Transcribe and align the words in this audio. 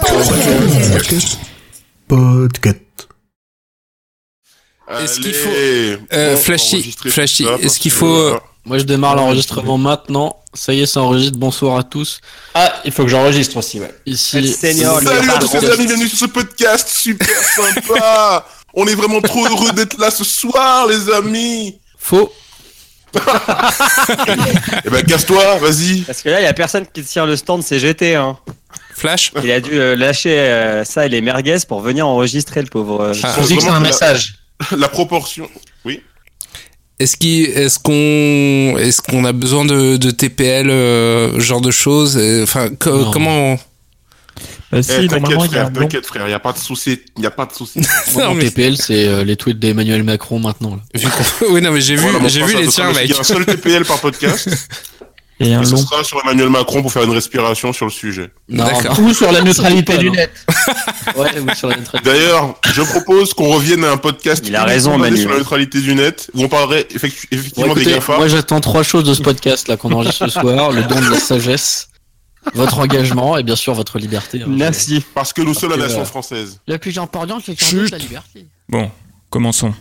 Podcast. 0.00 1.38
Podcast. 2.06 3.08
Est-ce 5.00 5.20
qu'il 5.20 5.34
faut- 5.34 5.48
Euh, 5.50 5.96
bon, 6.34 6.40
Flashy, 6.40 6.94
Flashy, 7.06 7.46
est-ce 7.60 7.78
qu'il 7.78 7.90
faut- 7.90 8.06
euh, 8.06 8.38
Moi, 8.64 8.78
je 8.78 8.84
démarre 8.84 9.16
l'enregistrement 9.16 9.78
maintenant. 9.78 10.36
Ça 10.54 10.72
y 10.74 10.82
est, 10.82 10.86
ça 10.86 11.00
enregistre. 11.00 11.38
Bonsoir 11.38 11.78
à 11.78 11.82
tous. 11.82 12.20
Ah, 12.54 12.74
il 12.84 12.92
faut 12.92 13.02
que 13.04 13.08
j'enregistre 13.08 13.56
aussi, 13.56 13.80
ouais. 13.80 13.94
Ici, 14.06 14.52
Senior, 14.52 15.00
Salut 15.00 15.30
à 15.30 15.38
tous 15.38 15.52
les 15.60 15.70
amis, 15.70 15.86
bienvenue 15.86 16.08
sur 16.08 16.18
ce 16.18 16.26
podcast 16.26 16.88
super 16.88 17.26
sympa. 17.56 18.46
On 18.74 18.86
est 18.86 18.94
vraiment 18.94 19.20
trop 19.22 19.46
heureux 19.46 19.72
d'être 19.72 19.98
là 19.98 20.10
ce 20.10 20.24
soir, 20.24 20.86
les 20.86 21.10
amis. 21.12 21.80
faux. 21.98 22.30
Eh 24.84 24.90
ben, 24.90 25.02
casse-toi, 25.04 25.56
vas-y. 25.58 26.00
Parce 26.02 26.22
que 26.22 26.28
là, 26.28 26.40
il 26.40 26.44
y 26.44 26.46
a 26.46 26.52
personne 26.52 26.84
qui 26.92 27.02
tient 27.02 27.26
le 27.26 27.36
stand 27.36 27.62
CGT. 27.62 28.14
Hein. 28.14 28.36
Flash 28.94 29.32
Il 29.42 29.50
a 29.50 29.60
dû 29.60 29.70
euh, 29.78 29.94
lâcher 29.96 30.38
euh, 30.38 30.84
ça 30.84 31.06
et 31.06 31.08
les 31.08 31.20
merguez 31.20 31.58
pour 31.68 31.80
venir 31.80 32.06
enregistrer 32.06 32.60
le 32.62 32.68
pauvre. 32.68 33.00
euh. 33.02 33.12
Ah. 33.22 33.34
Que 33.38 33.44
c'est 33.46 33.68
un 33.68 33.74
la- 33.74 33.80
message. 33.80 34.34
La 34.76 34.88
proportion. 34.88 35.48
Oui. 35.84 36.02
Est-ce 36.98 37.16
qu'il, 37.16 37.44
est-ce 37.44 37.78
qu'on, 37.78 38.76
est-ce 38.76 39.00
qu'on 39.00 39.24
a 39.24 39.32
besoin 39.32 39.64
de, 39.64 39.96
de 39.96 40.10
TPL, 40.10 40.68
euh, 40.68 41.38
genre 41.38 41.60
de 41.60 41.70
choses 41.70 42.18
Enfin, 42.42 42.70
co- 42.70 43.04
Non. 43.04 43.10
comment 43.12 43.58
Bah 44.70 44.78
Eh, 44.80 44.82
si, 44.82 44.92
normalement, 45.08 45.28
t'inquiète 45.28 45.40
il 45.44 45.48
frère, 45.48 45.72
t'inquiète 45.72 46.06
frère, 46.06 46.28
y 46.28 46.32
a 46.34 46.38
pas 46.40 46.52
de 46.52 46.58
souci, 46.58 47.00
y 47.18 47.26
a 47.26 47.30
pas 47.30 47.46
de 47.46 47.52
souci. 47.54 47.80
Mon 48.14 48.34
mais- 48.34 48.44
TPL, 48.50 48.76
c'est 48.76 49.06
euh, 49.08 49.24
les 49.24 49.36
tweets 49.36 49.58
d'Emmanuel 49.58 50.02
Macron 50.02 50.38
maintenant. 50.38 50.76
là. 50.76 50.82
vu 51.00 51.08
Oui, 51.50 51.62
non, 51.62 51.70
mais 51.72 51.80
j'ai 51.80 51.96
vu, 51.96 52.02
Voilà, 52.02 52.28
j'ai 52.28 52.42
vu 52.42 52.52
ça, 52.52 52.60
les 52.60 52.66
tiens, 52.68 52.84
le- 52.88 52.92
Il 52.92 52.96
mec. 52.96 53.08
y 53.10 53.14
a 53.14 53.20
un 53.20 53.22
seul 53.22 53.46
TPL 53.46 53.84
par 53.84 53.98
podcast. 54.00 54.48
Et 55.40 55.54
un 55.54 55.62
et 55.62 55.64
ce 55.66 55.70
long. 55.70 55.76
sera 55.76 56.02
sur 56.02 56.20
Emmanuel 56.24 56.48
Macron 56.48 56.82
pour 56.82 56.92
faire 56.92 57.04
une 57.04 57.12
respiration 57.12 57.72
sur 57.72 57.86
le 57.86 57.92
sujet. 57.92 58.28
Non, 58.48 58.64
D'accord. 58.64 58.98
Ou 58.98 59.14
sur 59.14 59.30
la 59.30 59.40
neutralité 59.40 59.96
du 59.96 60.10
net. 60.10 60.32
Ouais, 61.16 61.28
ou 61.38 61.54
sur 61.54 61.68
la 61.68 61.76
neutralité. 61.76 62.10
D'ailleurs, 62.10 62.56
je 62.72 62.82
propose 62.82 63.34
qu'on 63.34 63.50
revienne 63.54 63.84
à 63.84 63.92
un 63.92 63.98
podcast 63.98 64.44
Il 64.48 64.56
a 64.56 64.64
raison, 64.64 64.98
Manu. 64.98 65.16
sur 65.16 65.30
la 65.30 65.38
neutralité 65.38 65.80
du 65.80 65.94
net, 65.94 66.28
où 66.34 66.42
on 66.42 66.48
parlerait 66.48 66.88
effectivement 66.92 67.72
des 67.72 67.82
écoutez, 67.82 67.94
GAFA. 67.94 68.16
moi, 68.16 68.26
j'attends 68.26 68.60
trois 68.60 68.82
choses 68.82 69.04
de 69.04 69.14
ce 69.14 69.22
podcast 69.22 69.68
là 69.68 69.76
qu'on 69.76 69.92
enregistre 69.92 70.26
ce 70.26 70.40
soir 70.40 70.72
le 70.72 70.82
don 70.82 71.00
de 71.00 71.08
la 71.08 71.20
sagesse, 71.20 71.88
votre 72.54 72.78
engagement 72.78 73.36
et 73.36 73.42
bien 73.42 73.56
sûr 73.56 73.74
votre 73.74 73.98
liberté. 73.98 74.42
hein. 74.42 74.46
Merci. 74.48 75.04
Parce 75.14 75.32
que 75.32 75.42
nous 75.42 75.54
sommes 75.54 75.70
la 75.70 75.76
nation 75.76 76.00
euh, 76.00 76.04
française. 76.04 76.60
Le 76.66 76.78
plus 76.78 76.98
important, 76.98 77.38
c'est 77.44 77.60
la 77.90 77.98
liberté. 77.98 78.46
Bon, 78.68 78.90
commençons. 79.30 79.74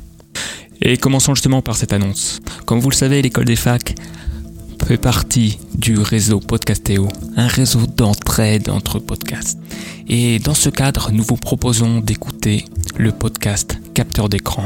Et 0.82 0.98
commençons 0.98 1.34
justement 1.34 1.62
par 1.62 1.76
cette 1.76 1.94
annonce. 1.94 2.40
Comme 2.66 2.80
vous 2.80 2.90
le 2.90 2.96
savez, 2.96 3.22
l'école 3.22 3.46
des 3.46 3.56
facs 3.56 3.96
fait 4.86 4.98
partie 4.98 5.60
du 5.74 5.98
réseau 5.98 6.40
Podcastéo, 6.40 7.10
un 7.36 7.48
réseau 7.48 7.86
d'entraide 7.88 8.70
entre 8.70 9.00
podcasts. 9.00 9.60
Et 10.08 10.40
dans 10.40 10.54
ce 10.54 10.70
cadre, 10.70 11.12
nous 11.12 11.24
vous 11.24 11.36
proposons 11.36 12.00
d'écouter 12.00 12.64
le 12.96 13.12
podcast 13.12 13.78
Capteur 13.94 14.30
d'écran. 14.30 14.64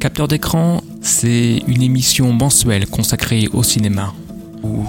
Capteur 0.00 0.28
d'écran, 0.28 0.82
c'est 1.02 1.62
une 1.66 1.82
émission 1.82 2.32
mensuelle 2.32 2.86
consacrée 2.86 3.48
au 3.52 3.62
cinéma, 3.62 4.14
où 4.62 4.86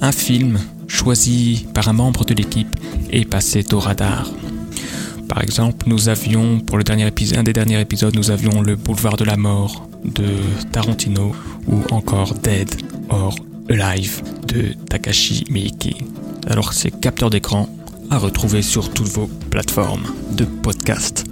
un 0.00 0.12
film 0.12 0.58
choisi 0.88 1.66
par 1.74 1.88
un 1.88 1.92
membre 1.92 2.24
de 2.24 2.34
l'équipe 2.34 2.74
est 3.10 3.24
passé 3.24 3.64
au 3.72 3.78
radar. 3.78 4.28
Par 5.28 5.42
exemple, 5.42 5.86
nous 5.88 6.08
avions, 6.08 6.58
pour 6.60 6.78
le 6.78 6.84
dernier 6.84 7.06
épisode, 7.06 7.38
un 7.38 7.42
des 7.42 7.52
derniers 7.52 7.80
épisodes, 7.80 8.16
nous 8.16 8.30
avions 8.30 8.62
le 8.62 8.76
boulevard 8.76 9.16
de 9.16 9.24
la 9.24 9.36
mort 9.36 9.86
de 10.04 10.26
Tarantino 10.72 11.34
ou 11.66 11.82
encore 11.90 12.34
Dead 12.34 12.70
or 13.10 13.36
Alive 13.68 14.22
de 14.46 14.72
Takashi 14.88 15.44
Miike. 15.50 16.02
Alors 16.46 16.72
c'est 16.72 16.90
capteur 16.90 17.28
d'écran 17.28 17.68
à 18.10 18.18
retrouver 18.18 18.62
sur 18.62 18.90
toutes 18.90 19.08
vos 19.08 19.26
plateformes 19.50 20.06
de 20.32 20.44
podcast. 20.44 21.24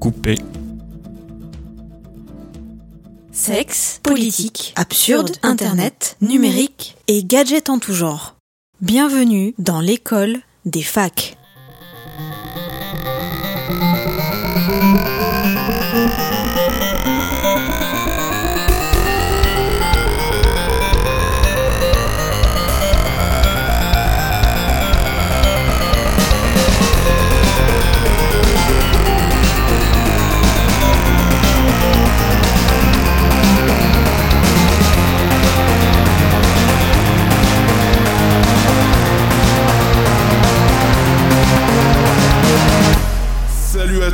Coupé. 0.00 0.36
Sexe, 3.32 4.00
politique, 4.02 4.74
absurde, 4.76 5.30
internet, 5.42 6.18
numérique 6.20 6.96
et 7.08 7.24
gadgets 7.24 7.70
en 7.70 7.78
tout 7.78 7.94
genre. 7.94 8.39
Bienvenue 8.82 9.52
dans 9.58 9.82
l'école 9.82 10.38
des 10.64 10.80
facs. 10.80 11.36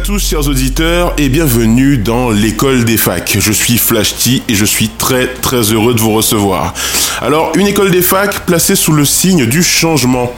Tous 0.07 0.21
chers 0.21 0.47
auditeurs 0.47 1.15
et 1.19 1.29
bienvenue 1.29 1.99
dans 1.99 2.31
l'école 2.31 2.85
des 2.85 2.97
facs. 2.97 3.39
Je 3.41 3.51
suis 3.51 3.77
Flash 3.77 4.15
et 4.49 4.55
je 4.55 4.65
suis 4.65 4.89
très 4.89 5.27
très 5.27 5.73
heureux 5.73 5.95
de 5.95 6.01
vous 6.01 6.13
recevoir. 6.13 6.75
Alors 7.23 7.53
une 7.57 7.67
école 7.67 7.91
des 7.91 8.03
facs 8.03 8.41
placée 8.41 8.77
sous 8.77 8.93
le 8.93 9.05
signe 9.05 9.47
du 9.47 9.63
changement. 9.63 10.35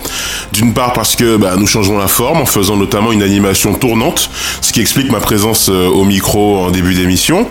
D'une 0.52 0.72
part 0.72 0.92
parce 0.92 1.16
que 1.16 1.36
bah, 1.36 1.54
nous 1.56 1.66
changeons 1.66 1.98
la 1.98 2.08
forme 2.08 2.38
en 2.38 2.46
faisant 2.46 2.76
notamment 2.76 3.12
une 3.12 3.22
animation 3.22 3.74
tournante, 3.74 4.30
ce 4.60 4.72
qui 4.72 4.80
explique 4.80 5.10
ma 5.10 5.18
présence 5.18 5.68
euh, 5.68 5.88
au 5.88 6.04
micro 6.04 6.58
en 6.58 6.70
début 6.70 6.94
d'émission. 6.94 7.48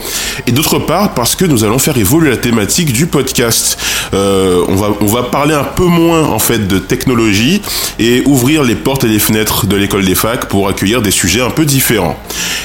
Et 0.48 0.52
d'autre 0.52 0.80
part 0.80 1.14
parce 1.14 1.36
que 1.36 1.46
nous 1.46 1.64
allons 1.64 1.80
faire 1.80 1.98
évoluer 1.98 2.30
la 2.30 2.38
thématique 2.38 2.94
du 2.94 3.08
podcast. 3.08 3.78
Euh, 4.14 4.64
on, 4.68 5.06
va, 5.06 5.24
parler 5.24 5.54
un 5.54 5.64
peu 5.64 5.86
moins 5.86 6.24
en 6.24 6.40
fait 6.40 6.68
de 6.68 6.80
technologie 6.80 7.62
et 8.00 8.24
ouvrir 8.26 8.64
les 8.64 8.76
portes 8.76 9.04
et 9.04 9.08
les 9.08 9.20
fenêtres 9.20 9.68
de 9.68 9.76
l'école 9.76 10.06
des 10.06 10.16
facs 10.16 10.46
pour 10.46 10.70
accueillir 10.70 11.02
des 11.02 11.12
sujets 11.12 11.42
un 11.42 11.50
peu 11.50 11.66
différents. 11.66 12.18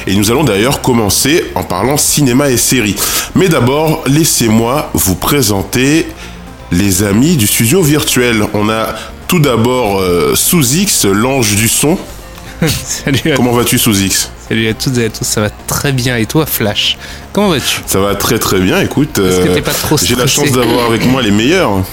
Et 0.06 0.14
nous 0.14 0.30
allons 0.30 0.44
d'ailleurs 0.44 0.80
commencer 0.80 1.44
en 1.54 1.64
parlant 1.64 1.96
cinéma 1.96 2.50
et 2.50 2.56
séries. 2.56 2.96
Mais 3.34 3.48
d'abord, 3.48 4.04
laissez-moi 4.06 4.90
vous 4.94 5.14
présenter 5.14 6.06
les 6.72 7.04
amis 7.04 7.36
du 7.36 7.46
studio 7.46 7.82
virtuel. 7.82 8.42
On 8.54 8.68
a 8.68 8.94
tout 9.28 9.38
d'abord 9.38 10.00
euh, 10.00 10.34
Sous-X, 10.34 11.04
l'ange 11.04 11.54
du 11.54 11.68
son. 11.68 11.98
Salut 12.66 13.32
à, 13.32 13.36
Comment 13.36 13.52
vas-tu 13.52 13.78
Sous-X 13.78 14.30
salut 14.48 14.68
à 14.68 14.74
toutes 14.74 14.98
et 14.98 15.06
à 15.06 15.08
tous, 15.08 15.24
ça 15.24 15.40
va 15.40 15.50
très 15.66 15.92
bien. 15.92 16.16
Et 16.16 16.26
toi, 16.26 16.44
Flash? 16.44 16.98
Comment 17.32 17.48
vas-tu? 17.48 17.80
Ça 17.86 18.00
va 18.00 18.14
très 18.14 18.38
très 18.38 18.60
bien, 18.60 18.80
écoute. 18.80 19.18
Euh, 19.18 19.58
J'ai 20.02 20.14
la 20.14 20.26
chance 20.26 20.52
d'avoir 20.52 20.86
avec 20.86 21.06
moi 21.06 21.22
les 21.22 21.30
meilleurs. 21.30 21.84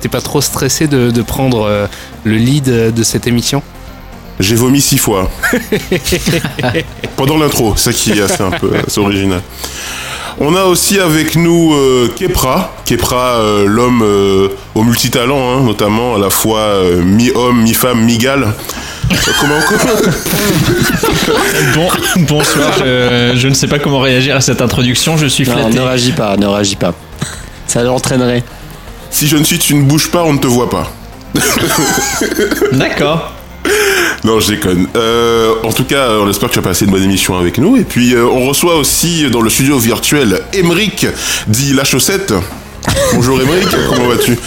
T'es 0.00 0.10
pas 0.10 0.20
trop 0.20 0.42
stressé 0.42 0.88
de, 0.88 1.10
de 1.10 1.22
prendre 1.22 1.62
euh, 1.62 1.86
le 2.24 2.36
lead 2.36 2.68
euh, 2.68 2.90
de 2.90 3.02
cette 3.02 3.26
émission? 3.26 3.62
J'ai 4.38 4.56
vomi 4.56 4.80
six 4.80 4.98
fois. 4.98 5.30
Pendant 7.16 7.38
l'intro, 7.38 7.76
ça 7.76 7.92
qui 7.92 8.12
est 8.12 8.20
assez 8.20 8.42
un 8.42 8.50
peu 8.50 8.70
assez 8.86 9.00
original. 9.00 9.40
On 10.42 10.56
a 10.56 10.64
aussi 10.64 10.98
avec 10.98 11.36
nous 11.36 11.74
euh, 11.74 12.10
Kepra, 12.16 12.72
Kepra, 12.86 13.34
euh, 13.40 13.66
l'homme 13.66 14.00
euh, 14.02 14.48
au 14.74 14.82
multitalent, 14.82 15.36
hein, 15.38 15.60
notamment 15.62 16.14
à 16.14 16.18
la 16.18 16.30
fois 16.30 16.60
euh, 16.60 17.02
mi-homme, 17.02 17.60
mi-femme, 17.62 18.00
mi-gale. 18.02 18.54
Euh, 19.12 19.16
Comment 19.38 19.60
Bon, 21.74 21.88
bonsoir. 22.26 22.72
Je, 22.78 23.32
je 23.36 23.48
ne 23.48 23.54
sais 23.54 23.66
pas 23.66 23.78
comment 23.78 24.00
réagir 24.00 24.34
à 24.34 24.40
cette 24.40 24.62
introduction. 24.62 25.18
Je 25.18 25.26
suis 25.26 25.44
Non, 25.46 25.52
flatté. 25.52 25.74
ne 25.74 25.80
réagis 25.82 26.12
pas, 26.12 26.36
ne 26.38 26.46
réagis 26.46 26.76
pas. 26.76 26.94
Ça 27.66 27.82
l'entraînerait. 27.82 28.42
Si 29.10 29.28
je 29.28 29.36
ne 29.36 29.44
suis, 29.44 29.58
tu 29.58 29.74
ne 29.74 29.82
bouges 29.82 30.10
pas, 30.10 30.24
on 30.24 30.32
ne 30.32 30.38
te 30.38 30.46
voit 30.46 30.70
pas. 30.70 30.90
D'accord. 32.72 33.32
Non, 34.24 34.38
je 34.40 34.48
déconne. 34.52 34.86
Euh, 34.96 35.54
en 35.64 35.72
tout 35.72 35.84
cas, 35.84 36.10
on 36.20 36.28
espère 36.28 36.48
que 36.50 36.54
tu 36.54 36.60
vas 36.60 36.68
passer 36.68 36.84
une 36.84 36.90
bonne 36.90 37.02
émission 37.02 37.38
avec 37.38 37.56
nous. 37.58 37.76
Et 37.76 37.84
puis, 37.84 38.14
euh, 38.14 38.26
on 38.26 38.46
reçoit 38.46 38.76
aussi 38.76 39.30
dans 39.30 39.40
le 39.40 39.48
studio 39.50 39.78
virtuel 39.78 40.40
Emeric, 40.52 41.06
dit 41.46 41.72
La 41.72 41.84
Chaussette. 41.84 42.34
Bonjour 43.14 43.40
Emeric, 43.40 43.68
comment 43.88 44.08
vas-tu? 44.08 44.38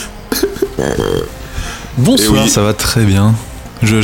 Bonsoir, 1.98 2.42
Eh 2.42 2.44
oui. 2.46 2.50
ça 2.50 2.62
va 2.62 2.74
très 2.74 3.04
bien. 3.04 3.34
Je- 3.82 4.02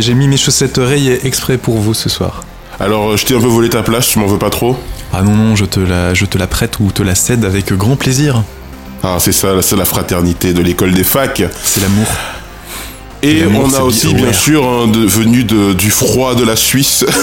J'ai 0.00 0.14
mis 0.14 0.28
mes 0.28 0.36
chaussettes 0.36 0.78
rayées 0.82 1.26
exprès 1.26 1.58
pour 1.58 1.78
vous 1.78 1.94
ce 1.94 2.08
soir. 2.08 2.42
Alors, 2.80 3.10
euh, 3.10 3.16
je 3.16 3.24
t'ai 3.26 3.34
un 3.34 3.40
peu 3.40 3.46
volé 3.46 3.68
ta 3.68 3.82
place, 3.82 4.06
tu 4.08 4.18
m'en 4.20 4.26
veux 4.26 4.38
pas 4.38 4.50
trop? 4.50 4.76
Ah 5.12 5.22
non, 5.22 5.34
non, 5.34 5.56
je 5.56 5.64
te 5.64 5.80
la, 5.80 6.14
je 6.14 6.24
te 6.26 6.38
la 6.38 6.46
prête 6.46 6.78
ou 6.80 6.90
te 6.92 7.02
la 7.02 7.14
cède 7.14 7.44
avec 7.44 7.72
grand 7.72 7.96
plaisir. 7.96 8.42
Ah, 9.02 9.16
c'est 9.18 9.32
ça, 9.32 9.48
c'est 9.62 9.76
la 9.76 9.84
fraternité 9.84 10.52
de 10.52 10.60
l'école 10.62 10.92
des 10.92 11.04
facs. 11.04 11.42
C'est 11.64 11.80
l'amour. 11.80 12.06
Et 13.22 13.40
L'amour, 13.40 13.68
on 13.70 13.74
a 13.74 13.80
aussi, 13.80 14.14
bien 14.14 14.32
sûr, 14.32 14.64
hein, 14.68 14.86
de- 14.86 15.04
venu 15.06 15.42
de- 15.44 15.72
du 15.72 15.90
froid 15.90 16.34
de 16.34 16.44
la 16.44 16.56
Suisse. 16.56 17.04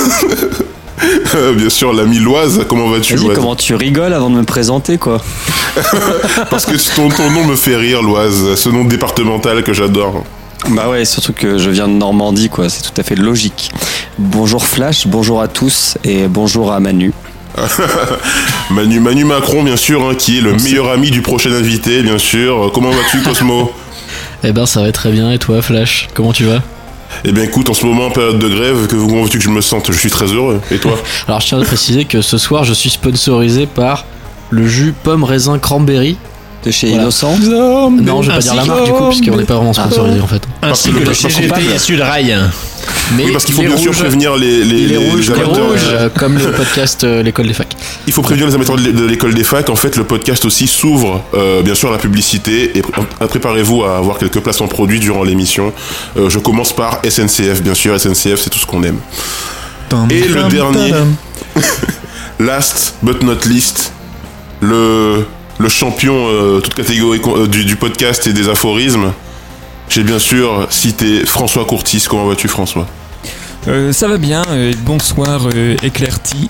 Bien 1.57 1.69
sûr, 1.69 1.92
l'ami 1.94 2.19
Loise, 2.19 2.62
comment 2.69 2.88
vas-tu 2.88 3.15
Vas-y, 3.18 3.36
comment 3.36 3.56
tu 3.56 3.75
rigoles 3.75 4.13
avant 4.13 4.30
de 4.30 4.36
me 4.38 4.44
présenter, 4.45 4.97
quoi 4.97 5.21
Parce 6.50 6.65
que 6.65 6.95
ton, 6.95 7.09
ton 7.09 7.30
nom 7.31 7.44
me 7.45 7.56
fait 7.57 7.75
rire, 7.75 8.01
Loise, 8.01 8.56
ce 8.56 8.69
nom 8.69 8.86
départemental 8.86 9.62
que 9.63 9.74
j'adore. 9.74 10.24
Bah 10.69 10.89
ouais, 10.89 11.03
surtout 11.03 11.33
que 11.33 11.57
je 11.57 11.69
viens 11.69 11.89
de 11.89 11.94
Normandie, 11.94 12.47
quoi. 12.50 12.69
C'est 12.69 12.81
tout 12.81 13.00
à 13.00 13.03
fait 13.03 13.15
logique. 13.15 13.71
Bonjour 14.18 14.65
Flash, 14.65 15.06
bonjour 15.07 15.42
à 15.42 15.50
tous 15.50 15.97
et 16.06 16.27
bonjour 16.30 16.71
à 16.71 16.80
Manu. 16.80 17.12
Manu, 18.69 19.00
Manu 19.01 19.25
Macron, 19.25 19.63
bien 19.63 19.77
sûr, 19.77 20.07
hein, 20.09 20.15
qui 20.15 20.38
est 20.38 20.42
le 20.42 20.53
meilleur 20.53 20.89
ami 20.89 21.12
du 21.12 21.21
prochain 21.21 21.51
invité, 21.51 22.01
bien 22.01 22.18
sûr. 22.18 22.71
Comment 22.74 22.89
vas-tu, 22.92 23.21
Cosmo? 23.21 23.71
Eh 24.47 24.51
ben, 24.51 24.68
ça 24.68 24.83
va 24.83 24.92
très 24.92 25.12
bien. 25.12 25.31
Et 25.31 25.39
toi, 25.39 25.63
Flash 25.63 26.07
Comment 26.13 26.31
tu 26.31 26.44
vas? 26.44 26.62
Eh 27.24 27.31
bien, 27.31 27.44
écoute, 27.44 27.68
en 27.69 27.74
ce 27.74 27.83
moment, 27.83 28.07
en 28.07 28.12
période 28.12 28.38
de 28.38 28.47
grève, 28.47 28.86
que 28.86 28.95
vous 28.95 29.07
comment 29.07 29.24
veux-tu 29.24 29.39
que 29.39 29.44
je 29.44 29.50
me 29.50 29.62
sente? 29.62 29.92
Je 29.92 29.97
suis 29.97 30.12
très 30.12 30.27
heureux. 30.27 30.62
Et 30.69 30.77
toi? 30.77 30.94
Alors, 31.27 31.42
je 31.42 31.47
tiens 31.47 31.59
à 31.59 31.65
préciser 31.65 32.06
que 32.06 32.21
ce 32.21 32.38
soir, 32.38 32.63
je 32.63 32.74
suis 32.74 32.92
sponsorisé 32.92 33.65
par 33.65 34.06
le 34.51 34.68
jus 34.68 34.94
pomme 35.03 35.24
raisin 35.24 35.57
cranberry. 35.57 36.18
De 36.66 36.72
chez 36.72 36.88
Voilà. 36.88 37.04
Innocent 37.04 37.38
Non, 37.40 38.22
je 38.22 38.30
vais 38.30 38.36
pas 38.38 38.42
dire 38.42 38.56
la 38.56 38.66
marque 38.66 38.86
du 38.86 38.92
coup, 38.92 39.08
puisqu'on 39.10 39.38
n'est 39.38 39.44
pas 39.44 39.56
vraiment 39.56 39.74
sponsorisé 39.74 40.20
en 40.20 40.28
fait. 40.28 40.42
Ainsi 40.64 40.92
que 40.92 41.00
le 41.00 41.14
CGP 41.14 41.62
issu 41.76 41.96
de 41.96 42.02
rail. 42.02 42.36
Mais 43.16 43.26
Oui, 43.26 43.32
parce 43.32 43.46
qu'il 43.46 43.54
faut 43.54 43.62
bien 43.62 43.78
sûr 43.78 43.92
prévenir 43.92 44.36
les, 44.36 44.64
les, 44.64 44.88
les 44.88 44.98
rouges, 44.98 45.30
les 45.30 45.36
amateurs. 45.36 45.68
rouges, 45.70 45.80
euh, 45.90 46.10
comme 46.18 46.38
le 46.40 46.52
podcast 46.52 47.04
euh, 47.04 47.22
L'école 47.22 47.48
des 47.48 47.54
facs. 47.54 47.76
Il 48.08 48.14
faut 48.14 48.22
prévenir 48.24 48.48
les 48.48 48.56
amateurs 48.56 48.78
de 48.78 49.06
l'école 49.06 49.34
des 49.36 49.44
facs. 49.44 49.70
En 49.70 49.76
fait, 49.76 49.96
le 49.96 50.04
podcast 50.06 50.44
aussi 50.46 50.66
s'ouvre, 50.68 51.22
euh, 51.36 51.62
bien 51.62 51.76
sûr, 51.76 51.90
à 51.90 51.92
la 51.92 51.98
publicité. 52.00 52.76
Et 52.78 52.82
pr- 52.82 53.28
préparez-vous 53.28 53.84
à 53.84 53.98
avoir 53.98 54.18
quelques 54.18 54.40
placements 54.40 54.68
produits 54.68 55.00
durant 55.00 55.24
l'émission. 55.24 55.72
Euh, 56.18 56.30
je 56.30 56.40
commence 56.40 56.74
par 56.74 57.00
SNCF, 57.08 57.62
bien 57.62 57.76
sûr. 57.76 58.00
SNCF, 58.00 58.40
c'est 58.42 58.50
tout 58.50 58.60
ce 58.60 58.66
qu'on 58.66 58.82
aime. 58.84 58.98
Et 60.10 60.22
le 60.28 60.44
dernier, 60.50 60.94
last 62.40 62.96
but 63.02 63.22
not 63.24 63.46
least, 63.48 63.92
le, 64.62 65.26
le 65.57 65.69
champion, 65.69 66.28
euh, 66.28 66.60
toute 66.60 66.74
catégorie 66.74 67.22
euh, 67.25 67.48
du, 67.48 67.66
du 67.66 67.75
podcast 67.75 68.28
et 68.28 68.34
des 68.34 68.50
aphorismes. 68.50 69.13
J'ai 69.90 70.04
bien 70.04 70.19
sûr 70.19 70.68
cité 70.69 71.25
François 71.25 71.66
Courtis. 71.66 72.06
Comment 72.10 72.25
vas-tu, 72.28 72.48
François? 72.48 72.88
Euh, 73.68 73.92
ça 73.92 74.07
va 74.07 74.18
bien, 74.18 74.44
euh, 74.50 74.74
bonsoir 74.84 75.48
euh, 75.54 75.75
Éclairti. 75.81 76.50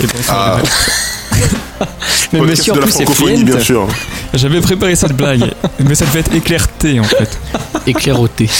Et 0.00 0.06
bonsoir. 0.06 0.60
Ah. 0.60 1.84
Mais 2.32 2.38
Podcast 2.40 2.58
monsieur, 2.58 2.72
en 2.72 2.76
de 2.76 2.80
la 2.80 2.86
plus, 2.86 2.92
c'est 2.92 3.04
francophonie, 3.04 3.44
bien 3.44 3.60
sûr. 3.60 3.88
J'avais 4.34 4.60
préparé 4.60 4.94
cette 4.94 5.14
blague, 5.14 5.50
mais 5.78 5.94
ça 5.94 6.04
devait 6.04 6.20
être 6.20 6.34
éclairté 6.34 7.00
en 7.00 7.04
fait. 7.04 7.38
Éclairoté. 7.86 8.50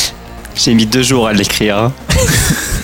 J'ai 0.55 0.73
mis 0.73 0.87
deux 0.87 1.03
jours 1.03 1.29
à 1.29 1.35
l'écrire. 1.35 1.91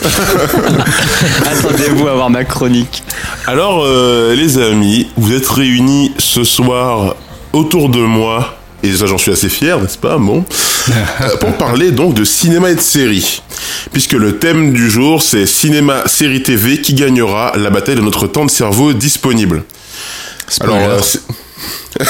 Attendez-vous 1.46 2.08
à 2.08 2.14
voir 2.14 2.31
ma 2.31 2.44
chronique. 2.44 3.02
Alors, 3.46 3.82
euh, 3.84 4.34
les 4.34 4.58
amis, 4.58 5.08
vous 5.16 5.32
êtes 5.32 5.48
réunis 5.48 6.12
ce 6.19 6.44
soir 6.44 7.16
autour 7.52 7.88
de 7.88 8.00
moi, 8.00 8.56
et 8.82 8.92
ça 8.92 9.06
j'en 9.06 9.19
suis 9.19 9.32
assez 9.32 9.48
fier, 9.48 9.81
n'est-ce 9.81 9.98
pas 9.98 10.19
Bon, 10.19 10.44
Euh, 10.90 11.36
pour 11.38 11.52
parler 11.56 11.92
donc 11.92 12.12
de 12.12 12.25
cinéma 12.25 12.69
et 12.70 12.75
de 12.75 12.81
séries, 12.81 13.42
puisque 13.92 14.12
le 14.12 14.38
thème 14.38 14.75
du 14.75 14.90
jour 14.90 15.22
c'est 15.22 15.46
cinéma, 15.46 16.02
série 16.06 16.42
TV 16.42 16.82
qui 16.82 16.92
gagnera 16.92 17.52
la 17.56 17.70
bataille 17.70 17.94
de 17.94 18.02
notre 18.02 18.26
temps 18.26 18.44
de 18.44 18.50
cerveau 18.50 18.92
disponible. 18.92 19.64
Alors, 20.60 20.76
euh, 20.76 21.00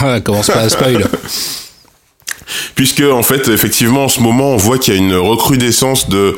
Ah, 0.00 0.20
commence 0.20 0.46
pas 0.46 0.60
à 0.60 0.68
spoil. 0.68 1.08
Puisque 2.74 3.02
en 3.02 3.22
fait, 3.22 3.48
effectivement, 3.48 4.04
en 4.04 4.08
ce 4.08 4.20
moment, 4.20 4.52
on 4.52 4.56
voit 4.56 4.78
qu'il 4.78 4.94
y 4.94 4.96
a 4.96 5.00
une 5.00 5.14
recrudescence 5.14 6.08
de 6.08 6.36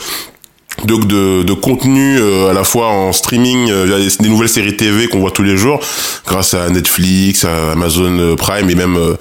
de, 0.84 0.96
de, 0.96 1.42
de 1.42 1.52
contenu 1.52 2.18
euh, 2.18 2.50
à 2.50 2.52
la 2.52 2.64
fois 2.64 2.88
en 2.88 3.12
streaming 3.12 3.70
euh, 3.70 3.84
via 3.84 3.98
des, 3.98 4.28
nouvelles 4.28 4.48
séries 4.48 4.76
TV 4.76 5.08
qu'on 5.08 5.20
voit 5.20 5.30
tous 5.30 5.42
les 5.42 5.56
jours 5.56 5.80
grâce 6.26 6.54
à 6.54 6.68
Netflix, 6.70 7.44
à 7.44 7.72
Amazon 7.72 8.18
euh, 8.18 8.36
Prime 8.36 8.70
et 8.70 8.74
même 8.74 8.96
euh, 8.96 9.14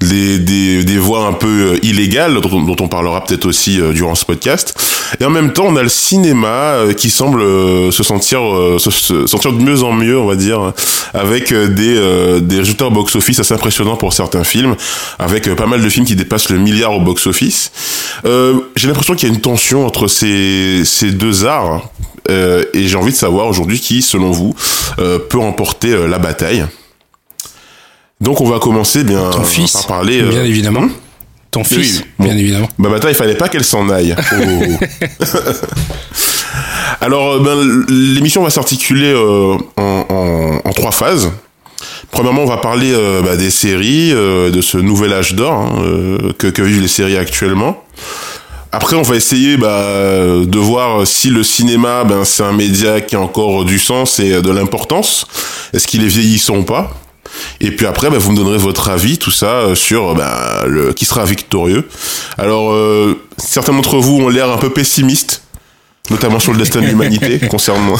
des, 0.00 0.38
des, 0.38 0.84
des 0.84 0.98
voies 0.98 1.26
un 1.26 1.32
peu 1.32 1.72
euh, 1.72 1.78
illégales 1.84 2.40
dont, 2.40 2.76
on 2.80 2.88
parlera 2.88 3.24
peut-être 3.24 3.46
aussi 3.46 3.80
euh, 3.80 3.92
durant 3.92 4.14
ce 4.14 4.24
podcast. 4.24 4.74
Et 5.20 5.24
en 5.24 5.30
même 5.30 5.52
temps, 5.52 5.66
on 5.66 5.76
a 5.76 5.82
le 5.82 5.88
cinéma 5.88 6.76
qui 6.96 7.10
semble 7.10 7.40
se 7.92 8.02
sentir 8.02 8.40
se, 8.78 8.90
se 8.90 9.26
sentir 9.26 9.52
de 9.52 9.62
mieux 9.62 9.82
en 9.82 9.92
mieux, 9.92 10.18
on 10.18 10.26
va 10.26 10.34
dire, 10.34 10.72
avec 11.12 11.52
des 11.52 12.40
des 12.40 12.58
résultats 12.58 12.86
au 12.86 12.90
box-office 12.90 13.38
assez 13.38 13.54
impressionnants 13.54 13.96
pour 13.96 14.12
certains 14.12 14.42
films, 14.42 14.74
avec 15.18 15.54
pas 15.54 15.66
mal 15.66 15.82
de 15.82 15.88
films 15.88 16.06
qui 16.06 16.16
dépassent 16.16 16.48
le 16.48 16.58
milliard 16.58 16.94
au 16.94 17.00
box-office. 17.00 17.70
J'ai 18.24 18.88
l'impression 18.88 19.14
qu'il 19.14 19.28
y 19.28 19.30
a 19.30 19.34
une 19.34 19.40
tension 19.40 19.86
entre 19.86 20.08
ces 20.08 20.82
ces 20.94 21.10
deux 21.12 21.44
arts. 21.44 21.88
euh, 22.30 22.64
et 22.72 22.86
j'ai 22.86 22.96
envie 22.96 23.12
de 23.12 23.16
savoir 23.16 23.46
aujourd'hui 23.48 23.80
qui, 23.80 24.00
selon 24.00 24.30
vous, 24.30 24.54
euh, 24.98 25.18
peut 25.18 25.38
remporter 25.38 25.92
euh, 25.92 26.06
la 26.06 26.18
bataille. 26.18 26.64
Donc 28.20 28.40
on 28.40 28.48
va 28.48 28.58
commencer 28.58 29.04
bien 29.04 29.30
Ton 29.30 29.44
fils, 29.44 29.72
par 29.72 29.86
parler. 29.86 30.22
bien 30.22 30.44
évidemment. 30.44 30.80
hum 30.80 30.92
Ton 31.50 31.60
Oui, 31.70 31.82
fils, 31.82 32.04
bon. 32.18 32.24
bien 32.26 32.36
évidemment. 32.36 32.68
Bah 32.78 32.88
bataille, 32.88 33.12
il 33.12 33.16
fallait 33.16 33.34
pas 33.36 33.48
qu'elle 33.48 33.64
s'en 33.64 33.88
aille. 33.90 34.14
Oh. 34.32 35.34
Alors, 37.00 37.40
ben, 37.40 37.84
l'émission 37.88 38.42
va 38.42 38.50
s'articuler 38.50 39.12
euh, 39.12 39.56
en, 39.76 40.06
en- 40.08 40.60
en 40.68 40.72
trois 40.72 40.92
phases. 40.92 41.30
Premièrement, 42.10 42.42
on 42.42 42.46
va 42.46 42.56
parler 42.58 42.92
euh, 42.94 43.20
bah, 43.22 43.36
des 43.36 43.50
séries, 43.50 44.12
euh, 44.12 44.50
de 44.50 44.60
ce 44.62 44.78
nouvel 44.78 45.12
âge 45.12 45.34
d'or 45.34 45.52
hein, 45.52 46.32
que, 46.38 46.46
que 46.46 46.62
vivent 46.62 46.80
les 46.80 46.88
séries 46.88 47.16
actuellement. 47.18 47.82
Après, 48.74 48.96
on 48.96 49.02
va 49.02 49.14
essayer 49.14 49.56
bah, 49.56 49.84
de 50.44 50.58
voir 50.58 51.06
si 51.06 51.30
le 51.30 51.44
cinéma, 51.44 52.02
ben, 52.02 52.24
c'est 52.24 52.42
un 52.42 52.52
média 52.52 53.00
qui 53.00 53.14
a 53.14 53.20
encore 53.20 53.64
du 53.64 53.78
sens 53.78 54.18
et 54.18 54.42
de 54.42 54.50
l'importance. 54.50 55.26
Est-ce 55.72 55.86
qu'il 55.86 56.02
est 56.02 56.08
vieillissant 56.08 56.56
ou 56.56 56.64
pas? 56.64 56.92
Et 57.60 57.70
puis 57.70 57.86
après, 57.86 58.10
bah, 58.10 58.18
vous 58.18 58.32
me 58.32 58.36
donnerez 58.36 58.58
votre 58.58 58.88
avis, 58.88 59.16
tout 59.16 59.30
ça, 59.30 59.46
euh, 59.46 59.74
sur 59.76 60.16
bah, 60.16 60.64
le, 60.66 60.92
qui 60.92 61.04
sera 61.04 61.24
victorieux. 61.24 61.88
Alors, 62.36 62.72
euh, 62.72 63.20
certains 63.38 63.72
d'entre 63.72 63.98
vous 63.98 64.16
ont 64.16 64.28
l'air 64.28 64.50
un 64.50 64.58
peu 64.58 64.70
pessimistes, 64.70 65.42
notamment 66.10 66.40
sur 66.40 66.50
le 66.50 66.58
destin 66.58 66.80
de 66.80 66.86
l'humanité, 66.86 67.38
concernant, 67.48 67.96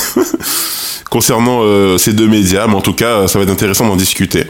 concernant 1.09 1.61
euh, 1.63 1.99
ces 1.99 2.15
deux 2.15 2.27
médias, 2.27 2.67
mais 2.67 2.75
en 2.75 2.83
tout 2.83 2.95
cas, 2.95 3.29
ça 3.29 3.39
va 3.39 3.45
être 3.45 3.53
intéressant 3.53 3.87
d'en 3.87 3.97
discuter. 3.97 4.47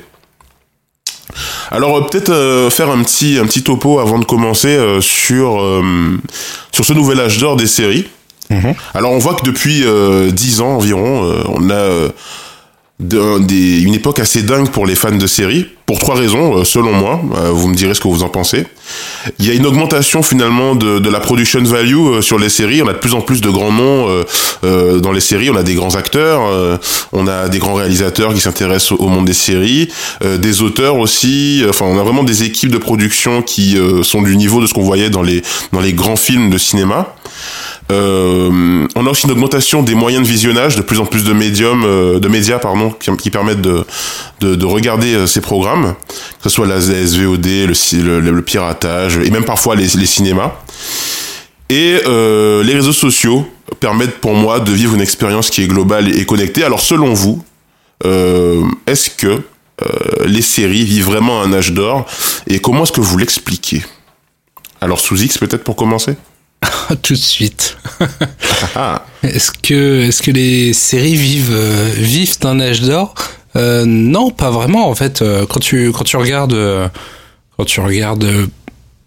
Alors, 1.71 1.97
euh, 1.97 2.01
peut-être 2.03 2.31
euh, 2.31 2.71
faire 2.71 2.91
un 2.91 3.03
petit, 3.03 3.39
un 3.39 3.47
petit 3.47 3.63
topo 3.63 3.99
avant 3.99 4.19
de 4.19 4.25
commencer 4.25 4.69
euh, 4.69 5.01
sur, 5.01 5.63
sur 6.73 6.85
ce 6.85 6.93
nouvel 6.93 7.21
âge 7.21 7.39
d'or 7.39 7.57
des 7.57 7.67
séries. 7.67 8.09
Alors, 8.95 9.13
on 9.13 9.19
voit 9.19 9.35
que 9.35 9.45
depuis 9.45 9.83
euh, 9.85 10.31
10 10.31 10.61
ans 10.61 10.77
environ, 10.77 11.35
on 11.49 11.71
a... 11.71 12.09
des- 13.01 13.81
une 13.83 13.95
époque 13.95 14.21
assez 14.21 14.43
dingue 14.43 14.69
pour 14.71 14.87
les 14.87 14.95
fans 14.95 15.11
de 15.17 15.27
séries, 15.27 15.67
pour 15.85 15.99
trois 15.99 16.15
raisons, 16.15 16.59
euh, 16.59 16.65
selon 16.65 16.93
moi. 16.93 17.21
Euh, 17.37 17.51
vous 17.51 17.67
me 17.69 17.75
direz 17.75 17.93
ce 17.95 18.01
que 18.01 18.07
vous 18.09 18.23
en 18.23 18.29
pensez. 18.29 18.65
Il 19.39 19.47
y 19.47 19.51
a 19.51 19.55
une 19.55 19.67
augmentation 19.67 20.23
finalement 20.23 20.75
de, 20.77 21.01
de 21.01 21.11
la 21.11 21.19
production 21.21 21.63
value 21.65 21.97
euh, 21.97 22.23
sur 22.23 22.39
les 22.39 22.49
séries. 22.49 22.83
On 22.83 22.89
a 22.89 22.93
de 22.93 22.99
plus 22.99 23.15
en 23.15 23.21
plus 23.21 23.41
de 23.41 23.51
grands 23.51 23.73
noms 23.73 24.07
dans 24.63 25.13
les 25.13 25.21
séries. 25.21 25.51
On 25.51 25.57
a 25.57 25.63
des 25.63 25.75
grands 25.75 25.95
acteurs, 25.97 26.41
on 27.13 27.27
a 27.27 27.49
des 27.49 27.59
grands 27.59 27.75
réalisateurs 27.75 28.33
qui 28.33 28.41
s'intéressent 28.41 28.93
au, 28.93 29.09
monde 29.09 29.25
des 29.27 29.35
séries, 29.35 29.89
des 30.25 30.63
auteurs 30.63 30.97
aussi. 30.99 31.63
Enfin, 31.69 31.85
on 31.87 31.99
a 31.99 32.03
vraiment 32.03 32.23
des 32.25 32.45
équipes 32.45 32.71
de 32.71 32.79
production 32.79 33.43
qui 33.43 33.77
sont 34.03 34.23
du 34.23 34.37
niveau 34.37 34.61
de 34.63 34.67
ce 34.67 34.73
qu'on 34.75 34.83
voyait 34.83 35.11
dans 35.11 35.23
les 35.23 35.43
dans 35.73 35.81
les 35.81 35.93
grands 35.93 36.17
films 36.17 36.51
de 36.51 36.59
cinéma. 36.59 37.15
Euh, 37.93 38.87
on 38.97 39.07
a 39.07 39.11
aussi 39.11 39.27
une 39.27 39.33
augmentation 39.33 39.83
des 39.83 39.95
moyens 39.95 40.27
de 40.27 40.29
visionnage, 40.29 40.77
de 40.77 40.83
plus 40.83 41.01
en 41.01 41.07
plus 41.07 41.25
de 41.25 41.33
médiums, 41.33 41.85
euh, 41.85 42.19
de 42.19 42.29
médias 42.29 42.59
pardon, 42.59 42.91
qui, 42.91 43.31
permettent 43.31 43.61
de, 43.61 43.85
de, 44.41 44.55
de 44.55 44.67
regarder 44.67 45.15
euh, 45.15 45.27
ces 45.27 45.41
programmes, 45.41 45.95
que 46.09 46.43
ce 46.45 46.49
soit 46.49 46.67
la 46.67 46.81
SVOD, 46.81 47.47
le, 47.47 48.21
le, 48.21 48.43
piratage 48.43 49.19
et 49.19 49.31
même 49.31 49.45
parfois 49.45 49.77
les, 49.77 49.89
cinémas. 50.07 50.53
Et 51.69 52.01
euh, 52.07 52.63
les 52.63 52.75
réseaux 52.75 52.93
sociaux 52.93 53.47
permettent 53.81 54.19
pour 54.19 54.35
moi 54.35 54.61
de 54.61 54.73
vivre 54.73 54.95
une 54.95 55.01
expérience 55.01 55.51
qui 55.51 55.63
est 55.63 55.67
globale 55.67 56.17
et 56.17 56.25
connectée. 56.25 56.65
Alors 56.65 56.81
selon 56.81 57.13
vous, 57.13 57.43
est-ce 58.87 59.09
que 59.09 59.41
les 60.27 60.43
séries 60.43 60.85
vivent 60.85 61.07
vraiment 61.07 61.41
un 61.41 61.55
âge 61.55 61.73
d'or? 61.73 62.05
Et 62.47 62.61
comment 62.61 62.83
est-ce 62.83 62.93
que 62.93 63.01
vous 63.01 63.17
l'expliquez? 63.17 63.83
Alors 64.83 65.01
sous 65.01 65.23
X 65.23 65.39
peut-être 65.39 65.65
pour 65.65 65.75
commencer? 65.75 66.17
Tout 67.03 67.15
de 67.15 67.19
suite. 67.19 67.77
Ah. 68.75 69.05
Est-ce 69.23 69.51
que, 69.53 70.03
est-ce 70.03 70.23
que 70.23 70.31
les 70.31 70.73
séries 70.73 71.15
vivent, 71.17 71.53
euh, 71.53 71.93
vivent 71.97 72.37
un 72.45 72.61
âge 72.61 72.81
d'or? 72.83 73.15
Euh, 73.57 73.85
Non, 73.87 74.31
pas 74.31 74.51
vraiment. 74.51 74.89
En 74.89 74.95
fait, 74.95 75.23
euh, 75.23 75.47
quand 75.47 75.61
tu, 75.61 75.93
quand 75.93 76.05
tu 76.05 76.17
regardes, 76.17 76.53
euh, 76.55 76.89
quand 77.57 77.65
tu 77.65 77.81
regardes 77.81 78.27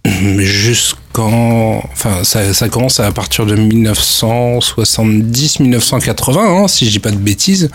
jusqu'en, 0.37 1.77
enfin, 1.91 2.23
ça, 2.23 2.53
ça 2.53 2.69
commence 2.69 2.99
à 2.99 3.11
partir 3.11 3.45
de 3.45 3.55
1970, 3.55 5.59
1980, 5.59 6.41
hein, 6.63 6.67
si 6.67 6.85
je 6.85 6.91
dis 6.91 6.99
pas 6.99 7.11
de 7.11 7.17
bêtises. 7.17 7.69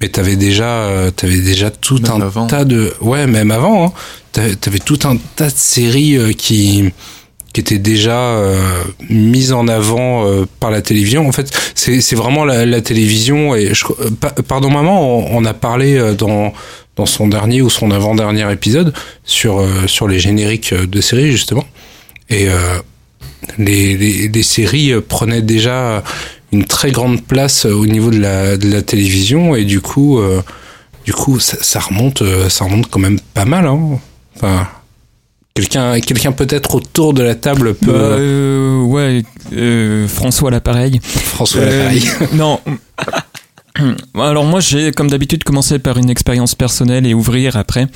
Mais 0.00 0.08
t'avais 0.08 0.36
déjà, 0.36 0.90
t'avais 1.16 1.40
déjà 1.40 1.70
tout 1.70 1.98
Même 2.00 2.12
un 2.12 2.20
avant. 2.20 2.46
tas 2.46 2.64
de, 2.66 2.92
ouais, 3.00 3.26
même 3.26 3.50
avant. 3.50 3.86
Hein, 3.86 3.92
t'avais, 4.32 4.54
t'avais 4.54 4.78
tout 4.78 4.98
un 5.04 5.16
tas 5.36 5.48
de 5.48 5.56
séries 5.56 6.34
qui 6.36 6.92
qui 7.56 7.60
étaient 7.60 7.78
déjà 7.78 8.18
euh, 8.18 8.60
mises 9.08 9.54
en 9.54 9.66
avant 9.66 10.26
euh, 10.26 10.44
par 10.60 10.70
la 10.70 10.82
télévision. 10.82 11.26
En 11.26 11.32
fait, 11.32 11.50
c'est 11.74 12.14
vraiment 12.14 12.44
la, 12.44 12.80
télévision. 12.82 13.54
Euh, 13.54 13.72
pa- 14.20 14.34
pardon 14.46 14.68
maman, 14.68 15.26
on, 15.34 15.42
a 15.46 15.54
parlé 15.54 16.14
dans 16.18 16.52
dans 16.96 17.06
son 17.06 17.28
dernier 17.28 17.62
ou 17.62 17.70
son 17.70 17.92
avant-dernier 17.92 18.52
épisode 18.52 18.92
sur 19.24 19.66
sur 19.86 20.06
les 20.06 20.18
génériques 20.18 20.74
de 20.74 21.00
séries 21.00 21.32
justement. 21.32 21.64
Et 22.28 22.48
les, 23.56 24.28
les, 24.28 24.42
séries 24.42 24.92
prenaient 25.08 25.40
déjà 25.40 26.02
une 26.52 26.66
très 26.66 26.90
grande 26.90 27.22
place 27.22 27.64
au 27.64 27.86
niveau 27.86 28.10
de 28.10 28.18
la, 28.18 28.82
télévision 28.82 29.54
et 29.56 29.64
du 29.64 29.80
coup, 29.80 30.20
du 31.06 31.14
coup, 31.14 31.40
ça, 31.40 31.80
remonte, 31.80 32.22
ça 32.50 32.64
remonte 32.64 32.90
quand 32.90 33.00
même 33.00 33.20
pas 33.32 33.46
mal. 33.46 33.66
Hein. 33.66 33.98
Enfin, 34.36 34.68
quelqu'un, 35.56 36.00
quelqu'un 36.00 36.32
peut-être 36.32 36.74
autour 36.76 37.14
de 37.14 37.22
la 37.22 37.34
table 37.34 37.74
peut. 37.74 37.92
Bah, 37.92 37.98
euh, 37.98 38.82
ouais, 38.82 39.24
euh, 39.54 40.06
François 40.06 40.50
l'appareil. 40.50 41.00
François 41.02 41.62
Euh, 41.62 41.78
l'appareil. 41.78 42.04
non. 42.34 42.60
Alors 44.18 44.44
moi 44.44 44.60
j'ai 44.60 44.90
comme 44.90 45.10
d'habitude 45.10 45.44
commencé 45.44 45.78
par 45.78 45.98
une 45.98 46.08
expérience 46.08 46.54
personnelle 46.54 47.04
et 47.06 47.12
ouvrir 47.12 47.56
après. 47.56 47.86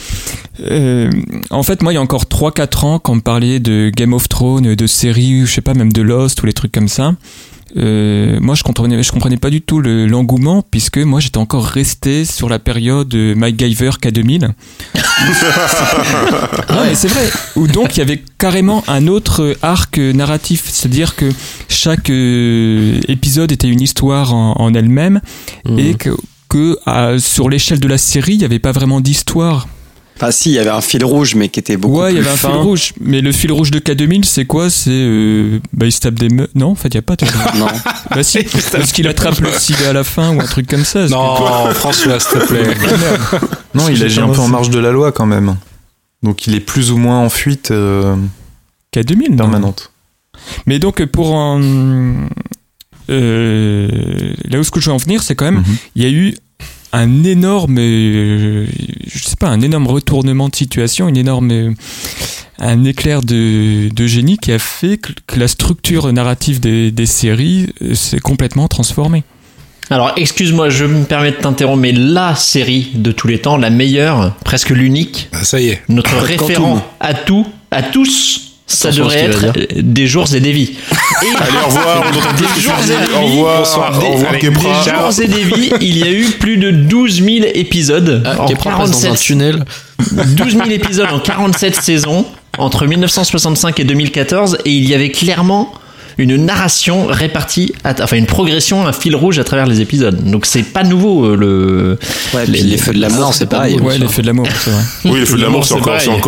Euh, 0.61 1.11
en 1.49 1.63
fait 1.63 1.83
moi 1.83 1.93
il 1.93 1.95
y 1.95 1.99
a 1.99 2.03
encore 2.03 2.25
3-4 2.25 2.85
ans 2.85 2.99
quand 2.99 3.13
on 3.13 3.17
me 3.17 3.21
parlait 3.23 3.61
de 3.61 3.91
Game 3.95 4.13
of 4.13 4.29
Thrones, 4.29 4.75
de 4.75 4.87
séries, 4.87 5.47
je 5.47 5.51
sais 5.51 5.63
pas 5.63 5.73
même 5.73 5.91
de 5.91 6.03
Lost 6.03 6.43
ou 6.43 6.47
les 6.47 6.53
trucs 6.53 6.73
comme 6.73 6.89
ça. 6.89 7.15
Euh, 7.77 8.39
moi 8.41 8.55
je 8.57 8.63
comprenais 8.65 9.01
je 9.03 9.13
comprenais 9.13 9.37
pas 9.37 9.51
du 9.51 9.61
tout 9.63 9.81
le- 9.81 10.07
l'engouement 10.07 10.63
puisque 10.69 10.99
moi 10.99 11.21
j'étais 11.21 11.39
encore 11.39 11.65
resté 11.65 12.25
sur 12.25 12.49
la 12.49 12.59
période 12.59 13.15
euh, 13.15 13.35
MacGyver 13.37 13.91
K2000 14.03 14.49
non 16.71 16.83
mais 16.85 16.95
c'est 16.95 17.09
vrai. 17.09 17.29
Où 17.57 17.67
donc 17.67 17.97
il 17.97 18.01
y 18.01 18.03
avait 18.03 18.23
carrément 18.39 18.83
un 18.89 19.07
autre 19.07 19.57
arc 19.63 19.99
narratif. 19.99 20.65
C'est-à-dire 20.71 21.15
que 21.17 21.27
chaque 21.69 22.11
euh, 22.11 22.99
épisode 23.09 23.53
était 23.53 23.69
une 23.69 23.81
histoire 23.81 24.35
en, 24.35 24.55
en 24.59 24.75
elle-même 24.75 25.21
et 25.79 25.95
que, 25.95 26.11
que 26.49 26.79
à- 26.87 27.19
sur 27.19 27.49
l'échelle 27.49 27.81
de 27.81 27.89
la 27.89 27.99
série 27.99 28.35
il 28.35 28.39
n'y 28.39 28.45
avait 28.45 28.59
pas 28.59 28.73
vraiment 28.73 29.01
d'histoire 29.01 29.69
Enfin, 30.23 30.31
si, 30.33 30.51
il 30.51 30.55
y 30.55 30.59
avait 30.59 30.69
un 30.69 30.83
fil 30.83 31.03
rouge, 31.03 31.35
mais 31.35 31.49
qui 31.49 31.61
était 31.61 31.79
beaucoup 31.79 32.01
ouais 32.01 32.13
il 32.13 32.19
y 32.19 32.21
plus 32.21 32.29
avait 32.29 32.35
un 32.35 32.37
fil 32.37 32.51
rouge 32.61 32.93
mais 33.01 33.23
le 33.23 33.33
fil 33.33 33.51
rouge 33.53 33.71
de 33.71 33.79
K2000 33.79 34.25
c'est 34.25 34.45
quoi? 34.45 34.69
C'est 34.69 34.91
euh, 34.93 35.61
bah 35.73 35.87
il 35.87 35.93
se 35.93 36.01
tape 36.01 36.17
des 36.17 36.29
meufs 36.29 36.51
non 36.55 36.73
en 36.73 36.75
fait 36.75 36.89
il 36.89 36.97
n'y 36.97 36.99
a 36.99 37.03
pas 37.03 37.17
de 37.17 37.25
Non. 37.59 37.67
bah 38.15 38.23
si 38.23 38.39
parce 38.73 38.93
qu'il 38.93 39.09
attrape 39.09 39.39
le 39.41 39.51
sida 39.53 39.89
à 39.89 39.93
la 39.95 40.05
fin 40.05 40.37
ou 40.37 40.41
un 40.41 40.45
truc 40.45 40.67
comme 40.67 40.85
ça 40.85 41.09
Non, 41.09 41.37
François, 41.73 42.21
s'il 42.21 42.39
te 42.39 42.47
plaît. 42.49 42.75
Non, 43.75 43.89
il 43.89 44.03
agit 44.05 44.21
un 44.21 44.29
peu 44.29 44.41
en 44.41 44.49
marge 44.49 44.69
de 44.69 44.79
la 44.79 44.93
loi 44.93 45.11
quand 45.11 45.25
même. 45.27 45.57
Donc 46.23 46.47
il 46.47 46.55
est 46.55 46.61
plus 46.61 46.91
ou 46.91 46.99
moins 46.99 47.21
en 47.21 47.31
fuite 47.31 47.71
euh, 47.71 48.15
K2000 48.95 49.31
non? 49.31 49.37
permanente. 49.39 49.91
Mais 50.67 50.79
donc 50.79 51.03
pour 51.07 51.35
euh, 53.09 54.33
là 54.49 54.59
où 54.59 54.63
ce 54.65 54.71
que 54.71 54.81
je 54.81 54.87
veux 54.91 54.95
en 54.95 54.99
venir, 54.99 55.23
c'est 55.23 55.35
quand 55.35 55.45
même 55.47 55.59
Mhm. 55.67 55.77
il 55.97 56.03
y 56.03 56.07
a 56.07 56.11
eu 56.11 56.35
un 56.93 57.25
énorme, 57.25 57.79
euh, 57.79 58.67
je 59.07 59.19
sais 59.23 59.37
pas, 59.37 59.49
un 59.49 59.61
énorme 59.61 59.87
retournement 59.87 60.49
de 60.49 60.57
situation, 60.57 61.09
une 61.09 61.17
énorme, 61.17 61.51
euh, 61.53 61.71
un 62.59 62.85
éclair 62.85 63.23
de, 63.23 63.89
de 63.89 64.07
génie 64.07 64.39
qui 64.39 64.53
a 64.53 64.59
fait 64.59 64.99
que, 64.99 65.13
que 65.27 65.39
la 65.39 65.49
structure 65.49 66.13
narrative 66.13 66.61
des, 66.61 66.91
des 66.91 67.07
séries 67.07 67.69
euh, 67.83 67.95
s'est 67.95 68.19
complètement 68.21 68.67
transformée. 68.69 69.23
Alors, 69.93 70.13
excuse-moi, 70.17 70.69
je 70.71 70.85
me 70.85 71.05
permets 71.05 71.33
de 71.33 71.37
t'interrompre, 71.37 71.81
mais 71.81 71.91
la 71.93 72.37
série 72.37 72.89
de 72.95 73.11
tous 73.11 73.27
les 73.27 73.39
temps, 73.41 73.57
la 73.57 73.71
meilleure, 73.71 74.37
presque 74.45 74.71
l'unique, 74.71 75.29
Ah, 75.33 75.43
Ça 75.45 75.61
y 75.61 75.69
est. 75.71 75.83
notre 75.89 76.17
référent 76.17 76.85
à 77.01 77.15
tout, 77.15 77.45
à 77.73 77.83
tous, 77.83 78.50
ça 78.73 78.91
devrait 78.93 79.25
être 79.25 79.47
des 79.81 80.07
jours 80.07 80.33
et 80.35 80.41
des 80.41 80.53
vies. 80.53 80.71
Et 81.23 81.27
Allez, 81.41 81.51
au 81.65 81.67
revoir, 81.69 82.05
des 82.11 82.61
jours 82.61 82.73
et 82.83 82.87
des 82.87 82.95
Au 83.17 83.21
vies, 83.27 83.31
revoir, 83.37 83.59
bonsoir. 83.59 83.99
au 84.05 84.13
revoir, 84.13 84.39
Kepra. 84.39 84.85
Des 84.85 84.91
jours 84.91 85.21
et 85.23 85.27
des 85.29 85.43
vies, 85.57 85.73
il 85.81 85.99
y 85.99 86.03
a 86.05 86.11
eu 86.13 86.25
plus 86.39 86.57
de 86.57 86.71
12 86.71 87.23
000 87.23 87.29
épisodes 87.55 88.23
Ah, 88.25 88.43
en 88.43 88.47
Kepra 88.47 88.71
passe 88.77 88.91
dans 88.93 88.99
un 88.99 89.03
47 89.03 89.21
tunnel. 89.21 89.65
12 90.37 90.53
000 90.53 90.71
épisodes 90.71 91.09
en 91.13 91.19
47 91.19 91.75
saisons 91.75 92.25
entre 92.59 92.87
1965 92.87 93.81
et 93.81 93.85
2014 93.85 94.59
et 94.65 94.71
il 94.71 94.89
y 94.89 94.95
avait 94.95 95.11
clairement 95.11 95.73
une 96.19 96.37
narration 96.37 97.07
répartie, 97.07 97.73
à- 97.85 97.95
enfin 98.03 98.17
une 98.17 98.27
progression, 98.27 98.87
un 98.87 98.93
fil 98.93 99.15
rouge 99.17 99.39
à 99.39 99.45
travers 99.45 99.67
les 99.67 99.81
épisodes. 99.81 100.25
Donc 100.31 100.47
c'est 100.47 100.63
pas 100.63 100.83
nouveau 100.85 101.25
euh, 101.25 101.37
le. 101.37 101.99
Ouais, 102.35 102.47
les, 102.47 102.77
feux 102.79 102.93
de 102.93 103.01
l'amour, 103.01 103.35
c'est 103.35 103.47
pareil. 103.49 103.77
nouveau. 103.77 103.89
Ouais, 103.89 103.99
l'effet 103.99 104.23
de 104.23 104.27
l'amour, 104.27 104.47
c'est 104.63 104.71
vrai. 104.71 104.83
Oui, 105.07 105.21
les 105.21 105.27
feux 105.27 105.37
de 105.37 105.43
l'amour, 105.43 105.65
c'est 105.65 105.75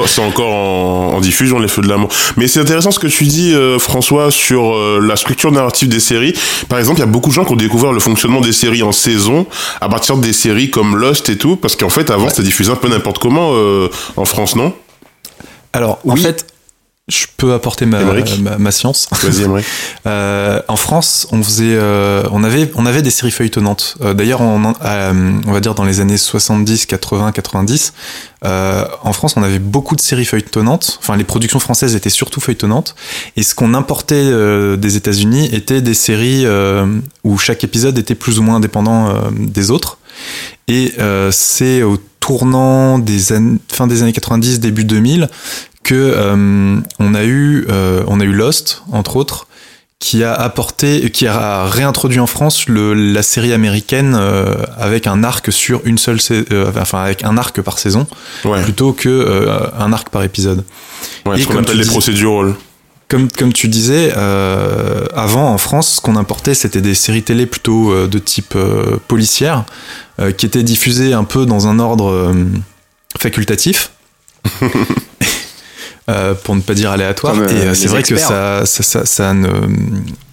c'est 0.06 0.20
encore, 0.22 0.52
en, 0.52 1.14
en 1.14 1.20
diffusion, 1.20 1.58
les 1.58 1.68
feux 1.68 1.82
de 1.82 1.88
l'amour. 1.88 2.08
Mais 2.36 2.48
c'est 2.48 2.60
intéressant 2.60 2.90
ce 2.90 2.98
que 2.98 3.06
tu 3.06 3.24
dis, 3.24 3.52
euh, 3.54 3.78
François, 3.78 4.30
sur 4.30 4.74
euh, 4.74 5.00
la 5.06 5.16
structure 5.16 5.52
narrative 5.52 5.88
des 5.88 6.00
séries. 6.00 6.32
Par 6.68 6.78
exemple, 6.78 6.98
il 6.98 7.00
y 7.00 7.04
a 7.04 7.06
beaucoup 7.06 7.30
de 7.30 7.34
gens 7.34 7.44
qui 7.44 7.52
ont 7.52 7.56
découvert 7.56 7.92
le 7.92 8.00
fonctionnement 8.00 8.40
des 8.40 8.52
séries 8.52 8.82
en 8.82 8.92
saison 8.92 9.46
à 9.80 9.88
partir 9.88 10.16
des 10.16 10.32
séries 10.32 10.70
comme 10.70 10.96
Lost 10.96 11.28
et 11.28 11.36
tout, 11.38 11.56
parce 11.56 11.76
qu'en 11.76 11.88
fait, 11.90 12.10
avant, 12.10 12.28
c'était 12.28 12.42
diffusé 12.42 12.70
un 12.70 12.76
peu 12.76 12.88
n'importe 12.88 13.18
comment 13.18 13.50
euh, 13.54 13.88
en 14.16 14.24
France, 14.24 14.56
non? 14.56 14.72
Alors, 15.72 15.98
en 16.06 16.16
fait, 16.16 16.46
je 17.08 17.26
peux 17.36 17.52
apporter 17.52 17.84
ma, 17.84 18.00
ma, 18.40 18.58
ma 18.58 18.70
science. 18.70 19.08
Euh, 20.06 20.60
en 20.68 20.76
France, 20.76 21.26
on 21.30 21.42
faisait, 21.42 21.74
euh, 21.76 22.24
on 22.32 22.42
avait, 22.42 22.70
on 22.74 22.86
avait 22.86 23.02
des 23.02 23.10
séries 23.10 23.30
feuilletonnantes. 23.30 23.96
Euh, 24.00 24.14
D'ailleurs, 24.14 24.40
on, 24.40 24.72
euh, 24.84 25.32
on 25.46 25.52
va 25.52 25.60
dire 25.60 25.74
dans 25.74 25.84
les 25.84 26.00
années 26.00 26.16
70, 26.16 26.86
80, 26.86 27.32
90, 27.32 27.92
euh, 28.44 28.84
en 29.02 29.12
France, 29.12 29.36
on 29.36 29.42
avait 29.42 29.58
beaucoup 29.60 29.94
de 29.94 30.00
séries 30.00 30.24
feuilletonnantes. 30.24 30.98
Enfin, 31.00 31.16
les 31.16 31.24
productions 31.24 31.60
françaises 31.60 31.94
étaient 31.94 32.10
surtout 32.10 32.40
feuilletonnantes. 32.40 32.94
Et 33.36 33.42
ce 33.42 33.54
qu'on 33.54 33.74
importait 33.74 34.14
euh, 34.16 34.76
des 34.76 34.96
États-Unis 34.96 35.48
était 35.52 35.82
des 35.82 35.94
séries 35.94 36.44
euh, 36.44 36.86
où 37.24 37.38
chaque 37.38 37.62
épisode 37.64 37.98
était 37.98 38.16
plus 38.16 38.38
ou 38.38 38.42
moins 38.42 38.56
indépendant 38.56 39.08
euh, 39.08 39.12
des 39.32 39.70
autres. 39.70 39.98
Et 40.68 40.92
euh, 40.98 41.30
c'est 41.32 41.82
au 41.82 41.98
tournant 42.20 42.98
des 42.98 43.32
années, 43.32 43.58
fin 43.70 43.86
des 43.86 44.02
années 44.02 44.12
90, 44.12 44.60
début 44.60 44.84
2000 44.84 45.28
que 45.82 45.94
euh, 45.94 46.80
on 46.98 47.14
a 47.14 47.24
eu 47.24 47.66
euh, 47.68 48.04
on 48.06 48.20
a 48.20 48.24
eu 48.24 48.32
Lost 48.32 48.82
entre 48.92 49.16
autres 49.16 49.46
qui 50.02 50.24
a 50.24 50.34
apporté 50.34 51.10
qui 51.10 51.28
a 51.28 51.64
réintroduit 51.66 52.18
en 52.18 52.26
France 52.26 52.68
le, 52.68 52.92
la 52.92 53.22
série 53.22 53.52
américaine 53.52 54.16
euh, 54.18 54.56
avec 54.76 55.06
un 55.06 55.22
arc 55.22 55.52
sur 55.52 55.80
une 55.84 55.96
seule 55.96 56.18
euh, 56.32 56.72
enfin 56.76 57.04
avec 57.04 57.22
un 57.22 57.38
arc 57.38 57.60
par 57.62 57.78
saison 57.78 58.08
Ouais, 58.44 58.62
plutôt 58.64 58.92
que 58.92 59.08
euh, 59.08 59.68
un 59.78 59.92
arc 59.92 60.08
par 60.10 60.24
épisode 60.24 60.64
ouais 61.24 61.38
Et 61.38 61.42
ce 61.42 61.46
qu'on 61.46 61.54
comme 61.54 61.62
appelle 61.62 61.76
tu 61.76 61.82
les 61.82 61.86
procédurales. 61.86 62.54
comme, 63.06 63.30
comme 63.30 63.52
tu 63.52 63.68
disais, 63.68 64.12
avant 64.12 65.52
en 65.52 65.58
France, 65.58 65.96
ce 65.96 66.00
qu'on 66.00 66.16
importait, 66.16 66.54
c'était 66.54 66.80
des 66.80 66.94
séries 66.94 67.22
télé 67.22 67.46
plutôt 67.46 68.08
de 68.08 68.18
type 68.18 68.56
policière, 69.06 69.64
qui 70.36 70.46
étaient 70.46 70.62
diffusées 70.64 71.12
un 71.12 71.24
peu 71.24 71.46
dans 71.46 71.68
un 71.68 71.78
ordre 71.78 72.34
facultatif. 73.18 73.92
Euh, 76.12 76.34
pour 76.34 76.54
ne 76.54 76.60
pas 76.60 76.74
dire 76.74 76.90
aléatoire. 76.90 77.34
Comme, 77.34 77.44
euh, 77.44 77.48
et 77.48 77.62
euh, 77.62 77.68
les 77.70 77.74
c'est 77.74 77.88
vrai 77.88 78.02
que 78.02 78.16
ça, 78.16 78.66
ça, 78.66 78.82
ça, 78.82 79.06
ça 79.06 79.32
ne, 79.34 79.48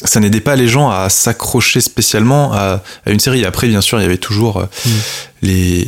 ça 0.04 0.20
n'aidait 0.20 0.42
pas 0.42 0.56
les 0.56 0.68
gens 0.68 0.90
à 0.90 1.08
s'accrocher 1.10 1.80
spécialement 1.80 2.52
à, 2.54 2.82
à 3.06 3.12
une 3.12 3.20
série. 3.20 3.46
Après, 3.46 3.68
bien 3.68 3.82
sûr, 3.82 4.00
il 4.00 4.04
y 4.04 4.06
avait 4.06 4.18
toujours 4.18 4.58
euh, 4.58 4.66
les, 5.42 5.88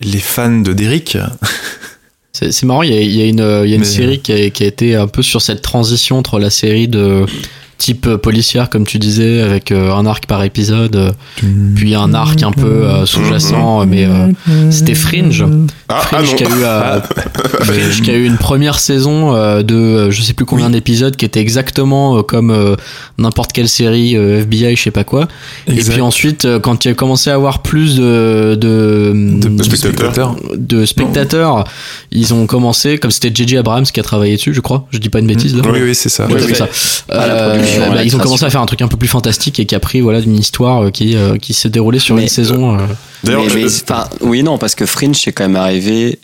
les 0.00 0.18
fans 0.18 0.60
de 0.60 0.72
Derrick. 0.72 1.18
C'est 2.32 2.62
marrant, 2.64 2.82
il 2.82 2.92
y 2.92 2.96
a, 2.96 3.00
il 3.00 3.12
y 3.16 3.22
a 3.22 3.26
une, 3.26 3.62
il 3.64 3.70
y 3.70 3.72
a 3.72 3.76
une 3.76 3.80
Mais- 3.80 3.84
série 3.84 4.20
qui 4.20 4.32
a, 4.32 4.50
qui 4.50 4.62
a 4.62 4.66
été 4.66 4.94
un 4.94 5.08
peu 5.08 5.22
sur 5.22 5.42
cette 5.42 5.60
transition 5.62 6.18
entre 6.18 6.38
la 6.38 6.50
série 6.50 6.86
de 6.86 7.26
type 7.78 8.06
euh, 8.06 8.16
policière, 8.18 8.70
comme 8.70 8.86
tu 8.86 8.98
disais, 8.98 9.40
avec 9.40 9.70
euh, 9.72 9.92
un 9.92 10.04
arc 10.06 10.26
par 10.26 10.42
épisode, 10.44 10.96
euh, 10.96 11.12
puis 11.76 11.94
un 11.94 12.12
arc 12.14 12.42
un 12.42 12.52
peu 12.52 12.66
euh, 12.86 13.06
sous-jacent, 13.06 13.86
mais 13.86 14.04
euh, 14.04 14.28
c'était 14.70 14.94
Fringe. 14.94 15.44
Ah, 15.90 16.02
ah 16.12 16.22
qui 16.22 16.44
a 16.44 16.48
eu, 16.48 16.52
euh, 16.64 17.00
qui 18.04 18.10
a 18.10 18.14
eu 18.14 18.24
une 18.26 18.36
première 18.36 18.78
saison 18.78 19.34
euh, 19.34 19.62
de 19.62 19.74
euh, 19.74 20.10
je 20.10 20.20
sais 20.22 20.34
plus 20.34 20.44
combien 20.44 20.68
d'épisodes 20.68 21.16
qui 21.16 21.24
était 21.24 21.40
exactement 21.40 22.18
euh, 22.18 22.22
comme 22.22 22.50
euh, 22.50 22.76
n'importe 23.16 23.52
quelle 23.54 23.70
série 23.70 24.14
euh, 24.14 24.40
FBI 24.42 24.76
je 24.76 24.82
sais 24.82 24.90
pas 24.90 25.04
quoi 25.04 25.28
et 25.66 25.72
Exact. 25.72 25.92
puis 25.94 26.00
ensuite 26.02 26.44
euh, 26.44 26.60
quand 26.60 26.84
il 26.84 26.90
a 26.90 26.94
commencé 26.94 27.30
à 27.30 27.34
avoir 27.34 27.62
plus 27.62 27.96
de 27.96 28.54
de, 28.60 29.12
De- 29.14 29.48
de 29.48 29.62
spectateurs. 29.62 30.36
de 30.54 30.84
spectateurs, 30.84 31.64
ils 32.10 32.34
ont 32.34 32.46
commencé 32.46 32.98
comme 32.98 33.10
c'était 33.10 33.32
JJ 33.34 33.54
Abrams 33.56 33.84
qui 33.86 33.98
a 33.98 34.02
travaillé 34.02 34.36
dessus 34.36 34.52
je 34.52 34.60
crois 34.60 34.86
je 34.90 34.98
dis 34.98 35.08
pas 35.08 35.20
une 35.20 35.26
bêtise 35.26 35.56
là 35.56 35.62
Oui, 35.72 35.80
oui, 35.82 35.94
c'est 35.94 36.10
ça. 36.10 36.26
Oui, 36.28 36.34
oui. 36.46 36.54
ça. 36.54 36.68
Euh, 37.12 37.54
production, 37.54 37.90
bah, 37.92 38.04
ils 38.04 38.14
ont 38.14 38.18
commencé 38.18 38.44
à 38.44 38.50
faire 38.50 38.60
un 38.60 38.66
truc 38.66 38.82
un 38.82 38.88
peu 38.88 38.98
plus 38.98 39.08
fantastique 39.08 39.58
et 39.58 39.64
qui 39.64 39.74
a 39.74 39.80
pris 39.80 40.02
voilà 40.02 40.20
d'une 40.20 40.36
histoire 40.38 40.92
qui 40.92 41.16
euh, 41.16 41.38
qui 41.38 41.54
s'est 41.54 41.70
déroulée 41.70 41.98
sur 41.98 42.14
Mais, 42.14 42.24
une 42.24 42.28
saison. 42.28 42.76
D'ailleurs, 43.24 43.42
Mais- 43.44 43.48
je- 43.50 43.58
mais, 43.58 43.64
enfin, 43.82 44.08
oui, 44.20 44.42
non, 44.42 44.58
parce 44.58 44.74
que 44.74 44.86
Fringe 44.86 45.16
c'est 45.16 45.32
quand 45.32 45.44
même 45.44 45.56
arrivé. 45.56 46.18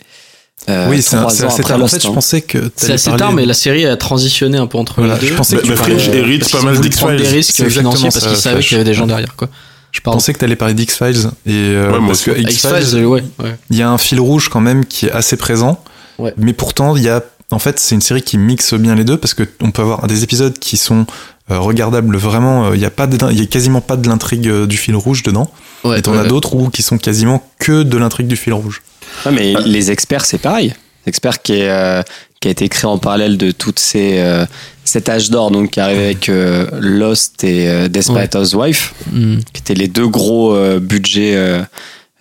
Euh, 0.69 0.87
oui, 0.89 1.01
c'est 1.01 1.15
trois 1.17 1.29
c'est 1.29 1.43
ans 1.43 1.47
assez 1.47 1.59
après 1.61 1.73
tard. 1.73 1.83
En 1.83 1.87
fait, 1.87 2.01
je 2.01 2.07
pensais 2.07 2.41
que 2.41 2.71
C'est 2.75 2.93
assez 2.93 3.05
parler- 3.09 3.19
tard, 3.19 3.31
mais 3.33 3.45
la 3.45 3.53
série 3.53 3.85
a 3.85 3.97
transitionné 3.97 4.57
un 4.57 4.65
peu 4.67 4.77
entre 4.77 4.95
Voilà, 4.97 5.15
les 5.15 5.27
je 5.27 5.31
deux. 5.31 5.35
pensais 5.35 5.57
que 5.57 5.61
Bah, 5.63 5.67
bah, 5.69 5.75
parlais- 5.77 5.99
Fringe 5.99 6.15
hérite 6.15 6.49
pas 6.51 6.61
mal 6.61 6.73
prendre 6.75 6.81
des 6.81 6.89
d'X-Files. 6.89 7.35
risques 7.35 7.67
financiers 7.69 8.09
parce 8.09 8.19
ça, 8.19 8.29
qu'ils 8.29 8.37
savaient 8.37 8.61
qu'il 8.61 8.71
y 8.71 8.75
avait 8.75 8.83
des 8.83 8.93
gens 8.93 9.05
derrière 9.05 9.35
quoi. 9.35 9.49
Je 9.91 9.97
Je 9.99 10.01
pardon. 10.01 10.17
pensais 10.17 10.33
que 10.33 10.39
t'allais 10.39 10.55
parler 10.55 10.73
d'X-Files 10.73 11.29
et 11.45 11.51
euh, 11.53 11.91
Ouais, 11.91 12.07
parce 12.07 12.21
que. 12.23 12.31
X-Files, 12.31 12.79
X-Files, 12.81 13.05
ouais, 13.05 13.23
ouais. 13.43 13.55
il 13.69 13.77
y 13.77 13.81
a 13.81 13.89
un 13.89 13.97
fil 13.97 14.19
rouge 14.19 14.49
quand 14.49 14.59
même 14.61 14.85
qui 14.85 15.05
est 15.05 15.11
assez 15.11 15.37
présent. 15.37 15.81
Ouais. 16.17 16.33
Mais 16.37 16.53
pourtant, 16.53 16.95
il 16.97 17.03
y 17.03 17.09
a, 17.09 17.21
en 17.51 17.59
fait, 17.59 17.79
c'est 17.79 17.93
une 17.95 18.01
série 18.01 18.21
qui 18.23 18.37
mixe 18.37 18.73
bien 18.73 18.95
les 18.95 19.03
deux 19.03 19.17
parce 19.17 19.33
que 19.33 19.43
on 19.61 19.71
peut 19.71 19.83
avoir 19.83 20.07
des 20.07 20.23
épisodes 20.23 20.57
qui 20.57 20.77
sont 20.77 21.05
euh, 21.51 21.59
regardables 21.59 22.15
vraiment. 22.17 22.65
euh, 22.67 22.75
Il 22.75 22.81
y 22.81 22.85
a 22.85 22.89
pas, 22.91 23.07
de- 23.07 23.31
il 23.31 23.39
y 23.39 23.43
a 23.43 23.45
quasiment 23.45 23.81
pas 23.81 23.97
de 23.97 24.07
l'intrigue 24.07 24.47
euh, 24.47 24.65
du 24.67 24.77
fil 24.77 24.95
rouge 24.95 25.23
dedans. 25.23 25.49
Ouais, 25.83 25.99
et 25.99 26.01
t'en 26.01 26.11
ouais, 26.13 26.19
as 26.19 26.21
ouais. 26.23 26.27
d'autres 26.27 26.55
où 26.55 26.69
qui 26.69 26.81
sont 26.81 26.97
quasiment 26.97 27.43
que 27.59 27.83
de 27.83 27.97
l'intrigue 27.97 28.27
du 28.27 28.35
fil 28.35 28.53
rouge. 28.53 28.81
Ouais, 29.25 29.31
mais 29.31 29.53
les 29.65 29.91
experts, 29.91 30.25
c'est 30.25 30.39
pareil. 30.39 30.73
L'expert 31.05 31.41
qui 31.43 31.53
est, 31.53 31.69
euh, 31.69 32.01
qui 32.39 32.47
a 32.47 32.51
été 32.51 32.67
créé 32.69 32.85
en 32.89 32.97
parallèle 32.97 33.37
de 33.37 33.51
toutes 33.51 33.77
ces 33.79 34.17
euh, 34.17 34.45
cet 34.83 35.07
âge 35.09 35.29
d'or 35.29 35.51
donc 35.51 35.71
qui 35.71 35.79
arrive 35.79 35.99
avec 35.99 36.29
euh, 36.29 36.67
Lost 36.79 37.43
et 37.43 37.67
euh, 37.69 37.87
Desperate 37.87 38.35
Housewives 38.35 38.91
Hmm. 39.11 39.37
qui 39.53 39.61
étaient 39.61 39.73
les 39.75 39.87
deux 39.87 40.07
gros 40.07 40.53
euh, 40.55 40.79
budgets 40.79 41.35
euh, 41.35 41.61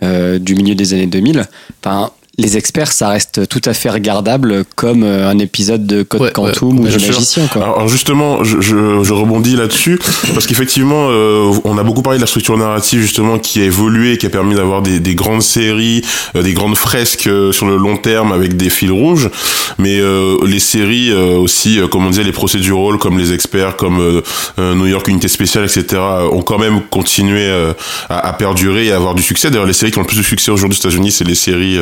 euh, 0.02 0.38
du 0.38 0.54
milieu 0.54 0.74
des 0.74 0.92
années 0.92 1.06
2000. 1.06 1.46
Enfin, 1.82 2.10
les 2.38 2.56
experts, 2.56 2.92
ça 2.92 3.08
reste 3.08 3.48
tout 3.48 3.60
à 3.64 3.74
fait 3.74 3.90
regardable 3.90 4.64
comme 4.76 5.02
euh, 5.04 5.28
un 5.28 5.38
épisode 5.38 5.86
de 5.86 6.02
Code 6.02 6.20
Ouais, 6.22 6.32
Quantum 6.32 6.80
ouais, 6.80 6.88
ou 6.90 6.98
de. 6.98 7.06
Magicien. 7.06 7.46
Quoi. 7.46 7.62
Alors, 7.62 7.88
justement, 7.88 8.42
je, 8.44 8.60
je, 8.60 9.02
je 9.02 9.12
rebondis 9.12 9.56
là-dessus 9.56 9.98
parce 10.32 10.46
qu'effectivement, 10.46 11.08
euh, 11.10 11.52
on 11.64 11.78
a 11.78 11.82
beaucoup 11.82 12.02
parlé 12.02 12.18
de 12.18 12.22
la 12.22 12.26
structure 12.26 12.56
narrative 12.56 13.00
justement 13.00 13.38
qui 13.38 13.60
a 13.60 13.64
évolué, 13.64 14.18
qui 14.18 14.26
a 14.26 14.30
permis 14.30 14.54
d'avoir 14.54 14.82
des, 14.82 15.00
des 15.00 15.14
grandes 15.14 15.42
séries, 15.42 16.02
euh, 16.34 16.42
des 16.42 16.52
grandes 16.54 16.76
fresques 16.76 17.26
euh, 17.26 17.52
sur 17.52 17.66
le 17.66 17.76
long 17.76 17.96
terme 17.96 18.32
avec 18.32 18.56
des 18.56 18.70
fils 18.70 18.90
rouges. 18.90 19.30
Mais 19.78 19.98
euh, 20.00 20.36
les 20.46 20.60
séries 20.60 21.10
euh, 21.10 21.36
aussi, 21.36 21.78
euh, 21.78 21.86
comme 21.88 22.04
on 22.06 22.10
disait, 22.10 22.24
les 22.24 22.32
procédurales, 22.32 22.98
comme 22.98 23.18
les 23.18 23.32
experts, 23.32 23.76
comme 23.76 24.22
New 24.58 24.86
York 24.86 25.06
Unité 25.08 25.28
Spéciale, 25.28 25.64
etc., 25.64 26.00
ont 26.32 26.42
quand 26.42 26.58
même 26.58 26.80
continué 26.90 27.46
euh, 27.46 27.72
à, 28.08 28.28
à 28.28 28.32
perdurer 28.32 28.86
et 28.86 28.92
à 28.92 28.96
avoir 28.96 29.14
du 29.14 29.22
succès. 29.22 29.50
D'ailleurs, 29.50 29.66
les 29.66 29.72
séries 29.72 29.92
qui 29.92 29.98
ont 29.98 30.02
le 30.02 30.06
plus 30.06 30.16
de 30.18 30.22
succès 30.22 30.50
aujourd'hui 30.50 30.76
aux 30.76 30.80
États-Unis, 30.88 31.12
c'est 31.12 31.24
les 31.24 31.34
séries 31.34 31.78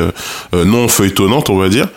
non 0.51 0.87
feuilletonnantes, 0.87 1.49
on 1.49 1.57
va 1.57 1.69
dire. 1.69 1.87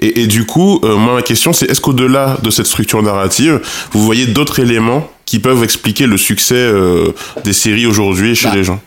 Et, 0.00 0.22
et 0.22 0.26
du 0.26 0.44
coup, 0.44 0.80
euh, 0.82 0.96
moi, 0.96 1.14
ma 1.14 1.22
question, 1.22 1.52
c'est 1.52 1.70
est-ce 1.70 1.80
qu'au-delà 1.80 2.38
de 2.42 2.50
cette 2.50 2.66
structure 2.66 3.02
narrative, 3.02 3.60
vous 3.92 4.04
voyez 4.04 4.26
d'autres 4.26 4.58
éléments 4.58 5.08
qui 5.24 5.38
peuvent 5.38 5.62
expliquer 5.62 6.06
le 6.06 6.16
succès 6.16 6.54
euh, 6.56 7.12
des 7.44 7.52
séries 7.52 7.86
aujourd'hui 7.86 8.34
chez 8.34 8.48
Bah, 8.48 8.54
les 8.56 8.64
gens? 8.64 8.80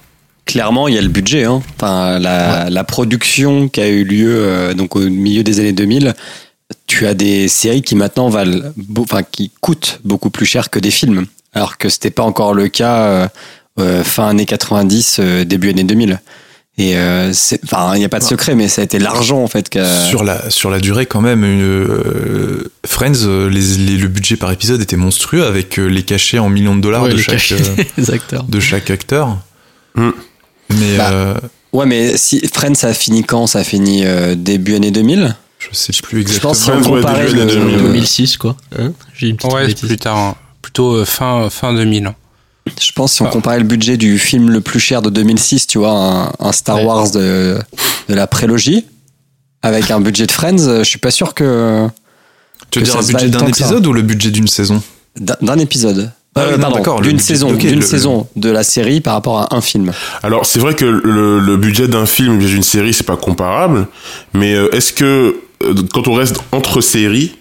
Clairement, 0.45 0.87
il 0.87 0.93
y 0.93 0.97
a 0.97 1.01
le 1.01 1.07
budget. 1.07 1.45
Hein. 1.45 1.61
Enfin, 1.77 2.19
la, 2.19 2.69
la 2.69 2.83
production 2.83 3.67
qui 3.67 3.81
a 3.81 3.87
eu 3.87 4.03
lieu 4.03 4.35
euh, 4.35 4.73
donc 4.73 4.95
au 4.95 5.09
milieu 5.09 5.43
des 5.43 5.59
années 5.59 5.73
2000, 5.73 6.13
tu 6.87 7.07
as 7.07 7.13
des 7.13 7.47
séries 7.47 7.81
qui 7.81 7.95
maintenant 7.95 8.29
valent, 8.29 8.71
enfin, 8.99 9.23
qui 9.23 9.51
coûtent 9.61 9.99
beaucoup 10.03 10.29
plus 10.29 10.45
cher 10.45 10.69
que 10.69 10.79
des 10.79 10.91
films, 10.91 11.25
alors 11.53 11.77
que 11.77 11.89
c'était 11.89 12.11
pas 12.11 12.23
encore 12.23 12.53
le 12.53 12.67
cas 12.67 12.97
euh, 12.97 13.27
euh, 13.79 14.03
fin 14.03 14.27
années 14.27 14.45
90, 14.45 15.17
euh, 15.19 15.45
début 15.45 15.69
années 15.69 15.83
2000. 15.83 16.19
Et 16.77 16.97
euh, 16.97 17.31
c'est- 17.31 17.61
enfin, 17.63 17.91
il 17.95 17.99
n'y 17.99 18.05
a 18.05 18.09
pas 18.09 18.19
de 18.19 18.23
secret, 18.25 18.53
mais 18.53 18.67
ça 18.67 18.81
a 18.81 18.83
été 18.83 18.99
l'argent 18.99 19.41
en 19.41 19.47
fait. 19.47 19.69
Sur 20.09 20.23
la, 20.25 20.49
sur 20.49 20.69
la 20.69 20.79
durée, 20.79 21.05
quand 21.05 21.21
même, 21.21 21.43
une, 21.45 21.61
euh, 21.61 22.69
Friends, 22.85 23.13
euh, 23.23 23.49
les, 23.49 23.61
les- 23.77 23.97
le 23.97 24.07
budget 24.09 24.35
par 24.35 24.51
épisode 24.51 24.81
était 24.81 24.97
monstrueux 24.97 25.45
avec 25.45 25.77
les 25.77 26.03
cachets 26.03 26.37
en 26.37 26.49
millions 26.49 26.75
de 26.75 26.81
dollars 26.81 27.03
Ouais, 27.03 27.13
de, 27.13 27.17
chaque, 27.17 27.53
euh, 27.53 28.43
de 28.49 28.59
chaque 28.59 28.89
acteur. 28.89 29.37
Hmm. 29.95 30.09
Mais 30.69 30.97
Bah, 30.97 31.11
euh, 31.11 31.35
Ouais, 31.71 31.85
mais 31.85 32.17
si 32.17 32.41
Friends, 32.53 32.75
ça 32.75 32.87
a 32.89 32.93
fini 32.93 33.23
quand? 33.23 33.47
Ça 33.47 33.59
a 33.59 33.63
fini 33.63 34.01
euh, 34.05 34.35
début 34.35 34.75
années 34.75 34.91
2000. 34.91 35.35
je 35.59 35.67
sais 35.73 35.93
plus 36.03 36.17
Je 36.17 36.21
exactement. 36.23 36.51
pense 36.53 36.67
le, 37.33 37.41
années 37.41 37.53
2000. 37.53 37.77
2006, 37.77 38.37
quoi. 38.37 38.55
Hein 38.77 38.91
J'ai 39.13 39.27
une 39.29 39.37
petite 39.37 39.51
Ouais, 39.53 39.73
plus 39.73 39.97
tard. 39.97 40.17
hein. 40.17 40.35
Plutôt 40.61 40.93
euh, 40.95 41.05
fin, 41.05 41.49
fin 41.49 41.73
2000. 41.73 42.13
Je 42.81 42.91
pense 42.93 43.13
si 43.13 43.21
on 43.21 43.27
Ah. 43.27 43.29
comparait 43.29 43.59
le 43.59 43.65
budget 43.65 43.95
du 43.97 44.17
film 44.19 44.49
le 44.49 44.59
plus 44.61 44.79
cher 44.79 45.01
de 45.01 45.09
2006, 45.09 45.67
tu 45.67 45.77
vois, 45.77 45.91
un, 45.91 46.31
un 46.39 46.51
Star 46.51 46.77
Ouais. 46.77 46.83
Wars 46.85 47.11
de, 47.11 47.59
de 48.09 48.13
la 48.13 48.27
prélogie, 48.27 48.85
avec 49.61 49.91
un 49.91 49.99
budget 50.01 50.25
de 50.25 50.31
Friends, 50.31 50.57
je 50.79 50.83
suis 50.83 50.99
pas 50.99 51.11
sûr 51.11 51.33
que 51.33 51.87
Tu 52.71 52.79
veux 52.79 52.85
que 52.85 52.91
dire 52.91 53.03
se 53.03 53.11
budget 53.11 53.29
d'un 53.29 53.39
ça. 53.39 53.47
épisode 53.47 53.85
ou 53.87 53.93
le 53.93 54.01
budget 54.01 54.31
d'une 54.31 54.47
saison? 54.47 54.81
D'un 55.19 55.57
épisode. 55.59 56.11
Ah 56.37 56.41
Euh, 56.41 56.57
d'accord, 56.57 56.99
d'une 56.99 57.19
saison, 57.19 57.53
d'une 57.53 57.81
saison 57.81 58.27
de 58.35 58.49
la 58.49 58.63
série 58.65 58.99
par 58.99 59.13
rapport 59.13 59.39
à 59.39 59.55
un 59.55 59.61
film. 59.61 59.93
Alors 60.21 60.45
c'est 60.45 60.59
vrai 60.59 60.73
que 60.75 60.83
le, 60.83 61.39
le 61.39 61.55
budget 61.57 61.87
d'un 61.87 62.05
film, 62.05 62.37
budget 62.39 62.55
d'une 62.55 62.63
série, 62.63 62.93
c'est 62.93 63.05
pas 63.05 63.15
comparable, 63.15 63.87
mais 64.33 64.53
euh, 64.53 64.67
est-ce 64.75 64.91
que 64.91 65.37
euh, 65.63 65.73
quand 65.93 66.09
on 66.09 66.13
reste 66.13 66.37
entre 66.51 66.81
séries, 66.81 67.37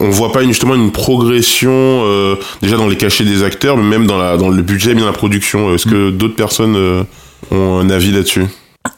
on 0.00 0.08
voit 0.08 0.32
pas 0.32 0.42
justement 0.44 0.74
une 0.74 0.90
progression 0.90 1.70
euh, 1.72 2.36
déjà 2.62 2.76
dans 2.76 2.88
les 2.88 2.96
cachets 2.96 3.24
des 3.24 3.42
acteurs, 3.42 3.76
mais 3.76 3.84
même 3.84 4.06
dans 4.06 4.18
la 4.18 4.36
dans 4.36 4.48
le 4.48 4.62
budget, 4.62 4.94
bien 4.94 5.04
dans 5.04 5.10
la 5.10 5.16
production 5.16 5.74
Est-ce 5.74 5.86
que 5.86 6.10
d'autres 6.10 6.34
personnes 6.34 6.74
euh, 6.74 7.04
ont 7.50 7.78
un 7.78 7.90
avis 7.90 8.10
là-dessus? 8.10 8.46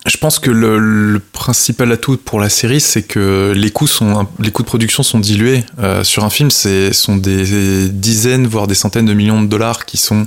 Je 0.06 0.16
pense 0.16 0.38
que 0.38 0.53
le, 0.53 0.79
le 0.79 1.18
principal 1.18 1.90
atout 1.90 2.16
pour 2.16 2.38
la 2.38 2.48
série, 2.48 2.81
c'est 2.81 3.03
que 3.03 3.53
les 3.55 3.70
coûts 3.70 3.88
sont 3.88 4.29
les 4.38 4.53
coûts 4.53 4.62
de 4.62 4.68
production 4.68 5.03
sont 5.03 5.18
dilués. 5.18 5.64
Euh, 5.81 6.05
sur 6.05 6.24
un 6.24 6.31
film, 6.31 6.53
c'est 6.53 6.92
sont 6.92 7.16
des 7.16 7.88
dizaines 7.88 8.46
voire 8.46 8.68
des 8.68 8.76
centaines 8.76 9.07
de 9.07 9.14
millions 9.14 9.42
de 9.42 9.48
dollars 9.48 9.85
qui 9.85 9.96
sont 9.96 10.26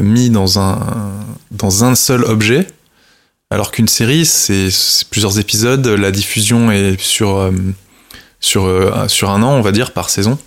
mis 0.00 0.30
dans 0.30 0.60
un 0.60 0.78
dans 1.50 1.84
un 1.84 1.96
seul 1.96 2.22
objet, 2.24 2.68
alors 3.50 3.72
qu'une 3.72 3.88
série, 3.88 4.24
c'est 4.24 4.68
plusieurs 5.10 5.40
épisodes. 5.40 5.84
La 5.86 6.12
diffusion 6.12 6.70
est 6.70 7.00
sur 7.00 7.50
sur 8.40 8.64
euh, 8.66 9.08
sur 9.08 9.30
un 9.30 9.42
an, 9.42 9.52
on 9.54 9.60
va 9.62 9.72
dire, 9.72 9.92
par 9.92 10.10
saison. 10.10 10.38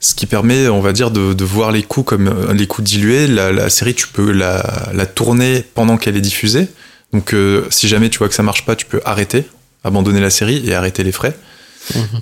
Ce 0.00 0.14
qui 0.14 0.26
permet, 0.26 0.68
on 0.68 0.80
va 0.80 0.92
dire, 0.92 1.10
de, 1.10 1.32
de 1.32 1.44
voir 1.44 1.70
les 1.72 1.82
coûts 1.82 2.02
comme 2.02 2.28
euh, 2.28 2.52
les 2.52 2.66
coûts 2.66 2.82
dilués. 2.82 3.26
La, 3.26 3.52
la 3.52 3.70
série, 3.70 3.94
tu 3.94 4.08
peux 4.08 4.32
la, 4.32 4.90
la 4.92 5.06
tourner 5.06 5.64
pendant 5.74 5.96
qu'elle 5.96 6.16
est 6.16 6.20
diffusée. 6.22 6.68
Donc, 7.12 7.34
euh, 7.34 7.64
si 7.70 7.88
jamais 7.88 8.10
tu 8.10 8.18
vois 8.18 8.28
que 8.28 8.34
ça 8.34 8.42
marche 8.42 8.64
pas, 8.64 8.74
tu 8.74 8.86
peux 8.86 9.00
arrêter, 9.04 9.44
abandonner 9.84 10.20
la 10.20 10.30
série 10.30 10.62
et 10.68 10.74
arrêter 10.74 11.04
les 11.04 11.12
frais. 11.12 11.36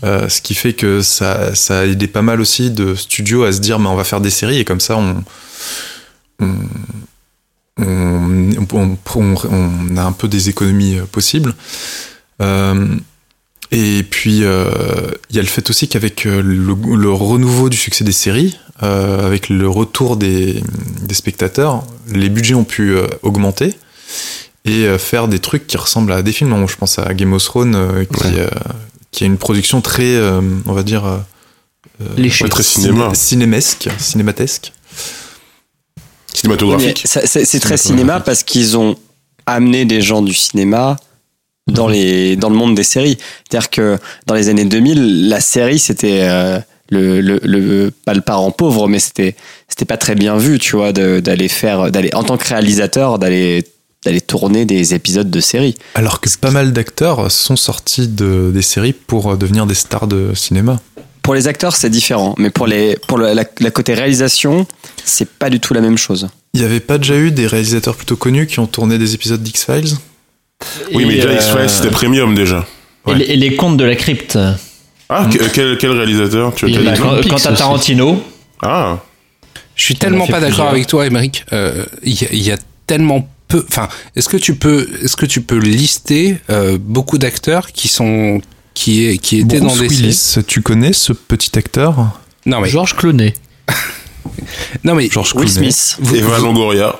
Euh, 0.04 0.28
ce 0.28 0.40
qui 0.40 0.54
fait 0.54 0.72
que 0.72 1.02
ça, 1.02 1.54
ça 1.54 1.80
a 1.80 1.84
aidé 1.84 2.06
pas 2.06 2.22
mal 2.22 2.40
aussi 2.40 2.70
de 2.70 2.94
studios 2.94 3.44
à 3.44 3.52
se 3.52 3.60
dire, 3.60 3.78
mais 3.78 3.88
on 3.88 3.94
va 3.94 4.04
faire 4.04 4.20
des 4.22 4.30
séries 4.30 4.58
et 4.58 4.64
comme 4.64 4.80
ça, 4.80 4.96
on, 4.96 5.22
on, 6.40 6.56
on, 7.78 8.96
on- 9.14 9.96
a 9.96 10.02
un 10.02 10.12
peu 10.12 10.28
des 10.28 10.48
économies 10.48 10.98
possibles. 11.12 11.54
Euh, 12.42 12.86
et 13.70 14.02
puis, 14.02 14.42
euh, 14.44 14.70
il 15.30 15.36
y 15.36 15.38
a 15.38 15.42
le 15.42 15.48
fait 15.48 15.68
aussi 15.70 15.88
qu'avec 15.88 16.26
euh, 16.26 16.42
le, 16.42 16.74
le 16.96 17.10
renouveau 17.12 17.68
du 17.68 17.76
succès 17.76 18.04
des 18.04 18.12
séries, 18.12 18.56
euh, 18.82 19.26
avec 19.26 19.48
le 19.48 19.68
retour 19.68 20.16
des, 20.16 20.62
des 21.02 21.14
spectateurs, 21.14 21.84
les 22.12 22.28
budgets 22.28 22.54
ont 22.54 22.64
pu 22.64 22.92
euh, 22.96 23.06
augmenter 23.22 23.76
et 24.64 24.86
euh, 24.86 24.98
faire 24.98 25.28
des 25.28 25.38
trucs 25.38 25.66
qui 25.66 25.76
ressemblent 25.76 26.12
à 26.12 26.22
des 26.22 26.32
films. 26.32 26.50
Donc, 26.50 26.68
je 26.70 26.76
pense 26.76 26.98
à 26.98 27.12
Game 27.14 27.32
of 27.32 27.44
Thrones, 27.44 27.74
euh, 27.76 28.04
qui, 28.04 28.24
Ouais. 28.26 28.40
euh, 28.40 28.48
qui 29.12 29.24
a 29.24 29.26
une 29.26 29.38
production 29.38 29.80
très, 29.80 30.14
euh, 30.16 30.40
on 30.66 30.72
va 30.72 30.82
dire, 30.82 31.04
euh, 31.06 31.18
euh. 32.02 32.28
Très 32.48 32.62
ciné- 32.62 32.86
cinéma. 32.88 33.14
cinémesque, 33.14 33.88
cinématesque. 33.98 34.72
Cinématographique. 36.34 37.04
C'est 37.06 37.60
très 37.60 37.76
cinéma 37.76 38.20
parce 38.20 38.42
qu'ils 38.44 38.76
ont 38.78 38.96
amené 39.46 39.84
des 39.84 40.00
gens 40.00 40.22
du 40.22 40.32
cinéma 40.34 40.96
dans 41.70 41.88
les 41.88 42.36
dans 42.36 42.50
le 42.50 42.56
monde 42.56 42.74
des 42.74 42.82
séries. 42.84 43.18
C'est-à-dire 43.48 43.70
que 43.70 43.98
dans 44.26 44.34
les 44.34 44.48
années 44.48 44.64
2000, 44.64 45.28
la 45.28 45.40
série 45.40 45.78
c'était 45.78 46.20
euh, 46.22 46.58
le, 46.90 47.20
le, 47.20 47.40
le 47.44 47.90
pas 48.04 48.14
le 48.14 48.20
parent 48.20 48.50
pauvre, 48.50 48.88
mais 48.88 48.98
c'était 48.98 49.36
c'était 49.68 49.84
pas 49.84 49.96
très 49.96 50.14
bien 50.14 50.36
vu, 50.36 50.58
tu 50.58 50.76
vois, 50.76 50.92
d'aller 50.92 51.48
faire 51.48 51.90
d'aller 51.90 52.10
en 52.14 52.24
tant 52.24 52.36
que 52.36 52.46
réalisateur 52.48 53.18
d'aller 53.18 53.64
d'aller 54.04 54.20
tourner 54.22 54.64
des 54.64 54.94
épisodes 54.94 55.30
de 55.30 55.40
séries. 55.40 55.74
Alors 55.94 56.20
que 56.20 56.28
pas 56.40 56.50
mal 56.50 56.72
d'acteurs 56.72 57.30
sont 57.30 57.56
sortis 57.56 58.08
de, 58.08 58.50
des 58.52 58.62
séries 58.62 58.94
pour 58.94 59.32
euh, 59.32 59.36
devenir 59.36 59.66
des 59.66 59.74
stars 59.74 60.06
de 60.06 60.32
cinéma. 60.34 60.80
Pour 61.22 61.34
les 61.34 61.48
acteurs, 61.48 61.76
c'est 61.76 61.90
différent, 61.90 62.34
mais 62.38 62.48
pour 62.48 62.66
les 62.66 62.96
pour 63.06 63.18
le- 63.18 63.34
la, 63.34 63.44
la 63.60 63.70
côté 63.70 63.92
réalisation, 63.92 64.66
c'est 65.04 65.28
pas 65.28 65.50
du 65.50 65.60
tout 65.60 65.74
la 65.74 65.82
même 65.82 65.98
chose. 65.98 66.28
Il 66.54 66.60
n'y 66.60 66.66
avait 66.66 66.80
pas 66.80 66.96
déjà 66.98 67.14
eu 67.16 67.30
des 67.30 67.46
réalisateurs 67.46 67.94
plutôt 67.94 68.16
connus 68.16 68.46
qui 68.46 68.58
ont 68.58 68.66
tourné 68.66 68.96
des 68.98 69.14
épisodes 69.14 69.40
d'X-Files? 69.42 69.94
Oui, 70.92 71.04
mais 71.06 71.14
déjà 71.16 71.28
euh, 71.28 71.34
X-Files 71.36 71.70
c'était 71.70 71.90
premium 71.90 72.34
déjà. 72.34 72.66
Et, 73.08 73.14
les, 73.14 73.24
et 73.26 73.36
les 73.36 73.56
contes 73.56 73.76
de 73.76 73.84
la 73.84 73.96
crypte. 73.96 74.38
Ah, 75.08 75.26
que- 75.32 75.48
quel, 75.48 75.78
quel 75.78 75.90
réalisateur? 75.92 76.54
Tu 76.54 76.66
as 76.66 76.80
Bah, 76.82 76.94
quand 76.96 77.34
aussi. 77.34 77.54
Tarantino, 77.54 78.22
Ah, 78.62 78.98
Je 79.74 79.82
suis 79.84 79.96
tellement 79.96 80.26
pas 80.26 80.40
d'accord 80.40 80.68
avec 80.68 80.86
toi, 80.86 81.06
Émeric. 81.06 81.44
Euh, 81.52 81.84
Il 82.02 82.20
y, 82.20 82.24
a- 82.24 82.28
il 82.32 82.42
y 82.42 82.52
a 82.52 82.58
tellement 82.86 83.28
peu. 83.48 83.64
Enfin, 83.68 83.88
est-ce 84.14 84.28
que 84.28 84.36
tu 84.36 84.54
peux, 84.54 84.88
est-ce 85.02 85.16
que 85.16 85.26
tu 85.26 85.40
peux 85.40 85.56
lister 85.58 86.36
euh, 86.50 86.78
beaucoup 86.80 87.18
d'acteurs 87.18 87.72
qui 87.72 87.88
sont 87.88 88.40
qui 88.74 89.06
est 89.06 89.18
qui 89.18 89.38
étaient 89.40 89.58
Bruce 89.58 89.72
dans 89.76 89.80
des 89.82 89.88
Willis, 89.88 90.36
tu 90.46 90.60
connais 90.62 90.92
ce 90.92 91.12
petit 91.12 91.58
acteur? 91.58 92.20
Non 92.46 92.60
mais 92.60 92.68
Georges 92.68 92.94
Clooney. 92.94 93.34
non 94.84 94.94
mais 94.94 95.08
George 95.10 95.34
Will 95.34 95.50
Clooney. 95.50 95.70
Smith. 95.72 95.96
vous- 96.00 96.14
Eva 96.16 96.38
vous- 96.38 96.44
Longoria. 96.44 96.94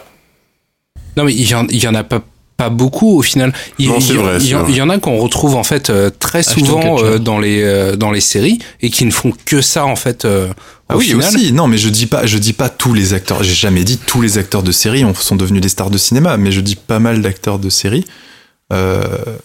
non 1.16 1.25
mais 1.25 1.35
il 1.35 1.49
y 1.49 1.55
en, 1.55 1.66
il 1.68 1.83
y 1.83 1.87
en 1.87 1.94
a 1.94 2.03
pas 2.05 2.23
pas 2.61 2.68
beaucoup 2.70 3.16
au 3.18 3.23
final. 3.23 3.53
Il, 3.79 3.88
Non, 3.88 3.99
il- 3.99 4.16
vrai, 4.18 4.37
il 4.40 4.46
y, 4.49 4.55
en- 4.55 4.62
vrai. 4.62 4.70
il 4.73 4.77
y 4.77 4.83
en 4.83 4.90
a 4.90 4.99
qu'on 4.99 5.16
retrouve 5.16 5.57
en 5.57 5.64
fait 5.64 5.88
euh, 5.88 6.11
très 6.18 6.40
Ashton 6.40 6.59
souvent 6.64 7.03
euh, 7.03 7.18
dans 7.18 7.38
les 7.38 7.62
euh, 7.62 7.96
dans 7.96 8.11
les 8.11 8.20
séries 8.20 8.59
et 8.83 8.90
qui 8.90 9.05
ne 9.07 9.11
font 9.11 9.33
que 9.46 9.61
ça 9.62 9.87
en 9.87 9.96
fait. 9.96 10.25
euh, 10.25 10.49
Ah 10.88 10.96
au 10.96 10.99
oui 10.99 11.07
final. 11.07 11.29
aussi. 11.35 11.53
Non, 11.53 11.66
mais 11.68 11.79
je 11.79 11.88
dis 11.88 12.07
pas, 12.07 12.27
je 12.27 12.37
dis 12.37 12.53
pas 12.53 12.68
tous 12.68 12.92
les 12.94 13.14
acteurs. 13.14 13.42
J'ai 13.44 13.55
jamais 13.55 13.85
dit 13.85 13.96
tous 13.96 14.20
les 14.20 14.38
acteurs 14.38 14.62
de 14.64 14.73
série 14.73 15.05
ont- 15.05 15.14
sont 15.14 15.37
devenus 15.37 15.62
des 15.62 15.68
stars 15.68 15.88
de 15.90 15.99
cinéma, 15.99 16.37
mais 16.37 16.51
je 16.53 16.61
dis 16.61 16.77
pas 16.77 16.99
mal 16.99 17.23
d'acteurs 17.23 17.59
de 17.61 17.70
série. 17.70 18.05
Euh, 18.72 19.02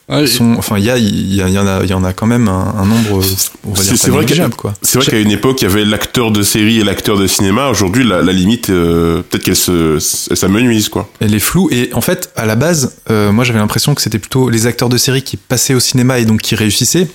Ouais, 0.08 0.28
sont, 0.28 0.54
enfin, 0.58 0.78
il 0.78 0.84
y 0.86 0.90
a, 0.92 0.98
il 0.98 1.34
y, 1.34 1.42
a- 1.42 1.50
y 1.50 1.58
en 1.58 1.66
a, 1.66 1.82
il 1.84 1.90
y 1.90 1.94
en 1.96 2.04
a 2.04 2.14
quand 2.14 2.28
même 2.28 2.48
un, 2.48 2.76
un 2.78 2.86
nombre, 2.86 3.24
C'est- 3.24 4.98
vrai 5.00 5.06
qu'à 5.12 5.20
une 5.20 5.32
époque, 5.32 5.62
il 5.62 5.68
y 5.68 5.72
avait 5.72 5.84
l'acteur 5.84 6.30
de 6.32 6.44
série 6.44 6.80
et 6.80 6.84
l'acteur 6.84 7.18
de 7.18 7.26
cinéma. 7.26 7.70
Aujourd'hui, 7.70 8.04
la, 8.04 8.22
la 8.22 8.32
limite, 8.32 8.70
euh, 8.70 9.24
peut-être 9.28 9.44
qu'elle 9.44 9.56
se, 9.56 9.98
s'amenuise, 10.00 10.90
quoi. 10.90 11.10
Elle 11.20 11.34
est 11.34 11.40
floue 11.40 11.70
et 11.72 11.90
en 11.94 12.02
fait, 12.02 12.30
à 12.36 12.46
la 12.46 12.56
base, 12.56 12.98
euh, 13.10 13.32
moi 13.32 13.44
j'avais 13.44 13.58
l'impression 13.60 13.96
que 13.96 14.02
c'était 14.02 14.20
plutôt 14.20 14.50
les 14.50 14.68
acteurs 14.68 14.90
de 14.90 14.98
série 14.98 15.24
qui 15.24 15.38
passaient 15.38 15.74
au 15.74 15.80
cinéma 15.80 16.20
et 16.20 16.26
donc 16.26 16.42
qui 16.42 16.54
réussissaient. 16.56 17.08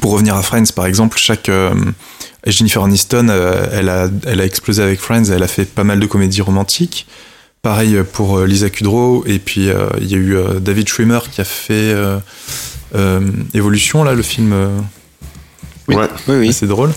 pour 0.00 0.10
revenir 0.10 0.34
à 0.34 0.42
Friends, 0.42 0.72
par 0.74 0.86
exemple, 0.86 1.18
chaque 1.18 1.48
euh, 1.48 1.72
Jennifer 2.48 2.82
Aniston, 2.82 3.28
euh, 3.30 3.64
elle 3.72 3.88
a, 3.88 4.08
elle 4.26 4.40
a 4.40 4.44
explosé 4.44 4.82
avec 4.82 4.98
Friends. 4.98 5.26
Elle 5.32 5.42
a 5.44 5.48
fait 5.48 5.64
pas 5.66 5.84
mal 5.84 6.00
de 6.00 6.06
comédies 6.06 6.42
romantiques. 6.42 7.06
Pareil 7.64 7.96
pour 8.12 8.38
euh, 8.38 8.46
Lisa 8.46 8.70
Kudrow. 8.70 9.24
Et 9.26 9.40
puis 9.40 9.68
euh, 9.70 9.88
il 10.00 10.06
y 10.08 10.14
a 10.14 10.18
eu 10.18 10.36
euh, 10.36 10.60
David 10.60 10.86
Schwimmer 10.88 11.18
qui 11.32 11.40
a 11.40 11.44
fait 11.44 11.72
euh, 11.72 12.18
euh, 12.94 13.20
Evolution, 13.54 14.04
là, 14.04 14.14
le 14.14 14.22
film. 14.22 14.52
euh, 14.52 14.68
Oui. 15.88 15.96
Ouais. 15.96 16.06
Oui, 16.28 16.34
oui. 16.36 16.48
assez 16.50 16.66
drôle, 16.66 16.92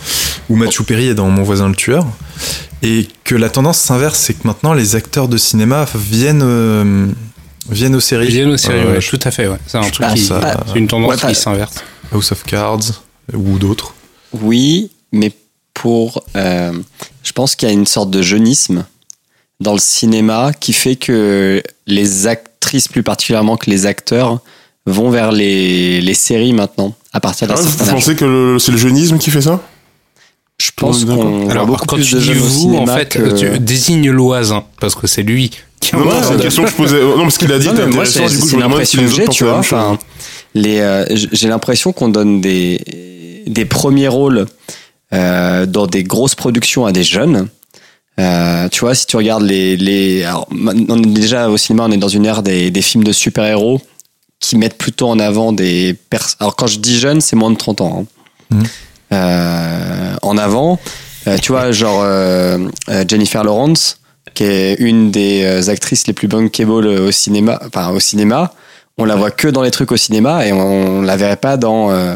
où 0.49 0.55
Matthew 0.55 0.83
Perry 0.83 1.07
est 1.07 1.15
dans 1.15 1.29
Mon 1.29 1.43
voisin 1.43 1.67
le 1.69 1.75
tueur, 1.75 2.05
et 2.83 3.07
que 3.23 3.33
la 3.35 3.49
tendance 3.49 3.79
s'inverse, 3.79 4.19
c'est 4.19 4.33
que 4.33 4.45
maintenant 4.47 4.73
les 4.73 4.95
acteurs 4.95 5.27
de 5.27 5.37
cinéma 5.37 5.85
viennent, 5.95 6.41
euh, 6.43 7.07
viennent 7.69 7.95
aux 7.95 7.99
séries. 8.01 8.27
Ils 8.27 8.31
viennent 8.33 8.49
aux 8.51 8.57
séries, 8.57 8.79
Euh, 8.85 8.93
ouais, 8.93 8.99
tout 8.99 9.19
à 9.23 9.31
fait, 9.31 9.47
ouais. 9.47 9.57
C'est 9.67 9.77
un 9.77 9.83
je 9.83 9.91
truc 9.91 10.05
pense 10.07 10.19
qui, 10.19 10.31
à 10.33 10.63
c'est 10.71 10.79
une 10.79 10.87
tendance 10.87 11.09
Ouais, 11.11 11.17
pas- 11.17 11.29
qui 11.29 11.35
s'inverse. 11.35 11.75
House 12.13 12.31
of 12.33 12.43
Cards 12.43 13.01
ou 13.33 13.57
d'autres. 13.57 13.93
Oui, 14.33 14.91
mais 15.13 15.31
pour. 15.73 16.23
euh, 16.35 16.73
je 17.23 17.31
pense 17.31 17.55
qu'il 17.55 17.67
y 17.67 17.71
a 17.71 17.73
une 17.73 17.85
sorte 17.87 18.09
de 18.11 18.21
jeunisme 18.21 18.85
dans 19.59 19.73
le 19.73 19.79
cinéma 19.79 20.51
qui 20.59 20.73
fait 20.73 20.95
que 20.95 21.61
les 21.87 22.27
actrices, 22.27 22.87
plus 22.87 23.03
particulièrement 23.03 23.57
que 23.57 23.69
les 23.69 23.85
acteurs, 23.85 24.39
vont 24.85 25.09
vers 25.09 25.31
les, 25.31 25.99
les 26.01 26.13
séries 26.13 26.53
maintenant, 26.53 26.93
à 27.13 27.19
partir 27.19 27.47
d'un 27.47 27.55
Ah, 27.57 27.61
vous 27.61 27.67
certain 27.67 27.85
âge. 27.87 27.93
pensez 27.93 28.15
que 28.15 28.57
c'est 28.59 28.71
le 28.71 28.77
jeunisme 28.77 29.17
qui 29.17 29.31
fait 29.31 29.41
ça? 29.41 29.59
Je 30.59 30.71
pense 30.75 31.05
qu'on 31.05 31.49
Alors, 31.49 31.67
beaucoup 31.67 31.85
quand 31.85 31.97
plus 31.97 32.05
tu 32.05 32.15
de 32.15 32.19
dis 32.19 32.25
jeunes 32.27 32.39
au 32.39 32.45
vous, 32.45 32.75
en 32.77 32.87
fait, 32.87 33.09
que- 33.09 33.37
tu 33.37 33.59
désignes 33.59 34.09
l'oisin, 34.09 34.63
parce 34.79 34.95
que 34.95 35.05
c'est 35.05 35.21
lui 35.23 35.49
qui 35.79 35.95
Non, 35.95 36.05
non, 36.05 36.11
c'est 36.23 36.33
une 36.33 36.39
question 36.39 36.63
que 36.63 36.69
je 36.69 36.75
posais. 36.75 36.99
Non, 37.01 37.21
parce 37.23 37.37
qu'il 37.37 37.51
a 37.51 37.59
dit 37.59 37.67
Non, 37.67 37.73
était 37.73 37.85
mais 37.85 37.91
moi, 37.95 38.07
intéressant. 38.07 38.45
c'est 38.47 38.57
l'impression 38.57 39.01
les 39.01 39.07
que 39.07 39.13
j'ai, 39.13 39.21
autres 39.23 39.31
tu 39.33 39.43
vois. 39.43 39.57
Enfin, 39.57 39.99
les, 40.55 40.79
euh, 40.79 41.05
j'ai 41.31 41.47
l'impression 41.47 41.93
qu'on 41.93 42.07
donne 42.09 42.41
des, 42.41 43.43
des 43.45 43.65
premiers 43.65 44.07
rôles 44.07 44.47
euh, 45.13 45.65
dans 45.67 45.85
des 45.85 46.03
grosses 46.03 46.33
productions 46.35 46.85
à 46.87 46.91
des 46.91 47.03
jeunes. 47.03 47.49
Euh, 48.19 48.67
tu 48.69 48.79
vois, 48.79 48.95
si 48.95 49.05
tu 49.05 49.15
regardes 49.15 49.43
les, 49.43 49.77
les 49.77 50.23
alors, 50.23 50.47
on 50.51 51.03
est 51.03 51.05
déjà 51.07 51.49
au 51.49 51.57
cinéma, 51.57 51.85
on 51.87 51.91
est 51.91 51.97
dans 51.97 52.07
une 52.07 52.25
ère 52.25 52.41
des, 52.43 52.71
des 52.71 52.81
films 52.81 53.03
de 53.03 53.11
super-héros 53.11 53.79
qui 54.39 54.57
mettent 54.57 54.77
plutôt 54.77 55.07
en 55.07 55.19
avant 55.19 55.51
des 55.51 55.95
pers 56.09 56.27
Alors 56.39 56.55
quand 56.55 56.67
je 56.67 56.79
dis 56.79 56.97
jeunes, 56.99 57.21
c'est 57.21 57.35
moins 57.35 57.51
de 57.51 57.57
30 57.57 57.81
ans. 57.81 58.05
hein. 58.51 58.55
Mhm. 58.55 58.63
Euh, 59.13 60.15
en 60.21 60.37
avant, 60.37 60.79
euh, 61.27 61.37
tu 61.41 61.51
vois, 61.51 61.71
genre 61.71 62.01
euh, 62.03 62.57
euh, 62.89 63.03
Jennifer 63.07 63.43
Lawrence, 63.43 63.99
qui 64.33 64.43
est 64.43 64.75
une 64.79 65.11
des 65.11 65.43
euh, 65.43 65.69
actrices 65.69 66.07
les 66.07 66.13
plus 66.13 66.27
bankable 66.27 66.87
au 66.87 67.11
cinéma, 67.11 67.59
enfin 67.65 67.89
au 67.89 67.99
cinéma. 67.99 68.53
On 68.97 69.05
la 69.05 69.15
voit 69.15 69.31
que 69.31 69.47
dans 69.47 69.61
les 69.61 69.71
trucs 69.71 69.91
au 69.91 69.97
cinéma 69.97 70.45
et 70.45 70.51
on, 70.53 70.59
on 70.99 71.01
la 71.03 71.15
verrait 71.17 71.37
pas 71.37 71.55
dans, 71.57 71.91
euh, 71.91 72.15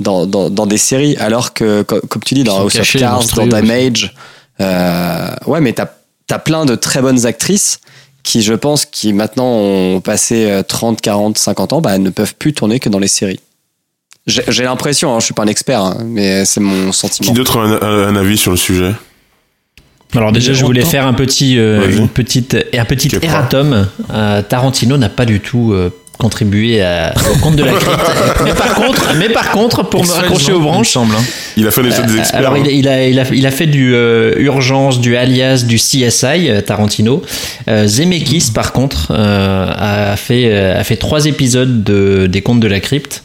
dans, 0.00 0.26
dans, 0.26 0.48
dans 0.50 0.66
des 0.66 0.78
séries. 0.78 1.16
Alors 1.18 1.52
que, 1.52 1.82
co- 1.82 2.00
comme 2.08 2.22
tu 2.22 2.34
dis, 2.34 2.42
dans 2.44 2.58
House 2.64 2.72
of 2.80 2.86
Cards, 3.00 3.18
dans 3.36 3.42
Damage, 3.50 4.14
euh, 4.14 4.18
ouais, 4.60 5.60
mais 5.60 5.72
t'as 5.72 5.86
as 6.30 6.38
plein 6.38 6.64
de 6.64 6.74
très 6.74 7.02
bonnes 7.02 7.26
actrices 7.26 7.80
qui, 8.22 8.40
je 8.42 8.54
pense, 8.54 8.86
qui 8.86 9.12
maintenant 9.12 9.48
ont 9.48 10.00
passé 10.00 10.46
euh, 10.50 10.62
30, 10.62 11.00
40, 11.00 11.36
50 11.36 11.72
ans, 11.74 11.80
bah, 11.80 11.98
ne 11.98 12.08
peuvent 12.10 12.34
plus 12.36 12.52
tourner 12.54 12.78
que 12.80 12.88
dans 12.88 12.98
les 13.00 13.08
séries. 13.08 13.40
J'ai 14.26 14.62
l'impression, 14.62 15.12
hein, 15.14 15.18
je 15.18 15.24
suis 15.24 15.34
pas 15.34 15.42
un 15.42 15.48
expert, 15.48 15.80
hein, 15.82 15.98
mais 16.04 16.44
c'est 16.44 16.60
mon 16.60 16.90
Qui 16.92 16.96
sentiment. 16.98 17.32
d'autre 17.32 17.58
a 17.58 17.62
un, 17.64 17.82
un- 17.82 18.08
un 18.08 18.16
avis 18.16 18.38
sur 18.38 18.52
le 18.52 18.56
sujet? 18.56 18.92
Alors 20.14 20.30
déjà, 20.30 20.52
je 20.52 20.64
voulais 20.64 20.84
faire 20.84 21.06
un 21.06 21.14
petit, 21.14 21.58
euh, 21.58 21.90
une 21.90 22.08
petite, 22.08 22.54
et 22.72 22.78
un 22.78 22.84
petit 22.84 23.10
erratum. 23.20 23.88
Euh, 24.12 24.42
Tarantino 24.42 24.96
n'a 24.98 25.08
pas 25.08 25.24
du 25.24 25.40
tout 25.40 25.72
euh, 25.72 25.90
contribué 26.18 26.82
à, 26.82 27.12
au 27.34 27.38
compte 27.38 27.56
de 27.56 27.64
la 27.64 27.72
crypte. 27.72 28.12
mais 28.44 28.54
par 28.54 28.74
contre, 28.74 29.14
mais 29.16 29.28
par 29.30 29.50
contre, 29.50 29.82
pour 29.88 30.04
me 30.06 30.12
raccrocher 30.12 30.52
aux 30.52 30.60
branches, 30.60 30.90
semble. 30.90 31.14
hein. 31.16 31.24
Il 31.56 31.66
a 31.66 31.70
fait 31.70 31.82
des, 31.82 31.88
des 31.90 31.94
euh, 31.96 32.18
experts. 32.18 32.38
alors 32.40 32.54
hein. 32.54 32.62
il, 32.64 32.68
a- 32.68 32.72
il 32.72 32.88
a, 32.88 33.08
il, 33.08 33.18
a, 33.20 33.24
il 33.32 33.46
a 33.46 33.50
fait 33.50 33.66
du 33.66 33.94
euh, 33.94 34.34
Urgence, 34.38 35.00
du 35.00 35.16
Alias, 35.16 35.64
du 35.66 35.76
CSI, 35.76 36.48
euh, 36.48 36.60
Tarantino. 36.60 37.22
Euh, 37.68 37.86
Zemeckis, 37.86 38.50
par 38.54 38.72
contre, 38.72 39.08
euh, 39.10 39.66
a, 40.12 40.16
fait, 40.16 40.46
euh, 40.46 40.80
a 40.80 40.84
fait 40.84 40.96
trois 40.96 41.26
épisodes 41.26 41.82
de, 41.84 42.26
des 42.26 42.40
Contes 42.42 42.60
de 42.60 42.68
la 42.68 42.80
Crypte. 42.80 43.22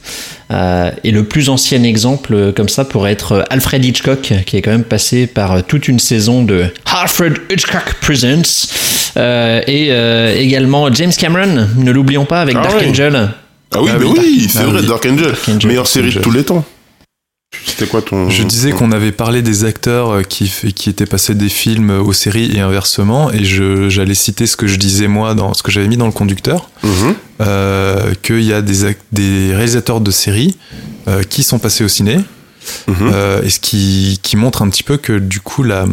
Euh, 0.50 0.92
et 1.04 1.12
le 1.12 1.26
plus 1.26 1.50
ancien 1.50 1.84
exemple 1.84 2.54
comme 2.56 2.70
ça 2.70 2.86
pourrait 2.86 3.12
être 3.12 3.44
Alfred 3.50 3.84
Hitchcock, 3.84 4.32
qui 4.46 4.56
est 4.58 4.62
quand 4.62 4.72
même 4.72 4.86
passé 4.86 5.28
par 5.28 5.62
toute 5.64 5.90
une 5.90 6.00
saison 6.00 6.42
de 6.44 6.68
Alfred 6.86 7.34
Hitchcock 7.52 7.96
Presents. 8.02 8.70
Euh, 9.18 9.62
et 9.68 9.88
euh, 9.92 10.36
également 10.38 10.92
James 10.94 11.12
Cameron, 11.18 11.68
ne 11.78 11.92
l'oublions 11.92 12.24
pas, 12.24 12.40
avec 12.42 12.56
Ah 12.58 12.64
Dark 12.64 12.76
oui. 12.80 12.90
Angel. 12.90 13.30
Ah 13.76 13.82
oui, 13.82 13.90
Ah 13.94 13.98
mais 14.00 14.06
oui. 14.06 14.16
oui, 14.20 14.48
c'est 14.50 14.64
vrai. 14.64 14.82
Dark 14.84 15.06
Angel. 15.06 15.26
Dark 15.32 15.50
Angel. 15.50 15.68
Meilleure 15.68 15.88
série 15.88 16.14
de 16.14 16.20
tous 16.20 16.32
les 16.32 16.44
temps. 16.46 16.64
C'était 17.66 17.88
quoi 17.88 18.02
ton. 18.02 18.30
Je 18.30 18.44
disais 18.44 18.72
qu'on 18.72 18.92
avait 18.92 19.12
parlé 19.14 19.42
des 19.42 19.64
acteurs 19.64 20.10
euh, 20.12 20.22
qui, 20.24 20.52
étaient 20.90 21.06
passés 21.06 21.34
des 21.34 21.48
films 21.50 21.92
aux 21.92 22.12
séries 22.14 22.52
et 22.56 22.60
inversement, 22.60 23.32
et 23.32 23.44
j'allais 23.46 24.16
citer 24.16 24.48
ce 24.48 24.58
que 24.58 24.68
je 24.68 24.78
disais 24.78 25.08
moi 25.08 25.34
dans 25.34 25.54
ce 25.54 25.64
que 25.64 25.72
j'avais 25.72 25.88
mis 25.88 25.98
dans 25.98 26.06
le 26.08 26.12
conducteur, 26.12 26.70
Mhm. 26.84 27.16
euh, 27.42 28.14
qu'il 28.22 28.42
y 28.44 28.52
a 28.54 28.62
des, 28.62 28.96
réalisateurs 29.54 30.02
de 30.02 30.12
séries 30.12 30.58
euh, 31.08 31.24
qui 31.24 31.44
sont 31.44 31.60
passés 31.60 31.84
au 31.84 31.88
ciné, 31.88 32.18
Mhm. 32.88 32.96
euh, 33.14 33.42
et 33.44 33.50
ce 33.50 33.60
qui, 33.62 34.20
qui 34.22 34.36
montre 34.36 34.62
un 34.62 34.70
petit 34.70 34.84
peu 34.84 34.98
que 34.98 35.18
du 35.18 35.40
coup 35.40 35.64
la, 35.64 35.86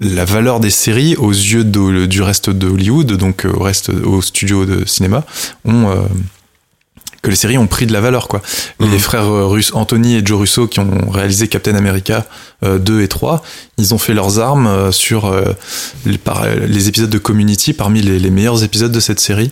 la 0.00 0.24
valeur 0.24 0.60
des 0.60 0.70
séries 0.70 1.14
aux 1.16 1.30
yeux 1.30 1.64
de- 1.64 2.06
du 2.06 2.22
reste 2.22 2.48
de 2.48 2.66
Hollywood, 2.68 3.12
donc 3.12 3.44
euh, 3.44 3.52
au 3.52 3.62
reste 3.62 3.90
au 3.90 4.22
studio 4.22 4.64
de 4.64 4.86
cinéma, 4.86 5.24
ont 5.66 5.90
euh, 5.90 5.96
que 7.22 7.30
les 7.30 7.36
séries 7.36 7.58
ont 7.58 7.66
pris 7.66 7.86
de 7.86 7.92
la 7.92 8.00
valeur 8.00 8.28
quoi. 8.28 8.42
Mhm. 8.80 8.90
Les 8.90 8.98
frères 8.98 9.24
euh, 9.26 9.46
russes 9.46 9.72
Anthony 9.74 10.16
et 10.16 10.22
Joe 10.24 10.38
Russo 10.40 10.66
qui 10.68 10.80
ont 10.80 11.10
réalisé 11.10 11.48
Captain 11.48 11.74
America 11.74 12.26
euh, 12.64 12.78
2 12.78 13.02
et 13.02 13.08
3, 13.08 13.42
ils 13.78 13.94
ont 13.94 13.98
fait 13.98 14.14
leurs 14.14 14.38
armes 14.38 14.66
euh, 14.66 14.92
sur 14.92 15.26
euh, 15.26 15.44
les, 16.04 16.18
par- 16.18 16.46
les 16.46 16.88
épisodes 16.88 17.10
de 17.10 17.18
Community 17.18 17.72
parmi 17.72 18.00
les, 18.02 18.18
les 18.18 18.30
meilleurs 18.30 18.62
épisodes 18.64 18.92
de 18.92 19.00
cette 19.00 19.20
série. 19.20 19.50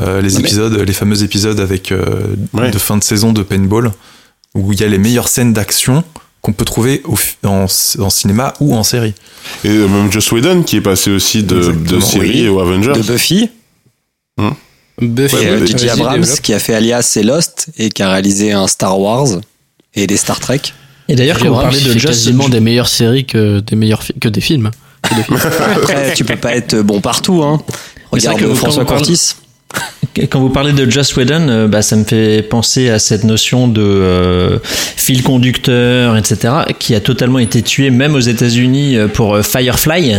Euh, 0.00 0.20
les 0.22 0.34
Mais- 0.34 0.40
épisodes, 0.40 0.74
les 0.78 0.92
fameux 0.92 1.22
épisodes 1.22 1.60
avec 1.60 1.92
euh, 1.92 2.36
Ouais. 2.52 2.70
de 2.70 2.78
fin 2.78 2.96
de 2.96 3.04
saison 3.04 3.32
de 3.32 3.42
paintball 3.42 3.92
où 4.54 4.72
il 4.72 4.80
y 4.80 4.84
a 4.84 4.88
les 4.88 4.98
meilleures 4.98 5.28
scènes 5.28 5.52
d'action 5.52 6.04
qu'on 6.42 6.52
peut 6.54 6.64
trouver 6.64 7.02
au 7.04 7.16
en, 7.46 7.66
en 7.98 8.10
cinéma 8.10 8.54
ou 8.60 8.74
en 8.74 8.82
série. 8.82 9.14
Et 9.62 9.68
euh, 9.68 9.88
même 9.88 10.10
Joss 10.10 10.32
Whedon 10.32 10.62
qui 10.62 10.76
est 10.76 10.80
passé 10.80 11.10
aussi 11.10 11.42
de, 11.42 11.72
de 11.72 12.00
série 12.00 12.42
oui. 12.44 12.48
aux 12.48 12.60
Avengers. 12.60 12.92
De 12.94 13.02
Buffy, 13.02 13.50
Buffy, 15.00 15.34
Ouais, 15.36 15.66
J.J. 15.66 15.72
vas-y, 15.86 15.90
Abrams, 15.90 16.20
développe. 16.20 16.40
qui 16.40 16.54
a 16.54 16.58
fait 16.58 16.74
Alias 16.74 17.12
et 17.16 17.22
Lost, 17.22 17.68
et 17.78 17.90
qui 17.90 18.02
a 18.02 18.10
réalisé 18.10 18.52
un 18.52 18.66
Star 18.66 18.98
Wars 19.00 19.26
et 19.94 20.06
des 20.06 20.16
Star 20.16 20.38
Trek. 20.40 20.60
Et 21.08 21.16
d'ailleurs, 21.16 21.38
quand 21.38 21.48
vous 21.48 21.54
Abrams, 21.54 21.70
parlez 21.72 21.80
de 21.84 21.92
Just 21.92 22.06
quasiment 22.06 22.48
des 22.48 22.60
meilleures 22.60 22.88
séries 22.88 23.24
que 23.26 23.60
des 23.60 23.76
meilleurs 23.76 24.02
que 24.20 24.28
des 24.28 24.40
films. 24.40 24.70
Après, 25.02 26.12
tu 26.14 26.24
peux 26.24 26.36
pas 26.36 26.54
être 26.54 26.76
bon 26.82 27.00
partout, 27.00 27.42
hein. 27.42 27.60
Regarde 28.12 28.38
que 28.40 28.54
François 28.54 28.84
Curtis. 28.84 29.32
Quand 30.28 30.40
vous 30.40 30.50
parlez 30.50 30.72
de 30.72 30.90
Joss 30.90 31.14
Whedon, 31.16 31.48
euh, 31.48 31.68
bah, 31.68 31.82
ça 31.82 31.94
me 31.94 32.02
fait 32.04 32.42
penser 32.42 32.90
à 32.90 32.98
cette 32.98 33.22
notion 33.22 33.68
de 33.68 33.80
euh, 33.80 34.58
fil 34.64 35.22
conducteur, 35.22 36.16
etc., 36.16 36.54
qui 36.78 36.94
a 36.96 37.00
totalement 37.00 37.38
été 37.38 37.62
tué 37.62 37.90
même 37.90 38.14
aux 38.16 38.20
États-Unis 38.20 38.96
euh, 38.96 39.06
pour 39.06 39.38
Firefly, 39.38 40.16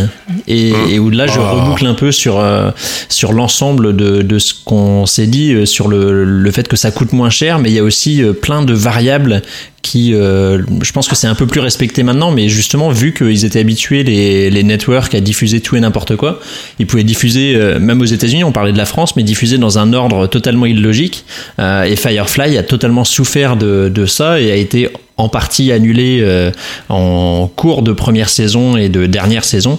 et, 0.48 0.72
et 0.90 0.98
où 0.98 1.10
là 1.10 1.26
je 1.26 1.38
Ah. 1.38 1.50
reboucle 1.50 1.86
un 1.86 1.94
peu 1.94 2.10
sur 2.10 2.40
euh, 2.40 2.70
sur 3.10 3.32
l'ensemble 3.32 3.94
de, 3.94 4.22
de 4.22 4.38
ce 4.38 4.54
qu'on 4.64 5.04
s'est 5.04 5.26
dit 5.26 5.66
sur 5.66 5.88
le, 5.88 6.24
le 6.24 6.50
fait 6.50 6.68
que 6.68 6.76
ça 6.76 6.90
coûte 6.90 7.12
moins 7.12 7.30
cher, 7.30 7.58
mais 7.58 7.70
il 7.70 7.74
y 7.74 7.78
a 7.78 7.84
aussi 7.84 8.22
plein 8.40 8.62
de 8.62 8.72
variables 8.72 9.42
qui, 9.82 10.14
euh, 10.14 10.62
je 10.80 10.92
pense 10.92 11.08
que 11.08 11.16
c'est 11.16 11.26
un 11.26 11.34
peu 11.34 11.46
plus 11.46 11.60
respecté 11.60 12.04
maintenant, 12.04 12.30
mais 12.30 12.48
justement 12.48 12.90
vu 12.90 13.12
qu'ils 13.12 13.44
étaient 13.44 13.58
habitués 13.58 14.04
les, 14.04 14.48
les 14.48 14.62
networks 14.62 15.14
à 15.14 15.20
diffuser 15.20 15.60
tout 15.60 15.76
et 15.76 15.80
n'importe 15.80 16.16
quoi, 16.16 16.40
ils 16.78 16.86
pouvaient 16.86 17.04
diffuser 17.04 17.54
euh, 17.56 17.80
même 17.80 18.00
aux 18.00 18.06
États-Unis. 18.06 18.44
On 18.44 18.52
parlait 18.52 18.72
de 18.72 18.78
la 18.78 18.86
France, 18.86 19.16
mais 19.16 19.24
diffuser 19.24 19.58
dans 19.58 19.78
un 19.78 19.92
ordre 19.92 20.28
totalement 20.28 20.66
illogique. 20.66 21.24
Euh, 21.58 21.82
et 21.82 21.96
Firefly 21.96 22.56
a 22.56 22.62
totalement 22.62 23.04
souffert 23.04 23.56
de, 23.56 23.90
de 23.92 24.06
ça 24.06 24.40
et 24.40 24.52
a 24.52 24.56
été 24.56 24.88
en 25.18 25.28
partie 25.28 25.70
annulé 25.72 26.20
euh, 26.22 26.50
en 26.88 27.50
cours 27.54 27.82
de 27.82 27.92
première 27.92 28.28
saison 28.28 28.76
et 28.76 28.88
de 28.88 29.06
dernière 29.06 29.44
saison, 29.44 29.76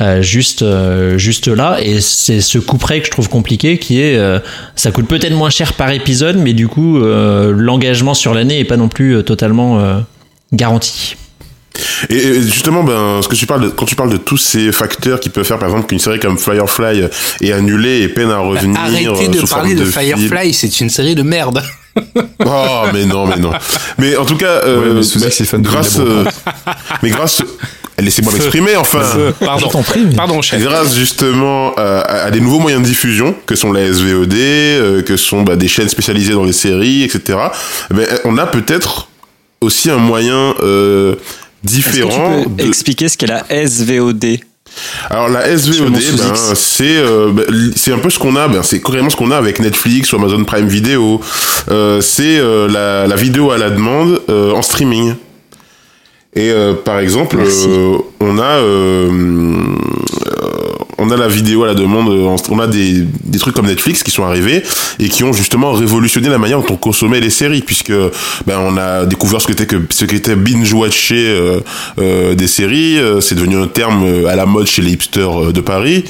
euh, 0.00 0.20
juste 0.22 0.62
euh, 0.62 1.16
juste 1.18 1.48
là. 1.48 1.78
Et 1.82 2.00
c'est 2.00 2.40
ce 2.40 2.58
coup 2.58 2.76
près 2.78 3.00
que 3.00 3.06
je 3.06 3.10
trouve 3.10 3.28
compliqué, 3.28 3.78
qui 3.78 4.00
est 4.00 4.16
euh, 4.16 4.38
ça 4.76 4.90
coûte 4.90 5.06
peut-être 5.08 5.32
moins 5.34 5.50
cher 5.50 5.72
par 5.72 5.90
épisode, 5.90 6.36
mais 6.36 6.52
du 6.52 6.68
coup 6.68 6.98
euh, 6.98 7.52
l'engagement 7.56 8.14
sur 8.14 8.34
l'année 8.34 8.60
est 8.60 8.64
pas 8.64 8.76
non 8.76 8.88
plus 8.88 9.16
euh, 9.16 9.22
totalement 9.22 9.80
euh, 9.80 9.96
garanti. 10.52 11.16
Et 12.08 12.40
justement, 12.42 12.84
ben, 12.84 13.20
ce 13.20 13.26
que 13.26 13.34
tu 13.34 13.46
parles 13.46 13.62
de- 13.64 13.68
quand 13.68 13.84
tu 13.84 13.96
parles 13.96 14.12
de 14.12 14.16
tous 14.16 14.36
ces 14.36 14.70
facteurs 14.70 15.18
qui 15.18 15.28
peuvent 15.28 15.44
faire, 15.44 15.58
par 15.58 15.68
exemple, 15.68 15.88
qu'une 15.88 15.98
série 15.98 16.20
comme 16.20 16.38
Firefly 16.38 17.08
est 17.40 17.50
annulée 17.52 18.02
et 18.02 18.08
peine 18.08 18.30
à 18.30 18.38
revenir. 18.38 18.78
Arrêtez 18.78 19.26
de 19.28 19.40
parler 19.48 19.74
de. 19.74 19.84
Firefly, 19.84 20.52
c'est 20.54 20.80
une 20.80 20.90
série 20.90 21.16
de 21.16 21.22
merde. 21.22 21.62
Oh, 22.44 22.84
mais 22.92 23.04
non, 23.04 23.26
mais 23.26 23.36
non. 23.36 23.52
Mais 23.98 24.16
en 24.16 24.24
tout 24.24 24.36
cas, 24.36 24.46
euh, 24.64 25.00
Ouais, 25.00 25.06
mais 25.16 25.20
bah, 25.20 25.30
fan 25.30 25.62
grâce, 25.62 25.98
euh, 25.98 26.24
mais 27.02 27.10
grâce 27.10 27.42
Laissez-moi 27.96 28.32
m'exprimer, 28.32 28.74
enfin. 28.74 29.02
Pardon, 29.38 29.70
mais- 29.94 30.14
pardon, 30.16 30.42
chef. 30.42 30.60
Grâce 30.60 30.96
justement 30.96 31.72
euh, 31.78 32.02
à, 32.02 32.24
à 32.24 32.30
des 32.32 32.40
nouveaux 32.40 32.58
moyens 32.58 32.82
de 32.82 32.88
diffusion, 32.88 33.36
que 33.46 33.54
sont 33.54 33.72
la 33.72 33.86
SVOD, 33.92 34.34
euh, 34.34 35.02
que 35.02 35.16
sont 35.16 35.42
bah, 35.42 35.54
des 35.54 35.68
chaînes 35.68 35.88
spécialisées 35.88 36.32
dans 36.32 36.42
les 36.42 36.52
séries, 36.52 37.04
etc. 37.04 37.38
eh 37.90 37.94
ben, 37.94 38.06
on 38.24 38.36
a 38.36 38.46
peut-être 38.46 39.08
aussi 39.60 39.90
un 39.90 39.98
moyen 39.98 40.54
euh, 40.60 41.14
que 41.14 41.20
différent. 41.62 42.42
tu 42.42 42.48
peux 42.50 42.62
de- 42.64 42.68
expliquer 42.68 43.08
ce 43.08 43.16
qu'est 43.16 43.28
la 43.28 43.44
SVOD 43.48 44.38
Alors 45.10 45.28
la 45.28 45.56
SVOD, 45.56 45.90
ben, 45.90 46.00
c'est 46.54 46.96
euh, 46.96 47.30
ben, 47.30 47.44
c'est 47.76 47.92
un 47.92 47.98
peu 47.98 48.10
ce 48.10 48.18
qu'on 48.18 48.36
a, 48.36 48.48
ben, 48.48 48.62
c'est 48.62 48.80
carrément 48.82 49.10
ce 49.10 49.16
qu'on 49.16 49.30
a 49.30 49.36
avec 49.36 49.60
Netflix 49.60 50.12
ou 50.12 50.16
Amazon 50.16 50.44
Prime 50.44 50.66
Video. 50.66 51.20
Euh, 51.70 52.00
c'est 52.00 52.38
euh, 52.38 52.68
la, 52.68 53.06
la 53.06 53.16
vidéo 53.16 53.50
à 53.50 53.58
la 53.58 53.70
demande 53.70 54.20
en 54.28 54.62
streaming. 54.62 55.14
Et 56.36 56.52
par 56.84 56.98
exemple, 56.98 57.38
on 58.18 58.38
a 58.40 58.60
on 60.98 61.10
a 61.10 61.16
la 61.16 61.28
vidéo 61.28 61.64
à 61.64 61.66
la 61.66 61.74
demande, 61.74 62.08
euh, 62.08 62.36
on 62.50 62.58
a 62.58 62.66
des, 62.66 63.04
des 63.24 63.38
trucs 63.38 63.54
comme 63.54 63.66
Netflix 63.66 64.02
qui 64.02 64.10
sont 64.10 64.24
arrivés 64.24 64.62
et 64.98 65.08
qui 65.08 65.24
ont 65.24 65.32
justement 65.32 65.72
révolutionné 65.72 66.28
la 66.28 66.38
manière 66.38 66.60
dont 66.60 66.74
on 66.74 66.76
consommait 66.76 67.20
les 67.20 67.30
séries, 67.30 67.62
puisque 67.62 67.92
ben 68.46 68.58
on 68.58 68.76
a 68.76 69.06
découvert 69.06 69.40
ce 69.40 69.46
qu'était 69.46 69.66
que 69.66 69.76
ce 69.90 70.04
qu'était 70.04 70.36
binge 70.36 70.72
watcher 70.72 71.28
euh, 71.28 71.60
euh, 71.98 72.34
des 72.34 72.48
séries, 72.48 72.98
euh, 72.98 73.20
c'est 73.20 73.34
devenu 73.34 73.56
un 73.56 73.66
terme 73.66 74.26
à 74.26 74.36
la 74.36 74.46
mode 74.46 74.66
chez 74.66 74.82
les 74.82 74.92
hipsters 74.92 75.52
de 75.52 75.60
Paris. 75.60 76.04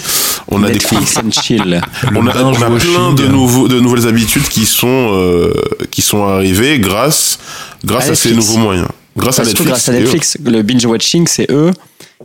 On 0.48 0.62
a 0.62 0.70
découvert 0.70 1.00
Netflix 1.00 1.38
and 1.38 1.42
chill. 1.42 1.80
on 2.14 2.26
a, 2.26 2.42
on 2.42 2.52
a 2.52 2.78
plein 2.78 3.12
de 3.14 3.26
nouveaux 3.26 3.68
de 3.68 3.80
nouvelles 3.80 4.06
habitudes 4.06 4.48
qui 4.48 4.66
sont 4.66 5.08
euh, 5.12 5.52
qui 5.90 6.02
sont 6.02 6.24
arrivées 6.24 6.78
grâce 6.78 7.38
grâce 7.84 8.08
À 8.08 8.12
à, 8.12 8.14
ces 8.14 8.32
nouveaux 8.32 8.58
moyens. 8.58 8.88
Grâce 9.16 9.38
à 9.38 9.44
Netflix. 9.44 9.68
grâce 9.68 9.88
à. 9.88 9.92
Netflix. 9.92 10.38
Le 10.44 10.62
binge 10.62 10.84
watching, 10.86 11.26
c'est 11.26 11.50
eux 11.50 11.70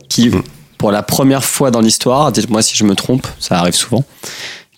qui, 0.08 0.30
Mm. 0.30 0.41
Pour 0.80 0.92
la 0.92 1.04
première 1.04 1.44
fois 1.44 1.70
dans 1.70 1.82
l'histoire, 1.82 2.32
dites-moi 2.32 2.63
si 2.63 2.76
je 2.76 2.84
me 2.86 2.96
trompe, 2.96 3.28
ça 3.39 3.60
arrive 3.60 3.76
souvent, 3.76 4.04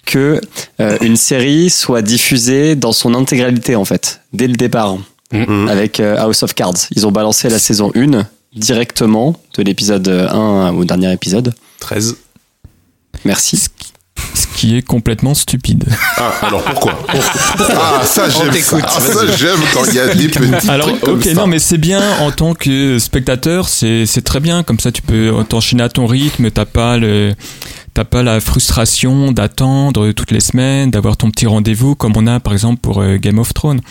que 0.06 0.42
euh, 0.82 0.98
une 1.02 1.16
série 1.16 1.70
soit 1.70 2.02
diffusée 2.02 2.76
dans 2.76 2.92
son 2.92 3.14
intégralité 3.14 3.78
en 3.78 3.86
fait, 3.86 4.20
dès 4.34 4.48
le 4.48 4.56
départ, 4.56 4.98
Mhm. 5.32 5.70
avec 5.70 6.02
euh, 6.02 6.18
House 6.18 6.44
of 6.44 6.54
Cards. 6.54 6.74
Ils 6.94 7.08
ont 7.08 7.12
balancé 7.14 7.48
la 7.48 7.58
saison 7.60 7.90
1 7.96 8.28
directement 8.54 9.40
de 9.56 9.64
l'épisode 9.64 10.10
1 10.10 10.74
au 10.74 10.84
dernier 10.84 11.14
épisode. 11.14 11.54
13. 11.80 12.18
Merci. 13.24 13.68
Qui 14.62 14.78
est 14.78 14.84
complètement 14.84 15.34
stupide. 15.34 15.86
Ah, 16.18 16.34
alors 16.44 16.62
pourquoi 16.62 16.94
Ah, 17.60 18.02
ça 18.06 18.30
j'aime 18.30 18.54
ça. 18.54 18.78
Ah, 18.84 19.00
ça 19.00 19.26
j'aime 19.36 19.58
quand 19.74 19.86
il 19.88 19.96
y 19.96 20.00
a 20.00 20.14
des 20.14 20.28
petits 20.28 20.70
Alors, 20.70 20.88
trucs 20.88 21.02
comme 21.02 21.18
ok, 21.18 21.24
ça. 21.24 21.34
non, 21.34 21.48
mais 21.48 21.58
c'est 21.58 21.80
bien 21.80 22.00
en 22.20 22.30
tant 22.30 22.54
que 22.54 23.00
spectateur, 23.00 23.68
c'est 23.68 24.06
c'est 24.06 24.22
très 24.22 24.40
bien. 24.40 24.62
Comme 24.62 24.80
ça, 24.80 24.92
tu 24.92 25.02
peux 25.02 25.34
t'enchaîner 25.50 25.82
à 25.82 25.90
ton 25.90 26.06
rythme. 26.06 26.52
T'as 26.52 26.66
pas 26.66 27.00
le, 27.00 27.34
t'as 27.96 28.04
pas 28.04 28.22
la 28.22 28.40
frustration 28.40 29.32
d'attendre 29.32 30.12
toutes 30.12 30.30
les 30.30 30.42
semaines, 30.42 30.92
d'avoir 30.92 31.18
ton 31.18 31.32
petit 31.32 31.48
rendez-vous 31.48 31.96
comme 31.96 32.14
on 32.16 32.28
a 32.28 32.40
par 32.40 32.54
exemple 32.54 32.82
pour 32.82 33.02
euh, 33.02 33.18
Game 33.18 33.40
of 33.40 33.56
Thrones. 33.56 33.82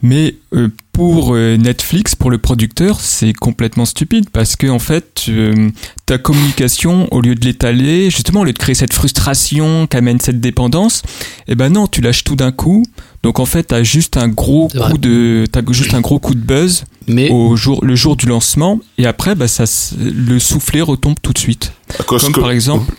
Mais 0.00 0.36
euh, 0.54 0.68
pour 0.96 1.34
euh, 1.34 1.58
Netflix, 1.58 2.14
pour 2.14 2.30
le 2.30 2.38
producteur, 2.38 3.00
c'est 3.00 3.34
complètement 3.34 3.84
stupide 3.84 4.30
parce 4.32 4.56
que 4.56 4.66
en 4.66 4.78
fait, 4.78 5.24
euh, 5.28 5.68
ta 6.06 6.16
communication, 6.16 7.06
au 7.12 7.20
lieu 7.20 7.34
de 7.34 7.44
l'étaler, 7.44 8.08
justement, 8.08 8.40
au 8.40 8.44
lieu 8.44 8.54
de 8.54 8.58
créer 8.58 8.74
cette 8.74 8.94
frustration 8.94 9.86
qu'amène 9.86 10.20
cette 10.20 10.40
dépendance, 10.40 11.02
eh 11.48 11.54
ben 11.54 11.68
non, 11.70 11.86
tu 11.86 12.00
lâches 12.00 12.24
tout 12.24 12.34
d'un 12.34 12.50
coup. 12.50 12.82
Donc 13.22 13.40
en 13.40 13.44
fait, 13.44 13.64
t'as 13.64 13.82
juste 13.82 14.16
un 14.16 14.28
gros 14.28 14.68
C'est 14.72 14.78
vrai. 14.78 14.90
coup 14.92 14.96
de, 14.98 15.44
t'as 15.52 15.60
juste 15.70 15.92
un 15.92 16.00
gros 16.00 16.18
coup 16.18 16.34
de 16.34 16.40
buzz 16.40 16.84
Mais 17.08 17.28
au 17.30 17.56
jour, 17.56 17.84
le 17.84 17.94
jour 17.94 18.16
du 18.16 18.24
lancement, 18.24 18.80
et 18.96 19.04
après, 19.06 19.34
bah, 19.34 19.48
ça, 19.48 19.64
le 20.00 20.38
soufflet 20.38 20.80
retombe 20.80 21.16
tout 21.20 21.34
de 21.34 21.38
suite. 21.38 21.72
À 22.00 22.04
cause 22.04 22.22
Comme 22.22 22.32
que- 22.32 22.40
par 22.40 22.50
exemple, 22.52 22.90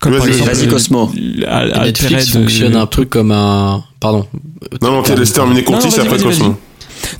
comme 0.00 0.12
par 0.16 0.22
Vas-y, 0.26 0.30
exemple, 0.32 0.50
vas-y, 0.54 0.66
euh, 0.66 0.70
Cosmo. 0.70 1.12
Al- 1.46 1.82
Netflix 1.84 2.12
Altered, 2.14 2.42
fonctionne 2.42 2.74
un 2.76 2.86
peu 2.86 3.04
comme 3.04 3.30
un. 3.30 3.84
Pardon. 4.00 4.26
Non, 4.82 4.90
non, 4.90 5.02
t'es 5.02 5.14
laisse 5.14 5.32
terminer 5.32 5.62
Courtis 5.62 5.88
vas-y, 5.88 6.00
après 6.00 6.18
Cosmo. 6.20 6.56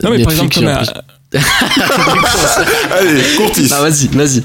Non, 0.02 0.10
mais 0.10 0.22
par 0.22 0.32
exemple, 0.32 0.54
comme, 0.54 0.64
j'ai 0.64 1.38
euh, 1.38 1.40
Allez, 2.98 3.22
Courtis. 3.36 3.70
Ah, 3.72 3.82
vas-y, 3.82 4.08
vas-y. 4.08 4.42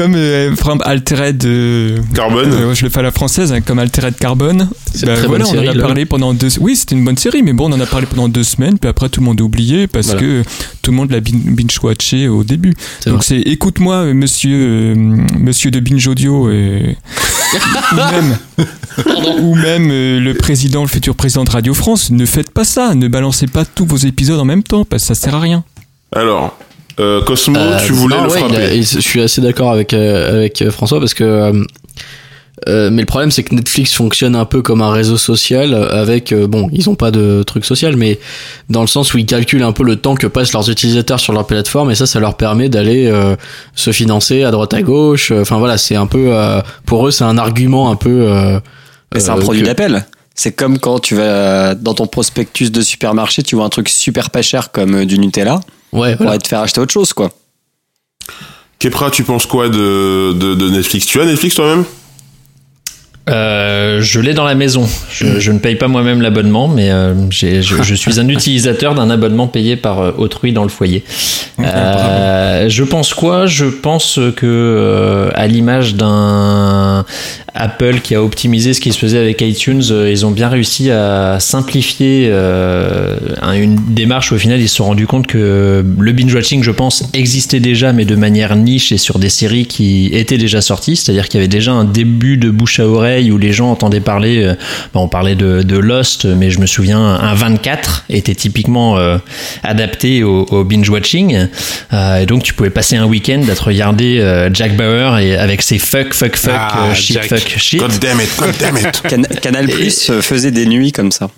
Comme 0.00 0.14
euh, 0.16 0.54
Altered, 0.84 1.44
euh, 1.44 1.98
Carbone. 2.14 2.50
euh, 2.52 2.74
je 2.74 2.84
le 2.84 2.90
fais 2.90 3.00
à 3.00 3.02
la 3.02 3.10
française, 3.10 3.52
hein, 3.52 3.60
comme 3.60 3.78
Altered 3.78 4.14
Carbone. 4.16 4.68
C'est 4.94 5.04
Bah, 5.06 5.14
voilà, 5.26 5.44
bonne 5.44 5.56
on 5.58 5.58
en 5.58 5.68
a 5.70 5.74
là. 5.74 5.82
parlé 5.82 6.06
pendant 6.06 6.32
deux. 6.32 6.48
Oui, 6.60 6.74
c'était 6.74 6.94
une 6.94 7.04
bonne 7.04 7.18
série, 7.18 7.42
mais 7.42 7.52
bon, 7.52 7.70
on 7.70 7.74
en 7.74 7.80
a 7.80 7.86
parlé 7.86 8.06
pendant 8.06 8.28
deux 8.28 8.42
semaines, 8.44 8.78
puis 8.78 8.88
après 8.88 9.08
tout 9.10 9.20
le 9.20 9.26
monde 9.26 9.40
a 9.40 9.44
oublié 9.44 9.86
parce 9.86 10.06
Voilà. 10.06 10.20
que 10.22 10.42
tout 10.82 10.90
le 10.90 10.96
monde 10.96 11.10
l'a 11.10 11.20
bin- 11.20 11.32
binge-watché 11.44 12.28
au 12.28 12.44
début. 12.44 12.74
Donc 13.06 13.24
c'est 13.24 13.40
écoute-moi, 13.40 13.96
euh, 13.96 14.14
monsieur, 14.14 14.56
euh, 14.56 14.94
monsieur 15.38 15.70
de 15.70 15.80
Binge 15.80 16.06
Audio, 16.08 16.48
ou 16.50 17.96
même, 17.96 18.38
ou 19.42 19.54
même 19.54 19.88
euh, 19.90 20.18
le 20.20 20.32
président, 20.34 20.82
le 20.82 20.88
futur 20.88 21.14
président 21.14 21.44
de 21.44 21.50
Radio 21.50 21.74
France, 21.74 22.10
ne 22.10 22.24
faites 22.24 22.50
pas 22.50 22.64
ça, 22.64 22.94
ne 22.94 23.06
balancez 23.08 23.46
pas 23.48 23.64
tous 23.64 23.84
vos 23.84 23.96
épisodes 23.98 24.40
en 24.40 24.44
même 24.44 24.62
temps, 24.62 24.84
parce 24.84 25.02
que 25.02 25.08
ça 25.08 25.14
sert 25.14 25.34
à 25.34 25.40
rien. 25.40 25.62
Alors, 26.12 26.58
euh, 27.00 27.22
Cosmo, 27.22 27.58
Euh, 27.58 27.78
tu 27.86 27.92
voulais 27.92 28.16
non, 28.16 28.24
le 28.24 28.30
ouais, 28.30 28.38
frapper. 28.38 28.56
a- 28.56 28.74
il- 28.74 28.84
je 28.86 29.00
suis 29.00 29.20
assez 29.20 29.40
d'accord 29.40 29.72
avec 29.72 29.92
euh, 29.94 30.28
avec 30.36 30.62
euh, 30.62 30.70
François 30.70 30.98
parce 31.00 31.14
que 31.14 31.24
euh, 31.24 31.64
euh, 32.68 32.90
mais 32.92 33.00
le 33.02 33.06
problème 33.06 33.30
c'est 33.30 33.42
que 33.42 33.54
Netflix 33.54 33.94
fonctionne 33.94 34.36
un 34.36 34.44
peu 34.44 34.60
comme 34.60 34.82
un 34.82 34.90
réseau 34.92 35.16
social 35.16 35.72
avec 35.74 36.30
euh, 36.32 36.46
bon 36.46 36.68
ils 36.74 36.90
ont 36.90 36.94
pas 36.94 37.10
de 37.10 37.42
truc 37.42 37.64
social 37.64 37.96
mais 37.96 38.18
dans 38.68 38.82
le 38.82 38.86
sens 38.86 39.14
où 39.14 39.18
ils 39.18 39.24
calculent 39.24 39.62
un 39.62 39.72
peu 39.72 39.82
le 39.82 39.96
temps 39.96 40.14
que 40.14 40.26
passent 40.26 40.52
leurs 40.52 40.68
utilisateurs 40.68 41.18
sur 41.20 41.32
leur 41.32 41.46
plateforme 41.46 41.90
et 41.90 41.94
ça 41.94 42.04
ça 42.06 42.20
leur 42.20 42.36
permet 42.36 42.68
d'aller 42.68 43.06
euh, 43.06 43.34
se 43.74 43.92
financer 43.92 44.42
à 44.42 44.50
droite 44.50 44.74
à 44.74 44.82
gauche 44.82 45.30
enfin 45.32 45.56
voilà 45.58 45.78
c'est 45.78 45.96
un 45.96 46.06
peu 46.06 46.26
euh, 46.34 46.60
pour 46.84 47.06
eux 47.08 47.10
c'est 47.10 47.24
un 47.24 47.38
argument 47.38 47.90
un 47.90 47.96
peu 47.96 48.10
euh, 48.28 48.60
Mais 49.14 49.20
c'est 49.20 49.30
un 49.30 49.36
produit 49.36 49.62
que- 49.62 49.66
d'appel. 49.66 50.04
C'est 50.34 50.52
comme 50.52 50.78
quand 50.78 51.00
tu 51.00 51.16
vas 51.16 51.74
dans 51.74 51.92
ton 51.92 52.06
prospectus 52.06 52.70
de 52.70 52.80
supermarché, 52.82 53.42
tu 53.42 53.56
vois 53.56 53.64
un 53.66 53.68
truc 53.68 53.88
super 53.90 54.30
pas 54.30 54.40
cher 54.42 54.70
comme 54.70 55.04
du 55.04 55.18
Nutella, 55.18 55.60
ouais 55.92 56.16
pour 56.16 56.26
voilà. 56.26 56.38
te 56.38 56.48
faire 56.48 56.60
acheter 56.60 56.80
autre 56.80 56.92
chose, 56.92 57.12
quoi. 57.12 57.30
Kepra, 58.78 59.10
tu 59.10 59.24
penses 59.24 59.46
quoi 59.46 59.68
de, 59.68 60.32
de, 60.32 60.54
de 60.54 60.70
Netflix? 60.70 61.06
Tu 61.06 61.20
as 61.20 61.26
Netflix 61.26 61.54
toi-même? 61.54 61.84
Euh, 63.70 64.00
je 64.00 64.20
l'ai 64.20 64.34
dans 64.34 64.44
la 64.44 64.54
maison. 64.54 64.86
Je, 65.10 65.38
je 65.38 65.52
ne 65.52 65.58
paye 65.58 65.76
pas 65.76 65.86
moi-même 65.88 66.20
l'abonnement, 66.22 66.66
mais 66.68 66.90
euh, 66.90 67.14
je, 67.30 67.60
je 67.62 67.94
suis 67.94 68.18
un 68.20 68.28
utilisateur 68.38 68.94
d'un 68.94 69.10
abonnement 69.10 69.46
payé 69.46 69.76
par 69.76 70.00
euh, 70.00 70.12
autrui 70.18 70.52
dans 70.52 70.62
le 70.64 70.68
foyer. 70.68 71.04
Euh, 71.60 72.68
je 72.68 72.84
pense 72.84 73.14
quoi? 73.14 73.46
Je 73.46 73.66
pense 73.66 74.18
que 74.36 75.30
à 75.34 75.46
l'image 75.46 75.94
d'un 75.94 77.04
Apple 77.54 78.00
qui 78.00 78.14
a 78.14 78.22
optimisé 78.22 78.72
ce 78.74 78.80
qui 78.80 78.92
se 78.92 78.98
faisait 78.98 79.18
avec 79.18 79.40
iTunes, 79.42 79.82
ils 80.08 80.24
ont 80.26 80.30
bien 80.30 80.48
réussi 80.48 80.90
à 80.90 81.38
simplifier 81.40 82.30
un- 82.32 83.52
une 83.52 83.76
démarche. 83.88 84.32
où, 84.32 84.36
Au 84.36 84.38
final, 84.38 84.60
ils 84.60 84.68
se 84.68 84.76
sont 84.76 84.84
rendus 84.86 85.06
compte 85.06 85.26
que 85.26 85.84
le 85.98 86.12
binge 86.12 86.34
watching, 86.34 86.62
je 86.62 86.70
pense, 86.70 87.04
existait 87.12 87.60
déjà, 87.60 87.92
mais 87.92 88.04
de 88.04 88.14
manière 88.16 88.56
niche 88.56 88.92
et 88.92 88.98
sur 88.98 89.18
des 89.18 89.28
séries 89.28 89.66
qui 89.66 90.10
étaient 90.12 90.38
déjà 90.38 90.60
sorties. 90.60 90.96
C'est-à-dire 90.96 91.28
qu'il 91.28 91.38
y 91.38 91.42
avait 91.42 91.48
déjà 91.48 91.72
un 91.72 91.84
début 91.84 92.36
de 92.38 92.50
bouche 92.50 92.80
à 92.80 92.86
oreille 92.86 93.30
où 93.32 93.38
les 93.38 93.52
gens 93.52 93.59
entendaient 93.64 94.00
parler. 94.00 94.42
euh, 94.44 94.54
on 94.94 95.08
parlait 95.08 95.34
de, 95.34 95.62
de 95.62 95.76
Lost, 95.78 96.24
mais 96.24 96.50
je 96.50 96.60
me 96.60 96.66
souviens, 96.66 97.00
un 97.00 97.34
24 97.34 98.04
était 98.10 98.34
typiquement 98.34 98.96
euh, 98.98 99.18
adapté 99.62 100.22
au, 100.22 100.44
au 100.50 100.64
binge 100.64 100.88
watching. 100.88 101.46
Euh, 101.92 102.16
et 102.20 102.26
donc, 102.26 102.42
tu 102.42 102.54
pouvais 102.54 102.70
passer 102.70 102.96
un 102.96 103.04
week-end 103.06 103.42
à 103.50 103.54
te 103.54 103.62
regarder 103.62 104.18
euh, 104.20 104.50
Jack 104.52 104.76
Bauer 104.76 105.18
et 105.18 105.36
avec 105.36 105.62
ses 105.62 105.78
fuck, 105.78 106.12
fuck, 106.14 106.36
fuck, 106.36 106.52
Ah, 106.54 106.86
euh, 106.90 106.94
shit, 106.94 107.14
Jack. 107.16 107.28
fuck, 107.28 107.54
shit. 107.58 107.80
God 107.80 107.98
damn 108.00 108.20
it, 108.20 108.28
god 108.38 108.54
damn 108.58 108.76
it. 108.76 109.02
Can- 109.08 109.22
Canal 109.40 109.66
Plus 109.68 110.10
faisait 110.20 110.50
des 110.50 110.66
nuits 110.66 110.92
comme 110.92 111.12
ça. 111.12 111.28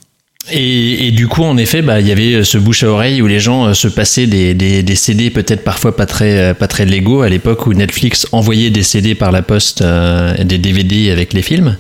Et, 0.51 1.07
et 1.07 1.11
du 1.13 1.29
coup, 1.29 1.45
en 1.45 1.57
effet, 1.57 1.83
bah, 1.83 2.01
il 2.01 2.09
y 2.09 2.11
avait 2.11 2.43
ce 2.43 2.59
bouche 2.59 2.83
à 2.83 2.89
oreille 2.89 3.23
où 3.23 3.29
les 3.29 3.39
gens 3.39 3.67
euh, 3.67 3.75
se 3.75 3.87
passaient 3.87 4.27
des, 4.27 4.55
des, 4.55 4.83
des 4.83 4.95
CD 4.97 5.31
peut-être 5.31 5.63
parfois 5.63 5.95
pas 5.95 6.05
très, 6.05 6.37
euh, 6.39 6.55
pas 6.55 6.67
très 6.67 6.85
légaux 6.85 7.23
à 7.23 7.29
l'époque 7.29 7.69
où 7.69 7.73
Netflix 7.75 8.27
envoyait 8.33 8.71
des 8.71 8.83
CD 8.83 9.15
par 9.15 9.31
la 9.31 9.43
poste, 9.43 9.83
euh, 9.83 10.35
des 10.43 10.59
DVD 10.59 11.13
avec 11.13 11.33
les 11.33 11.43
films. 11.43 11.77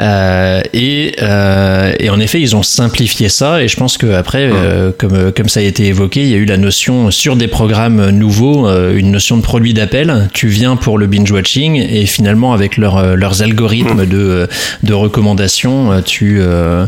Euh, 0.00 0.60
et, 0.74 1.14
euh, 1.22 1.94
et 1.98 2.10
en 2.10 2.20
effet, 2.20 2.42
ils 2.42 2.54
ont 2.54 2.62
simplifié 2.62 3.30
ça. 3.30 3.62
Et 3.62 3.68
je 3.68 3.76
pense 3.76 3.96
que 3.96 4.12
après, 4.12 4.50
euh, 4.52 4.92
comme, 4.96 5.32
comme 5.32 5.48
ça 5.48 5.60
a 5.60 5.62
été 5.62 5.86
évoqué, 5.86 6.20
il 6.24 6.28
y 6.28 6.34
a 6.34 6.38
eu 6.38 6.44
la 6.44 6.58
notion 6.58 7.10
sur 7.10 7.36
des 7.36 7.48
programmes 7.48 8.10
nouveaux, 8.10 8.68
euh, 8.68 8.98
une 8.98 9.12
notion 9.12 9.38
de 9.38 9.42
produit 9.42 9.72
d'appel. 9.72 10.28
Tu 10.34 10.48
viens 10.48 10.76
pour 10.76 10.98
le 10.98 11.06
binge 11.06 11.30
watching 11.30 11.76
et 11.76 12.04
finalement 12.04 12.52
avec 12.52 12.76
leur, 12.76 12.98
euh, 12.98 13.14
leurs 13.14 13.40
algorithmes 13.40 14.04
de, 14.04 14.46
de 14.82 14.92
recommandations, 14.92 15.90
euh, 15.90 16.00
tu, 16.04 16.38
euh, 16.40 16.84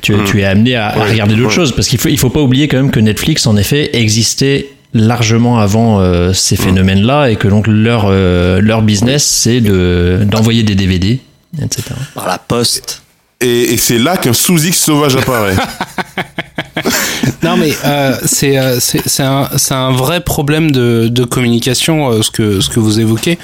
tu, 0.00 0.14
tu 0.26 0.40
es 0.40 0.44
amené 0.44 0.59
à, 0.74 0.88
à 0.88 0.98
Ouais, 0.98 1.10
regarder 1.10 1.34
d'autres 1.34 1.48
ouais. 1.48 1.54
choses. 1.54 1.72
Parce 1.74 1.88
qu'il 1.88 1.98
faut, 1.98 2.08
il 2.08 2.18
faut 2.18 2.30
pas 2.30 2.40
oublier 2.40 2.68
quand 2.68 2.76
même 2.76 2.90
que 2.90 3.00
Netflix, 3.00 3.46
en 3.46 3.56
effet, 3.56 3.90
existait 3.96 4.68
largement 4.92 5.58
avant 5.60 6.00
euh, 6.00 6.32
ces 6.32 6.56
phénomènes-là 6.56 7.30
et 7.30 7.36
que 7.36 7.46
donc 7.48 7.66
leur, 7.68 8.06
euh, 8.08 8.60
leur 8.60 8.82
business, 8.82 9.24
c'est 9.24 9.60
de, 9.60 10.20
d'envoyer 10.24 10.62
des 10.64 10.74
DVD, 10.74 11.20
etc. 11.62 11.82
Par 12.14 12.26
la 12.26 12.38
poste. 12.38 13.02
Et, 13.40 13.72
et 13.72 13.76
c'est 13.76 13.98
là 13.98 14.16
qu'un 14.16 14.32
sous-X 14.32 14.76
sauvage 14.78 15.16
apparaît. 15.16 15.54
non 17.42 17.56
mais 17.56 17.72
euh, 17.84 18.16
c'est 18.24 18.58
euh, 18.58 18.78
c'est 18.80 19.06
c'est 19.08 19.22
un 19.22 19.48
c'est 19.56 19.74
un 19.74 19.92
vrai 19.92 20.20
problème 20.20 20.70
de 20.70 21.08
de 21.08 21.24
communication 21.24 22.10
euh, 22.10 22.22
ce 22.22 22.30
que 22.30 22.60
ce 22.60 22.68
que 22.68 22.80
vous 22.80 23.00
évoquez 23.00 23.38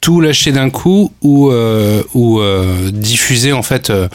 tout 0.00 0.20
lâcher 0.20 0.52
d'un 0.52 0.70
coup 0.70 1.12
ou 1.22 1.50
euh, 1.50 2.02
ou 2.14 2.40
euh, 2.40 2.90
diffuser 2.92 3.52
en 3.52 3.62
fait 3.62 3.90
euh, 3.90 4.08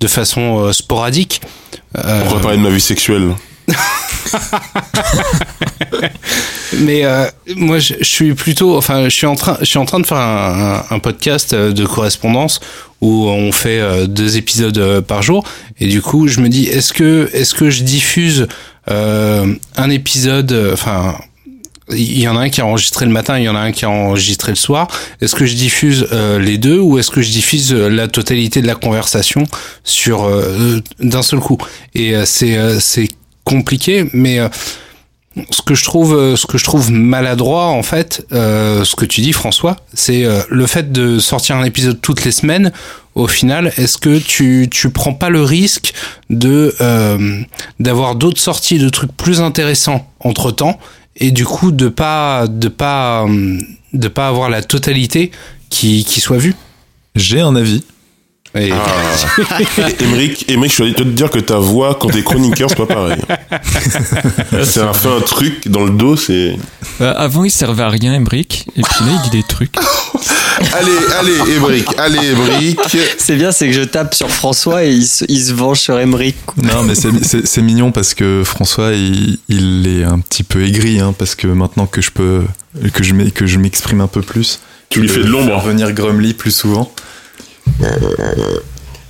de 0.00 0.06
façon 0.08 0.64
euh, 0.66 0.72
sporadique 0.72 1.40
Euh, 1.44 1.46
On 1.94 2.34
va 2.34 2.40
parler 2.40 2.56
de 2.58 2.62
ma 2.62 2.70
vie 2.70 2.80
sexuelle. 2.80 3.34
mais 6.80 7.04
euh, 7.04 7.26
moi 7.56 7.78
je, 7.78 7.94
je 8.00 8.04
suis 8.04 8.34
plutôt 8.34 8.76
enfin 8.76 9.04
je 9.04 9.10
suis 9.10 9.26
en 9.26 9.34
train 9.34 9.56
je 9.60 9.64
suis 9.66 9.78
en 9.78 9.84
train 9.84 10.00
de 10.00 10.06
faire 10.06 10.18
un, 10.18 10.84
un, 10.90 10.94
un 10.94 10.98
podcast 10.98 11.52
euh, 11.52 11.72
de 11.72 11.84
correspondance 11.86 12.60
où 13.00 13.26
on 13.28 13.52
fait 13.52 13.80
euh, 13.80 14.06
deux 14.06 14.36
épisodes 14.36 14.78
euh, 14.78 15.00
par 15.00 15.22
jour 15.22 15.44
et 15.78 15.86
du 15.88 16.00
coup 16.02 16.28
je 16.28 16.40
me 16.40 16.48
dis 16.48 16.66
est-ce 16.66 16.92
que 16.92 17.28
est-ce 17.32 17.54
que 17.54 17.70
je 17.70 17.82
diffuse 17.82 18.46
euh, 18.90 19.54
un 19.76 19.90
épisode 19.90 20.52
euh, 20.52 20.72
enfin 20.74 21.16
il 21.92 22.20
y 22.20 22.28
en 22.28 22.36
a 22.36 22.40
un 22.40 22.48
qui 22.48 22.60
est 22.60 22.62
enregistré 22.62 23.06
le 23.06 23.12
matin, 23.12 23.38
il 23.38 23.44
y 23.44 23.48
en 23.48 23.56
a 23.56 23.60
un 23.60 23.72
qui 23.72 23.84
est 23.84 23.88
enregistré 23.88 24.52
le 24.52 24.56
soir. 24.56 24.88
Est-ce 25.20 25.34
que 25.34 25.46
je 25.46 25.54
diffuse 25.54 26.06
euh, 26.12 26.38
les 26.38 26.58
deux 26.58 26.78
ou 26.78 26.98
est-ce 26.98 27.10
que 27.10 27.22
je 27.22 27.30
diffuse 27.30 27.72
euh, 27.72 27.88
la 27.88 28.08
totalité 28.08 28.62
de 28.62 28.66
la 28.66 28.74
conversation 28.74 29.44
sur 29.84 30.24
euh, 30.24 30.80
d'un 31.00 31.22
seul 31.22 31.40
coup? 31.40 31.58
Et 31.94 32.14
c'est 32.24 32.80
c'est 32.80 33.08
compliqué, 33.44 34.08
mais 34.12 34.38
ce 35.50 35.62
que 35.62 35.74
je 35.74 35.84
trouve 35.84 36.36
ce 36.36 36.46
que 36.46 36.58
je 36.58 36.64
trouve 36.64 36.90
maladroit 36.90 37.66
en 37.66 37.82
fait, 37.82 38.26
ce 38.30 38.94
que 38.94 39.04
tu 39.04 39.20
dis 39.20 39.32
François, 39.32 39.76
c'est 39.94 40.24
le 40.48 40.66
fait 40.66 40.92
de 40.92 41.18
sortir 41.18 41.56
un 41.56 41.64
épisode 41.64 42.00
toutes 42.00 42.24
les 42.24 42.32
semaines. 42.32 42.72
Au 43.16 43.26
final, 43.26 43.72
est-ce 43.76 43.98
que 43.98 44.18
tu 44.18 44.68
tu 44.70 44.90
prends 44.90 45.14
pas 45.14 45.30
le 45.30 45.42
risque 45.42 45.92
de 46.28 46.74
d'avoir 47.80 48.14
d'autres 48.14 48.40
sorties 48.40 48.78
de 48.78 48.88
trucs 48.88 49.12
plus 49.16 49.40
intéressants 49.40 50.06
entre 50.20 50.52
temps 50.52 50.78
et 51.20 51.30
du 51.30 51.44
coup 51.44 51.70
de 51.70 51.88
pas 51.88 52.46
de 52.48 52.68
pas 52.68 53.24
euh, 53.26 53.58
de 53.92 54.08
pas 54.08 54.28
avoir 54.28 54.50
la 54.50 54.62
totalité 54.62 55.30
qui 55.68 56.04
qui 56.04 56.20
soit 56.20 56.38
vue. 56.38 56.54
J'ai 57.14 57.40
un 57.40 57.54
avis. 57.54 57.84
Et- 58.54 58.70
Émeric, 60.00 60.44
Émeric, 60.50 60.70
je 60.70 60.74
suis 60.74 60.82
allé 60.82 60.94
te 60.94 61.02
dire 61.04 61.30
que 61.30 61.38
ta 61.38 61.56
voix, 61.58 61.96
quand 62.00 62.08
t'es 62.08 62.22
chroniqueur, 62.22 62.68
c'est 62.68 62.76
pas 62.76 62.86
pareil. 62.86 63.20
C'est 64.64 64.80
un 64.80 64.92
fait 64.92 65.08
un 65.08 65.20
truc 65.20 65.68
dans 65.68 65.84
le 65.84 65.90
dos, 65.90 66.16
c'est. 66.16 66.56
Euh, 67.00 67.14
avant, 67.16 67.44
il 67.44 67.50
servait 67.50 67.82
à 67.84 67.88
rien, 67.88 68.12
Embrick. 68.14 68.66
Et 68.76 68.82
puis 68.82 69.04
là, 69.04 69.12
il 69.24 69.30
dit 69.30 69.36
des 69.38 69.42
trucs. 69.46 69.74
Allez, 70.74 70.92
allez, 71.18 71.52
Émeric, 71.56 71.86
allez, 71.98 72.18
Émeric. 72.32 72.78
C'est 73.18 73.36
bien, 73.36 73.50
c'est 73.50 73.66
que 73.68 73.72
je 73.72 73.82
tape 73.82 74.14
sur 74.14 74.28
François 74.28 74.84
et 74.84 74.90
il 74.92 75.06
se, 75.06 75.24
il 75.28 75.42
se 75.42 75.52
venge 75.54 75.78
sur 75.80 75.98
Emmerich. 75.98 76.36
Non, 76.62 76.82
mais 76.82 76.94
c'est- 76.94 77.62
mignon 77.62 77.92
parce 77.92 78.12
que 78.14 78.42
François, 78.44 78.92
il, 78.92 79.38
il 79.48 79.86
est 79.88 80.04
un 80.04 80.18
petit 80.18 80.42
peu 80.42 80.62
aigri, 80.66 81.00
hein, 81.00 81.14
parce 81.16 81.34
que 81.34 81.46
maintenant 81.46 81.86
que 81.86 82.02
je 82.02 82.10
peux, 82.10 82.42
que 82.92 83.02
je 83.02 83.14
que 83.30 83.46
je 83.46 83.58
m'exprime 83.58 84.00
un 84.02 84.06
peu 84.06 84.20
plus, 84.20 84.60
Tu 84.90 85.00
lui 85.00 85.08
fais 85.08 85.20
de 85.20 85.26
l'ombre. 85.28 85.58
venir 85.62 85.92
Grumly 85.92 86.34
plus 86.34 86.50
souvent. 86.54 86.92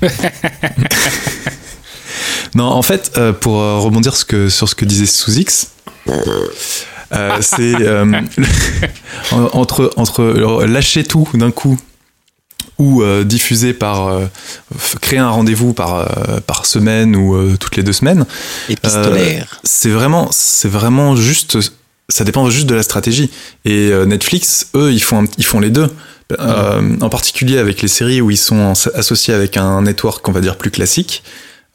non, 2.54 2.64
en 2.64 2.82
fait, 2.82 3.12
euh, 3.16 3.32
pour 3.32 3.60
euh, 3.60 3.78
rebondir 3.78 4.16
ce 4.16 4.24
que, 4.24 4.48
sur 4.48 4.68
ce 4.68 4.74
que 4.74 4.84
disait 4.84 5.06
Sous-X, 5.06 5.70
euh, 6.08 7.38
c'est 7.40 7.74
euh, 7.80 8.20
entre, 9.52 9.90
entre 9.96 10.24
lâcher 10.64 11.04
tout 11.04 11.28
d'un 11.34 11.50
coup 11.50 11.78
ou 12.78 13.04
diffuser 13.24 13.74
par 13.74 14.10
créer 15.02 15.18
un 15.18 15.28
rendez-vous 15.28 15.74
par, 15.74 16.08
par 16.46 16.64
semaine 16.64 17.14
ou 17.14 17.54
toutes 17.58 17.76
les 17.76 17.82
deux 17.82 17.92
semaines 17.92 18.24
Épistolaire. 18.70 19.60
c'est 19.64 19.90
vraiment, 19.90 20.30
c'est 20.32 20.68
vraiment 20.68 21.14
juste, 21.14 21.58
ça 22.10 22.24
dépend 22.24 22.48
juste 22.50 22.66
de 22.66 22.74
la 22.74 22.82
stratégie. 22.82 23.30
Et 23.64 23.90
euh, 23.90 24.04
Netflix, 24.04 24.68
eux, 24.74 24.92
ils 24.92 25.02
font, 25.02 25.22
un- 25.24 25.28
ils 25.38 25.44
font 25.46 25.60
les 25.60 25.70
deux. 25.70 25.88
Euh, 26.38 26.96
en 27.00 27.08
particulier 27.08 27.58
avec 27.58 27.82
les 27.82 27.88
séries 27.88 28.20
où 28.20 28.30
ils 28.30 28.36
sont 28.36 28.72
associés 28.94 29.34
avec 29.34 29.56
un 29.56 29.82
network, 29.82 30.28
on 30.28 30.32
va 30.32 30.40
dire, 30.40 30.56
plus 30.56 30.70
classique. 30.70 31.24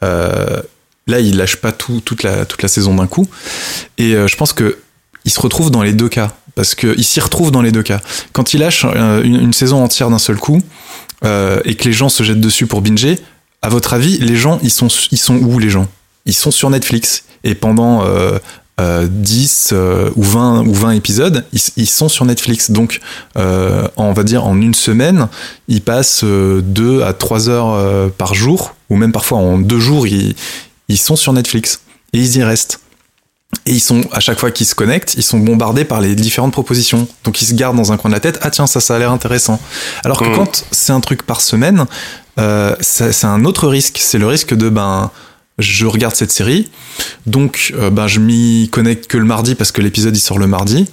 Euh, 0.03 0.61
là, 1.07 1.19
ils 1.19 1.35
lâchent 1.35 1.57
pas 1.57 1.73
tout, 1.73 1.99
toute, 1.99 2.23
la, 2.23 2.45
toute 2.45 2.61
la 2.61 2.69
saison 2.69 2.95
d'un 2.95 3.07
coup. 3.07 3.27
Et 3.97 4.13
euh, 4.13 4.27
je 4.27 4.37
pense 4.37 4.53
que 4.53 4.77
ils 5.25 5.31
se 5.31 5.41
retrouvent 5.41 5.71
dans 5.71 5.83
les 5.83 5.93
deux 5.93 6.09
cas. 6.09 6.31
Parce 6.55 6.73
qu'ils 6.73 7.03
s'y 7.03 7.19
retrouvent 7.19 7.51
dans 7.51 7.61
les 7.61 7.73
deux 7.73 7.83
cas. 7.83 7.99
Quand 8.31 8.53
ils 8.53 8.59
lâchent 8.61 8.85
une, 8.85 9.35
une 9.41 9.51
saison 9.51 9.83
entière 9.83 10.09
d'un 10.09 10.19
seul 10.19 10.37
coup, 10.37 10.61
et 11.23 11.75
que 11.75 11.83
les 11.83 11.91
gens 11.91 12.07
se 12.07 12.23
jettent 12.23 12.39
dessus 12.39 12.65
pour 12.65 12.81
binger, 12.81 13.19
à 13.61 13.67
votre 13.67 13.93
avis, 13.93 14.19
les 14.19 14.37
gens, 14.37 14.59
ils 14.63 14.71
sont, 14.71 14.87
ils 15.11 15.17
sont 15.17 15.35
où 15.35 15.59
les 15.59 15.69
gens? 15.69 15.87
Ils 16.25 16.33
sont 16.33 16.51
sur 16.51 16.69
Netflix. 16.69 17.25
Et 17.43 17.55
pendant 17.55 18.05
euh, 18.79 19.05
euh, 19.05 19.07
10 19.09 19.69
euh, 19.71 20.09
ou 20.15 20.23
20 20.23 20.65
ou 20.67 20.73
20 20.73 20.91
épisodes, 20.91 21.45
ils, 21.53 21.61
ils 21.77 21.87
sont 21.87 22.09
sur 22.09 22.25
Netflix. 22.25 22.71
Donc, 22.71 22.99
euh, 23.37 23.87
on 23.97 24.13
va 24.13 24.23
dire 24.23 24.45
en 24.45 24.59
une 24.59 24.73
semaine, 24.73 25.27
ils 25.67 25.81
passent 25.81 26.23
2 26.23 27.01
à 27.03 27.13
3 27.13 27.49
heures 27.49 27.73
euh, 27.73 28.09
par 28.09 28.33
jour, 28.33 28.75
ou 28.89 28.95
même 28.97 29.11
parfois 29.11 29.37
en 29.37 29.57
deux 29.57 29.79
jours, 29.79 30.07
ils, 30.07 30.35
ils 30.89 30.97
sont 30.97 31.15
sur 31.15 31.33
Netflix. 31.33 31.81
Et 32.13 32.19
ils 32.19 32.37
y 32.37 32.43
restent. 32.43 32.79
Et 33.65 33.71
ils 33.71 33.79
sont, 33.79 34.01
à 34.11 34.19
chaque 34.19 34.39
fois 34.39 34.51
qu'ils 34.51 34.65
se 34.67 34.75
connectent, 34.75 35.15
ils 35.15 35.23
sont 35.23 35.39
bombardés 35.39 35.85
par 35.85 36.01
les 36.01 36.13
différentes 36.15 36.51
propositions. 36.51 37.07
Donc 37.23 37.41
ils 37.41 37.45
se 37.45 37.53
gardent 37.53 37.77
dans 37.77 37.91
un 37.91 37.97
coin 37.97 38.09
de 38.09 38.15
la 38.15 38.19
tête, 38.19 38.39
ah 38.41 38.49
tiens, 38.51 38.67
ça, 38.67 38.81
ça 38.81 38.95
a 38.95 38.99
l'air 38.99 39.11
intéressant. 39.11 39.59
Alors 40.03 40.19
que 40.19 40.25
Mm. 40.25 40.35
quand 40.35 40.65
c'est 40.71 40.91
un 40.91 40.99
truc 40.99 41.23
par 41.23 41.39
semaine, 41.41 41.85
euh, 42.37 42.75
c'est 42.81 43.25
un 43.25 43.45
autre 43.45 43.67
risque. 43.67 43.97
C'est 43.99 44.17
le 44.17 44.27
risque 44.27 44.53
de, 44.53 44.69
ben, 44.69 45.09
je 45.57 45.85
regarde 45.85 46.15
cette 46.15 46.31
série, 46.31 46.69
donc 47.25 47.73
ben, 47.91 48.07
je 48.07 48.19
m'y 48.19 48.69
connecte 48.69 49.07
que 49.07 49.17
le 49.17 49.25
mardi 49.25 49.55
parce 49.55 49.71
que 49.71 49.81
l'épisode 49.81 50.15
il 50.15 50.19
sort 50.19 50.37
le 50.37 50.47
mardi. 50.47 50.87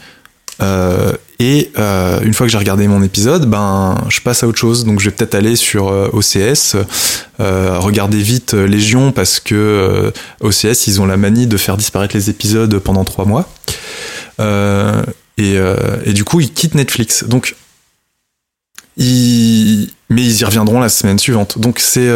Euh, 0.60 1.12
et 1.38 1.72
euh, 1.78 2.20
une 2.22 2.34
fois 2.34 2.46
que 2.46 2.52
j'ai 2.52 2.58
regardé 2.58 2.86
mon 2.86 3.02
épisode, 3.02 3.46
ben 3.46 3.96
je 4.08 4.20
passe 4.20 4.42
à 4.44 4.46
autre 4.46 4.58
chose. 4.58 4.84
Donc 4.84 5.00
je 5.00 5.06
vais 5.06 5.14
peut-être 5.14 5.34
aller 5.34 5.56
sur 5.56 5.86
OCS, 5.86 6.76
regarder 7.38 8.18
vite 8.18 8.54
Légion 8.54 9.12
parce 9.12 9.40
que 9.40 10.12
OCS 10.40 10.86
ils 10.86 11.00
ont 11.00 11.06
la 11.06 11.16
manie 11.16 11.46
de 11.46 11.56
faire 11.56 11.76
disparaître 11.76 12.14
les 12.14 12.30
épisodes 12.30 12.78
pendant 12.78 13.04
trois 13.04 13.24
mois. 13.24 13.48
Et, 15.38 15.56
et 16.04 16.12
du 16.12 16.24
coup 16.24 16.40
ils 16.40 16.52
quittent 16.52 16.74
Netflix. 16.76 17.24
Donc 17.24 17.56
ils... 18.96 19.90
mais 20.10 20.22
ils 20.22 20.40
y 20.40 20.44
reviendront 20.44 20.78
la 20.78 20.88
semaine 20.88 21.18
suivante. 21.18 21.58
Donc 21.58 21.80
c'est 21.80 22.08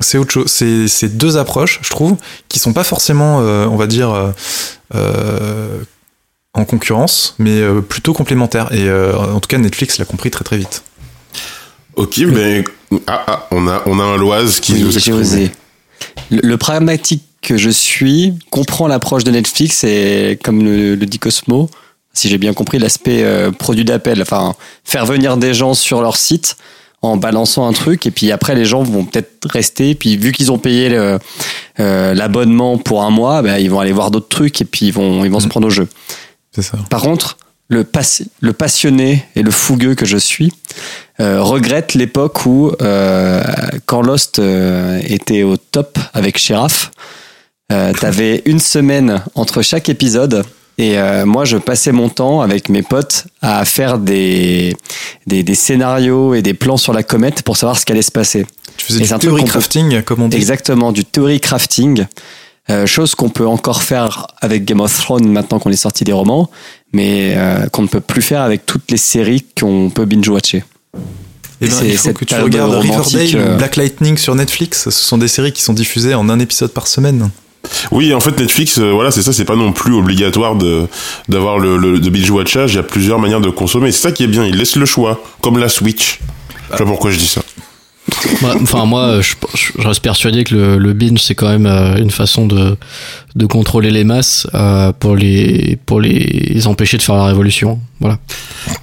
c'est 0.00 0.18
autre 0.18 0.32
chose. 0.32 0.46
C'est 0.48 0.88
c'est 0.88 1.16
deux 1.16 1.36
approches, 1.36 1.78
je 1.82 1.90
trouve, 1.90 2.16
qui 2.48 2.58
sont 2.58 2.72
pas 2.72 2.84
forcément, 2.84 3.40
euh, 3.40 3.66
on 3.66 3.76
va 3.76 3.86
dire, 3.86 4.10
euh, 4.10 4.30
euh, 4.94 5.78
en 6.54 6.64
concurrence, 6.64 7.34
mais 7.38 7.60
euh, 7.60 7.80
plutôt 7.80 8.12
complémentaires. 8.12 8.72
Et 8.72 8.88
euh, 8.88 9.16
en 9.16 9.40
tout 9.40 9.48
cas, 9.48 9.58
Netflix 9.58 9.98
l'a 9.98 10.04
compris 10.04 10.30
très 10.30 10.44
très 10.44 10.56
vite. 10.58 10.82
Ok, 11.96 12.18
mais. 12.18 12.64
Ah, 13.06 13.24
ah, 13.26 13.46
on 13.50 13.66
a, 13.68 13.82
on 13.86 13.98
a 13.98 14.02
un 14.04 14.16
Loise 14.16 14.60
qui 14.60 14.74
Oui, 14.74 14.82
nous 14.82 14.90
j'ai 14.90 14.96
exprime. 14.98 15.16
osé. 15.16 15.50
Le, 16.30 16.40
le 16.42 16.56
pragmatique 16.56 17.24
que 17.42 17.56
je 17.56 17.70
suis 17.70 18.34
comprend 18.50 18.86
l'approche 18.86 19.24
de 19.24 19.30
Netflix 19.30 19.82
et 19.84 20.38
comme 20.42 20.64
le, 20.64 20.94
le 20.94 21.06
dit 21.06 21.18
Cosmo, 21.18 21.68
si 22.12 22.28
j'ai 22.28 22.38
bien 22.38 22.54
compris 22.54 22.78
l'aspect 22.78 23.22
euh, 23.24 23.50
produit 23.50 23.84
d'appel, 23.84 24.22
enfin 24.22 24.54
faire 24.84 25.04
venir 25.06 25.36
des 25.36 25.52
gens 25.54 25.74
sur 25.74 26.00
leur 26.00 26.16
site 26.16 26.56
en 27.12 27.16
balançant 27.16 27.66
un 27.66 27.72
truc 27.72 28.06
et 28.06 28.10
puis 28.10 28.32
après 28.32 28.54
les 28.54 28.64
gens 28.64 28.82
vont 28.82 29.04
peut-être 29.04 29.46
rester 29.48 29.94
puis 29.94 30.16
vu 30.16 30.32
qu'ils 30.32 30.50
ont 30.52 30.58
payé 30.58 30.88
le, 30.88 31.18
euh, 31.80 32.14
l'abonnement 32.14 32.78
pour 32.78 33.02
un 33.04 33.10
mois, 33.10 33.42
ben, 33.42 33.56
ils 33.58 33.70
vont 33.70 33.80
aller 33.80 33.92
voir 33.92 34.10
d'autres 34.10 34.28
trucs 34.28 34.60
et 34.60 34.64
puis 34.64 34.86
ils 34.86 34.92
vont 34.92 35.24
ils 35.24 35.30
vont 35.30 35.40
se 35.40 35.44
Mhm. 35.46 35.50
prendre 35.50 35.66
au 35.68 35.70
jeu. 35.70 35.88
C'est 36.54 36.62
ça. 36.62 36.78
Par 36.90 37.02
contre, 37.02 37.36
le, 37.68 37.82
pas- 37.84 38.22
le 38.40 38.52
passionné 38.52 39.24
et 39.34 39.42
le 39.42 39.50
fougueux 39.50 39.94
que 39.94 40.06
je 40.06 40.16
suis 40.16 40.52
euh, 41.20 41.42
regrette 41.42 41.94
l'époque 41.94 42.46
où, 42.46 42.70
euh, 42.82 43.42
quand 43.86 44.02
Lost 44.02 44.38
était 44.38 45.42
au 45.42 45.56
top 45.56 45.98
avec 46.14 46.36
Sheriff, 46.38 46.90
t'avais 47.68 48.42
une 48.44 48.60
semaine 48.60 49.22
entre 49.34 49.62
chaque 49.62 49.88
épisode. 49.88 50.44
Et 50.78 50.98
euh, 50.98 51.24
moi, 51.24 51.44
je 51.46 51.56
passais 51.56 51.90
mon 51.92 52.08
temps 52.10 52.42
avec 52.42 52.68
mes 52.68 52.82
potes 52.82 53.26
à 53.40 53.64
faire 53.64 53.98
des, 53.98 54.76
des, 55.26 55.42
des 55.42 55.54
scénarios 55.54 56.34
et 56.34 56.42
des 56.42 56.52
plans 56.54 56.76
sur 56.76 56.92
la 56.92 57.02
comète 57.02 57.42
pour 57.42 57.56
savoir 57.56 57.78
ce 57.78 57.86
qu'allait 57.86 58.02
se 58.02 58.10
passer. 58.12 58.46
Tu 58.76 58.86
faisais 58.86 58.98
Et 59.00 59.02
du 59.04 59.08
theory 59.08 59.40
qu'on 59.40 59.46
peut- 59.46 59.50
crafting, 59.52 60.02
comme 60.02 60.22
on 60.22 60.28
dit. 60.28 60.36
Exactement, 60.36 60.92
du 60.92 61.04
theory 61.04 61.40
crafting. 61.40 62.04
Euh, 62.68 62.84
chose 62.84 63.14
qu'on 63.14 63.28
peut 63.30 63.46
encore 63.46 63.82
faire 63.82 64.26
avec 64.40 64.64
Game 64.64 64.80
of 64.80 64.94
Thrones 64.98 65.28
maintenant 65.28 65.58
qu'on 65.60 65.70
est 65.70 65.76
sorti 65.76 66.02
des 66.04 66.12
romans, 66.12 66.50
mais 66.92 67.34
euh, 67.36 67.68
qu'on 67.68 67.82
ne 67.82 67.86
peut 67.88 68.00
plus 68.00 68.22
faire 68.22 68.42
avec 68.42 68.66
toutes 68.66 68.90
les 68.90 68.96
séries 68.96 69.46
qu'on 69.58 69.88
peut 69.88 70.04
binge-watcher. 70.04 70.64
Et 71.62 71.68
ben, 71.68 71.74
il 71.84 71.96
faut 71.96 72.02
cette 72.08 72.18
que 72.18 72.24
tu 72.26 72.34
regardes 72.34 72.74
Riverdale 72.74 73.54
ou 73.54 73.56
Black 73.56 73.76
Lightning 73.76 74.18
sur 74.18 74.34
Netflix. 74.34 74.84
Ce 74.84 74.90
sont 74.90 75.16
des 75.16 75.28
séries 75.28 75.52
qui 75.52 75.62
sont 75.62 75.72
diffusées 75.72 76.14
en 76.14 76.28
un 76.28 76.38
épisode 76.38 76.72
par 76.72 76.86
semaine. 76.86 77.30
Oui, 77.90 78.12
en 78.14 78.20
fait, 78.20 78.38
Netflix, 78.38 78.78
euh, 78.78 78.90
voilà, 78.92 79.10
c'est 79.10 79.22
ça, 79.22 79.32
c'est 79.32 79.44
pas 79.44 79.56
non 79.56 79.72
plus 79.72 79.94
obligatoire 79.94 80.54
de 80.56 80.86
d'avoir 81.28 81.58
le, 81.58 81.76
le 81.76 81.98
de 81.98 82.10
binge 82.10 82.30
watchage. 82.30 82.72
Il 82.72 82.76
y 82.76 82.80
a 82.80 82.82
plusieurs 82.82 83.18
manières 83.18 83.40
de 83.40 83.50
consommer. 83.50 83.92
C'est 83.92 84.02
ça 84.02 84.12
qui 84.12 84.24
est 84.24 84.28
bien. 84.28 84.44
Ils 84.44 84.56
laissent 84.56 84.76
le 84.76 84.86
choix, 84.86 85.22
comme 85.40 85.58
la 85.58 85.68
Switch. 85.68 86.20
Je 86.72 86.76
sais 86.76 86.82
pas 86.84 86.88
pourquoi 86.90 87.10
je 87.10 87.18
dis 87.18 87.26
ça. 87.28 87.42
Moi- 88.40 88.54
Enfin, 88.62 88.84
moi, 88.86 89.20
je, 89.20 89.34
je- 89.54 89.82
reste 89.86 90.00
persuadé 90.00 90.44
que 90.44 90.54
le, 90.54 90.78
le 90.78 90.92
binge, 90.92 91.20
c'est 91.20 91.34
quand 91.34 91.48
même 91.48 91.66
euh, 91.66 91.96
une 91.96 92.10
façon 92.12 92.46
de, 92.46 92.76
de 93.34 93.46
contrôler 93.46 93.90
les 93.90 94.04
masses 94.04 94.46
euh, 94.54 94.92
pour, 94.92 95.16
les, 95.16 95.76
pour 95.86 96.00
les 96.00 96.66
empêcher 96.66 96.96
de 96.98 97.02
faire 97.02 97.16
la 97.16 97.24
révolution. 97.24 97.80
Voilà. 98.00 98.18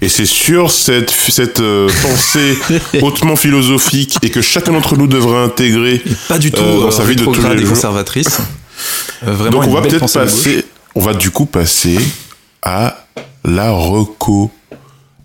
Et 0.02 0.10
c'est 0.10 0.26
sur 0.26 0.72
cette, 0.72 1.10
cette 1.10 1.62
euh, 1.62 1.90
pensée 2.02 2.58
hautement 3.02 3.36
philosophique 3.38 4.18
et 4.24 4.30
que 4.30 4.42
chacun 4.42 4.74
d'entre 4.74 4.98
nous 4.98 5.08
devrait 5.08 5.44
intégrer 5.44 6.02
Pas 6.28 6.38
du 6.40 6.52
tout 6.52 6.62
Euh, 6.62 6.82
dans 6.82 6.88
euh, 6.88 6.92
sa 6.92 7.04
vie 7.06 7.16
de 7.16 7.24
tous 7.24 7.34
les 7.34 7.40
et 7.56 7.58
jours. 7.60 7.70
conservatrice. 7.70 8.40
Euh, 9.28 9.34
vraiment 9.34 9.60
Donc 9.60 9.68
on 9.70 9.74
va 9.74 9.82
peut-être 9.82 10.00
passer, 10.26 10.66
on 10.96 11.02
va 11.02 11.14
du 11.14 11.32
coup 11.32 11.46
passer 11.46 11.98
à 12.62 13.06
la 13.46 13.72
reco. 13.72 14.52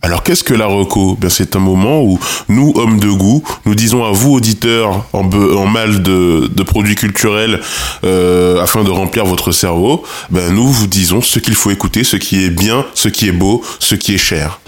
Alors 0.01 0.23
qu'est-ce 0.23 0.45
que 0.45 0.55
la 0.55 0.67
reco? 0.67 1.17
Ben, 1.21 1.29
C'est 1.29 1.57
un 1.57 1.59
moment 1.59 2.03
où 2.03 2.21
nous, 2.49 2.73
hommes 2.77 3.01
de 3.01 3.09
goût, 3.11 3.43
nous 3.67 3.75
disons 3.75 4.05
à 4.05 4.13
vous, 4.13 4.33
auditeurs, 4.35 5.05
en, 5.13 5.25
be- 5.25 5.57
en 5.57 5.67
mal 5.67 6.03
de, 6.05 6.49
de 6.55 6.63
produits 6.63 6.95
culturels, 6.95 7.61
euh, 8.05 8.63
afin 8.63 8.85
de 8.85 8.91
remplir 8.91 9.25
votre 9.27 9.51
cerveau, 9.51 10.05
ben, 10.31 10.53
nous 10.55 10.69
vous 10.69 10.87
disons 10.87 11.21
ce 11.21 11.41
qu'il 11.41 11.57
faut 11.57 11.73
écouter, 11.73 12.05
ce 12.05 12.17
qui 12.17 12.45
est 12.45 12.51
bien, 12.51 12.87
ce 12.95 13.09
qui 13.09 13.27
est 13.29 13.33
beau, 13.33 13.63
ce 13.81 13.97
qui 13.97 14.15
est 14.15 14.19
cher. 14.19 14.61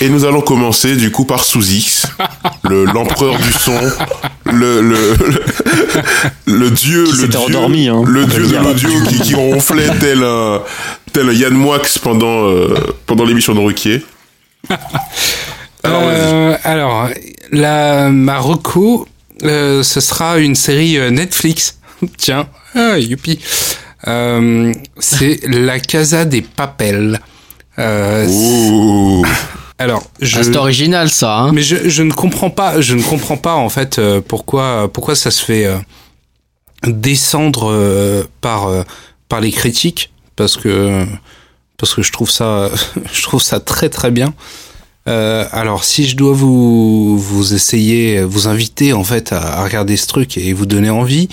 Et 0.00 0.08
nous 0.10 0.24
allons 0.24 0.42
commencer 0.42 0.96
du 0.96 1.10
coup 1.10 1.24
par 1.24 1.42
Sous 1.44 1.70
X, 1.70 2.06
le 2.64 2.84
l'empereur 2.84 3.36
du 3.38 3.52
son, 3.52 3.78
le 4.44 4.80
le, 4.82 4.96
le, 5.16 5.42
le 6.46 6.70
dieu, 6.70 7.04
Qui 7.04 7.22
le 7.22 7.28
dieu, 7.28 7.38
endormi, 7.38 7.88
hein, 7.88 8.02
le 8.06 8.26
dieu 8.26 8.46
de 8.46 8.56
l'audio 8.56 8.90
qui, 9.08 9.20
qui 9.20 9.34
ronflait 9.34 9.88
tel 9.98 10.22
un 10.22 10.60
tel 11.12 11.28
un 11.30 11.32
Yann 11.32 11.54
Moix 11.54 11.80
pendant 12.02 12.46
euh, 12.46 12.74
pendant 13.06 13.24
l'émission 13.24 13.54
de 13.54 13.60
Ruquier. 13.60 14.04
Alors. 15.82 16.02
Euh, 16.04 16.56
alors, 16.64 17.08
la 17.52 18.10
Marocco, 18.10 19.06
euh, 19.44 19.82
ce 19.82 20.00
sera 20.00 20.38
une 20.38 20.54
série 20.56 20.98
euh, 20.98 21.10
Netflix. 21.10 21.78
Tiens, 22.18 22.48
ah, 22.74 22.98
youpi. 22.98 23.38
Euh, 24.06 24.72
c'est 24.98 25.40
La 25.48 25.80
Casa 25.80 26.24
des 26.24 26.42
Papels. 26.42 27.20
Euh, 27.78 28.26
Ouh. 28.26 29.24
Alors, 29.78 30.02
je, 30.20 30.42
C'est 30.42 30.56
original, 30.56 31.10
ça. 31.10 31.36
Hein 31.36 31.52
mais 31.52 31.62
je, 31.62 31.88
je 31.88 32.02
ne 32.02 32.12
comprends 32.12 32.50
pas, 32.50 32.80
je 32.80 32.94
ne 32.94 33.02
comprends 33.02 33.36
pas 33.36 33.54
en 33.54 33.68
fait 33.68 33.98
euh, 33.98 34.22
pourquoi 34.26 34.90
pourquoi 34.92 35.14
ça 35.14 35.30
se 35.30 35.44
fait 35.44 35.66
euh, 35.66 35.76
descendre 36.84 37.70
euh, 37.70 38.24
par 38.40 38.68
euh, 38.68 38.82
par 39.28 39.40
les 39.40 39.52
critiques 39.52 40.12
parce 40.34 40.56
que 40.56 41.04
parce 41.76 41.94
que 41.94 42.02
je 42.02 42.10
trouve 42.10 42.30
ça 42.30 42.70
je 43.12 43.22
trouve 43.22 43.42
ça 43.42 43.60
très 43.60 43.88
très 43.90 44.10
bien. 44.10 44.32
Euh, 45.08 45.46
alors 45.52 45.84
si 45.84 46.06
je 46.06 46.16
dois 46.16 46.32
vous 46.32 47.18
vous 47.18 47.54
essayer 47.54 48.22
vous 48.22 48.48
inviter 48.48 48.92
en 48.92 49.04
fait 49.04 49.32
à, 49.32 49.60
à 49.60 49.64
regarder 49.64 49.96
ce 49.96 50.06
truc 50.06 50.38
et 50.38 50.52
vous 50.54 50.66
donner 50.66 50.90
envie, 50.90 51.28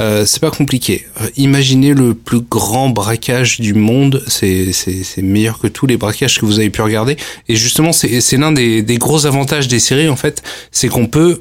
euh, 0.00 0.24
c'est 0.24 0.40
pas 0.40 0.50
compliqué. 0.50 1.06
Imaginez 1.36 1.94
le 1.94 2.14
plus 2.14 2.40
grand 2.40 2.88
braquage 2.88 3.60
du 3.60 3.74
monde, 3.74 4.24
c'est 4.26 4.72
meilleur 5.18 5.58
que 5.58 5.66
tous 5.66 5.86
les 5.86 5.96
braquages 5.96 6.38
que 6.38 6.46
vous 6.46 6.58
avez 6.58 6.70
pu 6.70 6.82
regarder. 6.82 7.16
Et 7.48 7.56
justement, 7.56 7.92
c'est 7.92 8.36
l'un 8.36 8.52
des 8.52 8.82
des 8.82 8.98
gros 8.98 9.26
avantages 9.26 9.68
des 9.68 9.80
séries 9.80 10.08
en 10.08 10.16
fait, 10.16 10.42
c'est 10.72 10.88
qu'on 10.88 11.06
peut 11.06 11.40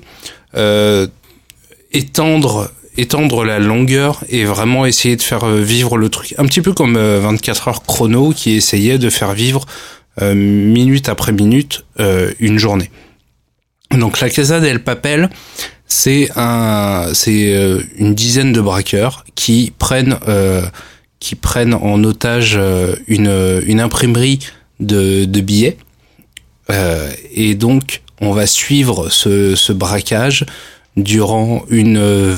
euh, 0.56 1.08
étendre 1.92 2.72
étendre 2.98 3.46
la 3.46 3.60
longueur 3.60 4.24
et 4.30 4.44
vraiment 4.46 4.86
essayer 4.86 5.16
de 5.16 5.22
faire 5.22 5.44
euh, 5.46 5.62
vivre 5.62 5.98
le 5.98 6.10
truc 6.10 6.36
un 6.38 6.46
petit 6.46 6.62
peu 6.62 6.74
comme 6.74 6.98
euh, 6.98 7.20
24 7.22 7.68
heures 7.68 7.84
chrono 7.84 8.32
qui 8.32 8.52
essayait 8.52 8.98
de 8.98 9.10
faire 9.10 9.34
vivre 9.34 9.66
minute 10.22 11.08
après 11.08 11.32
minute 11.32 11.86
une 12.42 12.58
journée. 12.58 12.92
Donc 13.98 14.20
la 14.20 14.30
Casa 14.30 14.60
del 14.60 14.84
Papel, 14.84 15.30
c'est 15.88 16.30
un, 16.36 17.08
c'est 17.14 17.54
euh, 17.54 17.82
une 17.98 18.14
dizaine 18.14 18.54
de 18.54 18.62
braqueurs 18.62 19.26
qui 19.34 19.74
prennent, 19.78 20.18
euh, 20.28 20.62
qui 21.20 21.36
prennent 21.36 21.74
en 21.74 22.04
otage 22.04 22.54
euh, 22.56 22.96
une, 23.08 23.62
une 23.66 23.80
imprimerie 23.80 24.40
de, 24.80 25.26
billets. 25.42 25.78
Et 27.34 27.56
donc 27.56 28.02
on 28.22 28.32
va 28.32 28.46
suivre 28.46 29.10
ce, 29.10 29.56
ce 29.56 29.74
braquage 29.74 30.46
durant 30.96 31.66
une 31.70 32.36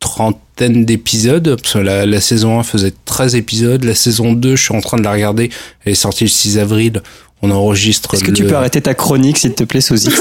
trentaine 0.00 0.86
d'épisodes. 0.86 1.60
La, 1.74 2.06
la 2.06 2.20
saison 2.22 2.58
1 2.60 2.62
faisait 2.62 2.94
13 3.04 3.34
épisodes. 3.34 3.84
La 3.84 3.94
saison 3.94 4.32
2, 4.32 4.56
je 4.56 4.62
suis 4.62 4.74
en 4.74 4.80
train 4.80 4.96
de 4.96 5.02
la 5.02 5.12
regarder. 5.12 5.50
Elle 5.84 5.92
est 5.92 5.96
sortie 5.96 6.24
le 6.24 6.30
6 6.30 6.58
avril. 6.58 7.02
On 7.44 7.50
enregistre. 7.50 8.14
Est-ce 8.14 8.22
que 8.22 8.28
le- 8.30 8.36
tu 8.36 8.44
peux 8.44 8.54
arrêter 8.54 8.80
ta 8.80 8.94
chronique, 8.94 9.36
s'il 9.38 9.52
te 9.54 9.64
plaît, 9.64 9.80
Sous 9.80 9.96
X 10.06 10.20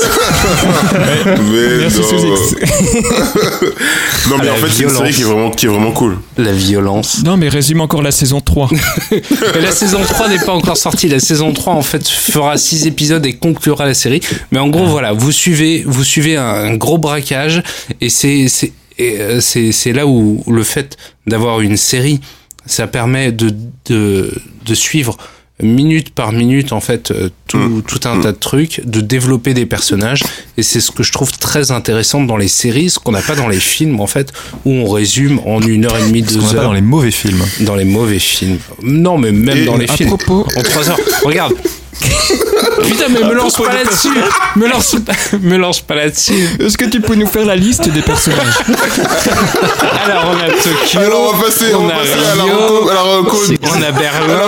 Mais 1.37 1.77
Merci 1.79 1.99
non. 1.99 2.35
Non 4.29 4.37
mais 4.41 4.49
en 4.49 4.55
fait 4.55 4.69
c'est 4.69 4.83
une 4.83 4.89
série 4.89 5.13
qui 5.13 5.21
est 5.21 5.25
vraiment 5.25 5.51
qui 5.51 5.65
est 5.65 5.69
vraiment 5.69 5.91
cool. 5.91 6.17
La 6.37 6.51
violence. 6.51 7.23
Non, 7.23 7.37
mais 7.37 7.49
résume 7.49 7.81
encore 7.81 8.01
la 8.01 8.11
saison 8.11 8.39
3. 8.41 8.69
Mais 9.11 9.61
la 9.61 9.71
saison 9.71 9.99
3 10.03 10.29
n'est 10.29 10.39
pas 10.39 10.53
encore 10.53 10.77
sortie. 10.77 11.07
La 11.09 11.19
saison 11.19 11.51
3, 11.53 11.73
en 11.73 11.81
fait, 11.81 12.07
fera 12.07 12.57
6 12.57 12.87
épisodes 12.87 13.25
et 13.25 13.33
conclura 13.33 13.85
la 13.85 13.93
série. 13.93 14.21
Mais 14.51 14.59
en 14.59 14.69
gros, 14.69 14.85
voilà, 14.85 15.11
vous 15.13 15.31
suivez, 15.31 15.83
vous 15.85 16.03
suivez 16.03 16.37
un, 16.37 16.43
un 16.45 16.75
gros 16.75 16.97
braquage 16.97 17.61
et 17.99 18.09
c'est, 18.09 18.47
c'est, 18.47 18.71
et, 18.97 19.19
euh, 19.19 19.41
c'est, 19.41 19.71
c'est 19.71 19.93
là 19.93 20.07
où 20.07 20.43
le 20.47 20.63
fait 20.63 20.97
d'avoir 21.27 21.61
une 21.61 21.77
série, 21.77 22.19
ça 22.65 22.87
permet 22.87 23.31
de, 23.31 23.53
de, 23.89 24.31
de 24.65 24.73
suivre 24.75 25.17
minute 25.61 26.09
par 26.11 26.31
minute 26.31 26.71
en 26.73 26.79
fait 26.81 27.11
euh, 27.11 27.29
tout, 27.47 27.81
tout 27.87 27.99
un 28.07 28.19
tas 28.21 28.31
de 28.31 28.37
trucs, 28.37 28.81
de 28.85 29.01
développer 29.01 29.53
des 29.53 29.65
personnages 29.65 30.23
et 30.57 30.63
c'est 30.63 30.79
ce 30.79 30.91
que 30.91 31.03
je 31.03 31.11
trouve 31.11 31.31
très 31.31 31.71
intéressant 31.71 32.21
dans 32.23 32.37
les 32.37 32.47
séries, 32.47 32.89
ce 32.89 32.99
qu'on 32.99 33.11
n'a 33.11 33.21
pas 33.21 33.35
dans 33.35 33.47
les 33.47 33.59
films 33.59 33.99
en 33.99 34.07
fait 34.07 34.31
où 34.65 34.71
on 34.71 34.89
résume 34.89 35.39
en 35.45 35.61
une 35.61 35.85
heure 35.85 35.97
et 35.97 36.03
demie, 36.03 36.23
Ce 36.27 36.33
qu'on 36.35 36.39
deux 36.39 36.45
a 36.45 36.49
pas 36.51 36.57
heures 36.57 36.63
dans 36.63 36.73
les 36.73 36.81
mauvais 36.81 37.11
films. 37.11 37.43
dans 37.61 37.75
les 37.75 37.85
mauvais 37.85 38.19
films. 38.19 38.57
Non, 38.83 39.17
mais 39.17 39.31
même 39.31 39.57
Et 39.59 39.65
dans 39.65 39.77
les 39.77 39.89
à 39.89 39.93
films. 39.95 40.09
propos- 40.09 40.47
En 40.57 40.61
3 40.61 40.89
heures. 40.89 40.99
Regarde. 41.23 41.53
Putain, 41.93 43.05
mais 43.09 43.19
me 43.27 43.33
lance 43.33 43.55
pas 43.55 43.73
là-dessus. 43.73 44.09
Me 44.55 44.67
lance, 44.67 44.95
pas- 45.05 45.37
me 45.41 45.57
lance 45.57 45.81
pas 45.81 45.95
là-dessus. 45.95 46.47
Est-ce 46.59 46.77
que 46.77 46.85
tu 46.85 47.01
peux 47.01 47.15
nous 47.15 47.27
faire 47.27 47.45
la 47.45 47.55
liste 47.55 47.87
des 47.89 48.01
personnages 48.01 48.55
Alors, 50.05 50.33
on 50.33 50.37
a 50.37 50.49
Tokyo. 50.51 50.99
Alors 50.99 51.33
on 51.33 51.37
va 51.37 51.43
passer, 51.45 51.65
on, 51.73 51.81
on 51.83 51.87
va 51.87 51.95
a 51.95 51.97
passer 51.99 52.13
à 52.13 52.35
la 52.35 52.43
Rio, 52.43 52.53
reco, 52.53 52.89
à 52.89 52.93
la 52.93 53.01
reco, 53.01 53.37
On 53.63 53.81
a 53.81 53.91
Berlin. 53.91 54.39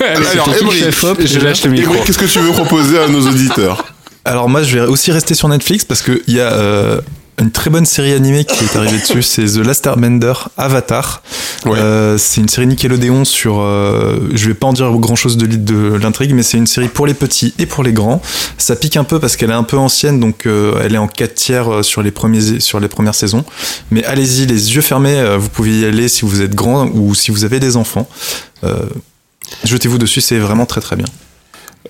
Alors 0.00 0.48
chef-op, 0.72 1.18
Je 1.24 1.38
lâche 1.40 1.64
le 1.64 1.70
micro. 1.70 1.94
Qu'est-ce 2.04 2.18
que 2.18 2.26
tu 2.26 2.38
veux 2.38 2.52
proposer 2.52 2.98
à 2.98 3.08
nos 3.08 3.26
auditeurs 3.26 3.84
Alors 4.24 4.48
moi, 4.48 4.62
je 4.62 4.78
vais 4.78 4.86
aussi 4.86 5.10
rester 5.12 5.34
sur 5.34 5.48
Netflix 5.48 5.84
parce 5.84 6.02
qu'il 6.02 6.22
y 6.28 6.40
a 6.40 6.52
euh, 6.52 7.00
une 7.38 7.50
très 7.50 7.70
bonne 7.70 7.86
série 7.86 8.12
animée 8.12 8.44
qui 8.44 8.64
est 8.64 8.76
arrivée 8.76 8.98
dessus. 8.98 9.22
C'est 9.22 9.44
The 9.44 9.58
Last 9.58 9.86
Airbender 9.86 10.32
Avatar. 10.56 11.22
Ouais. 11.64 11.78
Euh, 11.78 12.18
c'est 12.18 12.40
une 12.40 12.48
série 12.48 12.66
Nickelodeon 12.66 13.24
sur. 13.24 13.60
euh, 13.60 14.18
je 14.34 14.48
vais 14.48 14.54
pas 14.54 14.66
en 14.66 14.72
dire 14.72 14.90
grand 14.92 15.16
chose 15.16 15.36
de, 15.36 15.94
l'intrigue, 15.96 16.34
mais 16.34 16.42
c'est 16.42 16.58
une 16.58 16.66
série 16.66 16.88
pour 16.88 17.06
les 17.06 17.14
petits 17.14 17.54
et 17.58 17.66
pour 17.66 17.84
les 17.84 17.92
grands. 17.92 18.20
Ça 18.58 18.76
pique 18.76 18.96
un 18.96 19.04
peu 19.04 19.18
parce 19.18 19.36
qu'elle 19.36 19.50
est 19.50 19.54
un 19.54 19.62
peu 19.62 19.76
ancienne, 19.76 20.20
donc 20.20 20.46
euh, 20.46 20.80
elle 20.82 20.94
est 20.94 20.98
en 20.98 21.08
4 21.08 21.34
tiers 21.34 21.72
euh, 21.72 21.82
sur 21.82 22.02
les 22.02 22.10
premiers 22.10 22.60
sur 22.60 22.80
les 22.80 22.88
premières 22.88 23.14
saisons. 23.14 23.44
Mais 23.90 24.04
allez-y, 24.04 24.46
les 24.46 24.74
yeux 24.74 24.82
fermés, 24.82 25.18
euh, 25.18 25.36
vous 25.38 25.48
pouvez 25.48 25.80
y 25.80 25.84
aller 25.84 26.08
si 26.08 26.24
vous 26.24 26.42
êtes 26.42 26.54
grand 26.54 26.88
ou 26.92 27.14
si 27.14 27.30
vous 27.30 27.44
avez 27.44 27.60
des 27.60 27.76
enfants. 27.76 28.08
Euh, 28.64 28.76
Jetez-vous 29.64 29.98
dessus, 29.98 30.20
c'est 30.20 30.38
vraiment 30.38 30.66
très 30.66 30.80
très 30.80 30.96
bien. 30.96 31.06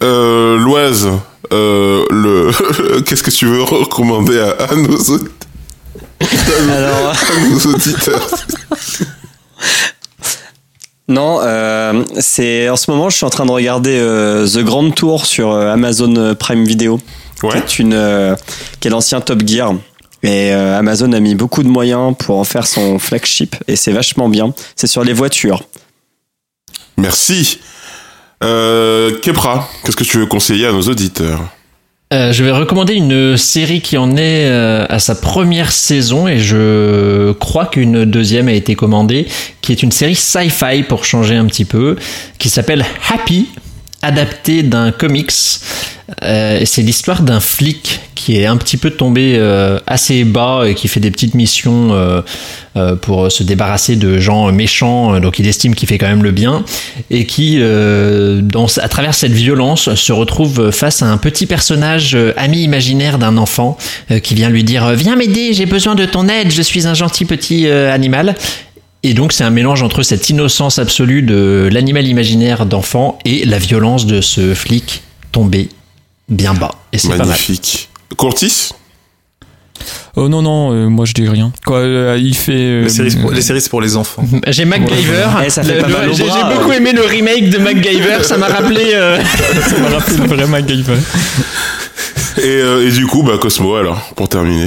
Euh, 0.03 0.57
Loise, 0.59 1.09
euh, 1.53 2.05
le 2.11 3.01
qu'est-ce 3.07 3.23
que 3.23 3.31
tu 3.31 3.47
veux 3.47 3.63
recommander 3.63 4.39
à, 4.39 4.51
à 4.71 4.75
nos 4.77 4.97
aud- 4.97 5.29
Alors, 6.71 7.11
à 7.11 7.49
nos 7.49 7.73
auditeurs 7.73 8.29
non, 11.09 11.41
euh, 11.43 12.05
c'est 12.21 12.69
en 12.69 12.77
ce 12.77 12.91
moment, 12.91 13.09
je 13.09 13.17
suis 13.17 13.25
en 13.27 13.31
train 13.31 13.47
de 13.47 13.51
regarder 13.51 13.97
euh, 13.99 14.47
The 14.47 14.59
Grand 14.59 14.91
Tour 14.91 15.25
sur 15.27 15.53
Amazon 15.53 16.35
Prime 16.39 16.65
Video, 16.65 17.01
Ouais. 17.43 17.51
qui 17.51 17.57
est 17.59 17.79
une, 17.85 18.37
qui 18.81 18.89
est 18.89 18.91
l'ancien 18.91 19.21
Top 19.21 19.43
Gear. 19.47 19.73
Et 20.25 20.51
Amazon 20.53 21.13
a 21.13 21.21
mis 21.21 21.37
beaucoup 21.37 21.63
de 21.63 21.69
moyens 21.69 22.15
pour 22.19 22.39
en 22.39 22.45
faire 22.45 22.67
son 22.67 22.99
flagship, 22.99 23.55
et 23.69 23.77
c'est 23.77 23.93
vachement 23.93 24.29
bien. 24.29 24.53
C'est 24.77 24.89
sur 24.89 25.03
les 25.05 25.13
voitures. 25.13 25.63
Merci. 26.97 27.61
Euh, 28.45 29.19
Kepra, 29.21 29.69
qu'est-ce 29.85 29.97
que 29.97 30.05
tu 30.05 30.19
veux 30.19 30.27
conseiller 30.27 30.67
à 30.67 30.73
nos 30.73 30.83
auditeurs 30.83 31.41
Euh, 32.15 32.33
je 32.33 32.45
vais 32.45 32.53
recommander 32.53 32.95
une 32.95 33.37
série 33.37 33.81
qui 33.81 33.99
en 33.99 34.17
est 34.17 34.47
euh, 34.47 34.87
à 34.89 34.99
sa 34.99 35.15
première 35.15 35.73
saison 35.73 36.29
et 36.29 36.39
je 36.39 37.33
crois 37.33 37.67
qu'une 37.67 38.05
deuxième 38.05 38.49
a 38.49 38.53
été 38.53 38.77
commandée, 38.77 39.27
qui 39.61 39.73
est 39.73 39.83
une 39.83 39.93
série 39.93 40.15
sci-fi 40.15 40.85
pour 40.89 41.05
changer 41.05 41.37
un 41.37 41.47
petit 41.47 41.65
peu, 41.65 41.97
qui 42.39 42.49
s'appelle 42.49 42.85
Happy, 43.13 43.49
adapté 44.03 44.63
d'un 44.63 44.93
comics. 44.93 45.33
Euh, 46.23 46.63
c'est 46.65 46.81
l'histoire 46.81 47.23
d'un 47.23 47.39
flic 47.39 48.01
qui 48.15 48.39
est 48.39 48.47
un 48.47 48.57
petit 48.57 48.79
peu 48.79 48.91
tombé 48.91 49.35
euh, 49.37 49.79
assez 49.87 50.25
bas 50.25 50.63
et 50.67 50.75
qui 50.75 50.89
fait 50.89 51.01
des 51.01 51.11
petites 51.11 51.35
missions 51.35 51.91
euh, 51.93 52.23
pour 53.03 53.31
se 53.31 53.43
débarrasser 53.43 53.97
de 53.97 54.19
gens 54.19 54.51
méchants, 54.53 55.19
donc 55.19 55.39
il 55.41 55.49
estime 55.49 55.75
qu'il 55.75 55.89
fait 55.89 55.99
quand 55.99 56.07
même 56.07 56.23
le 56.23 56.31
bien, 56.31 56.65
et 57.11 57.27
qui, 57.27 57.61
à 57.61 58.89
travers 58.89 59.15
cette 59.15 59.33
violence, 59.33 59.93
se 59.97 60.13
retrouve 60.13 60.71
face 60.71 61.03
à 61.03 61.07
un 61.07 61.17
petit 61.17 61.47
personnage 61.47 62.17
ami 62.37 62.63
imaginaire 62.63 63.19
d'un 63.19 63.37
enfant 63.37 63.77
qui 64.23 64.37
vient 64.37 64.49
lui 64.49 64.63
dire 64.63 64.91
Viens 64.91 65.17
m'aider, 65.17 65.55
j'ai 65.55 65.67
besoin 65.67 65.97
de 65.97 66.05
ton 66.05 66.29
aide, 66.29 66.53
je 66.53 66.63
suis 66.63 66.87
un 66.87 66.95
gentil 66.95 67.25
petit 67.25 67.67
animal. 67.67 68.37
Et 69.05 69.15
donc 69.15 69.33
c'est 69.33 69.45
un 69.45 69.51
mélange 69.51 69.83
entre 69.83 70.03
cette 70.03 70.29
innocence 70.29 70.79
absolue 70.79 71.23
de 71.23 71.69
l'animal 71.71 72.07
imaginaire 72.07 72.67
d'enfant 72.67 73.19
et 73.25 73.45
la 73.45 73.59
violence 73.59 74.07
de 74.07 74.21
ce 74.21 74.55
flic 74.55 75.03
tombé 75.33 75.69
bien 76.29 76.53
bas. 76.55 76.73
Et 76.93 76.99
c'est 76.99 77.09
pas 77.09 77.17
mal. 77.19 77.29
Magnifique. 77.29 77.89
Courtis 78.17 78.71
Oh 80.17 80.29
non, 80.29 80.43
non, 80.43 80.73
euh, 80.73 80.89
moi 80.89 81.05
je 81.05 81.13
dis 81.13 81.29
rien. 81.29 81.53
Quoi, 81.65 81.79
euh, 81.79 82.19
il 82.21 82.35
fait. 82.37 82.53
euh, 82.53 82.83
Les 82.83 82.89
séries, 82.89 83.11
c'est 83.13 83.21
pour- 83.21 83.31
les 83.31 83.41
séries, 83.43 83.61
c'est 83.61 83.69
pour 83.71 83.81
les 83.81 83.95
enfants. 83.97 84.25
J'ai 84.49 84.65
MacGyver. 84.65 85.27
Eh, 85.47 85.51
ça 85.51 85.63
fait 85.63 85.77
Le- 85.77 85.81
pas 85.83 85.87
le- 85.87 85.93
mal 85.95 86.09
au 86.09 86.13
J'ai 86.15 86.25
bras, 86.25 86.51
j'ai 86.51 86.57
beaucoup 86.57 86.73
aimé 86.73 86.91
le 86.93 87.03
remake 87.03 87.49
de 87.51 87.59
MacGyver. 87.59 88.25
Ça 88.25 88.37
m'a 88.37 88.49
rappelé. 88.49 88.91
euh, 88.95 89.21
ça 89.69 89.79
m'a 89.79 89.89
rappelé 89.91 90.17
le 90.17 90.27
vrai 90.27 90.47
MacGyver. 90.49 90.97
et, 92.39 92.41
euh, 92.47 92.89
et 92.89 92.91
du 92.91 93.07
coup, 93.07 93.23
bah, 93.23 93.39
Cosmo, 93.41 93.77
alors, 93.77 94.01
pour 94.17 94.29
terminer. 94.29 94.67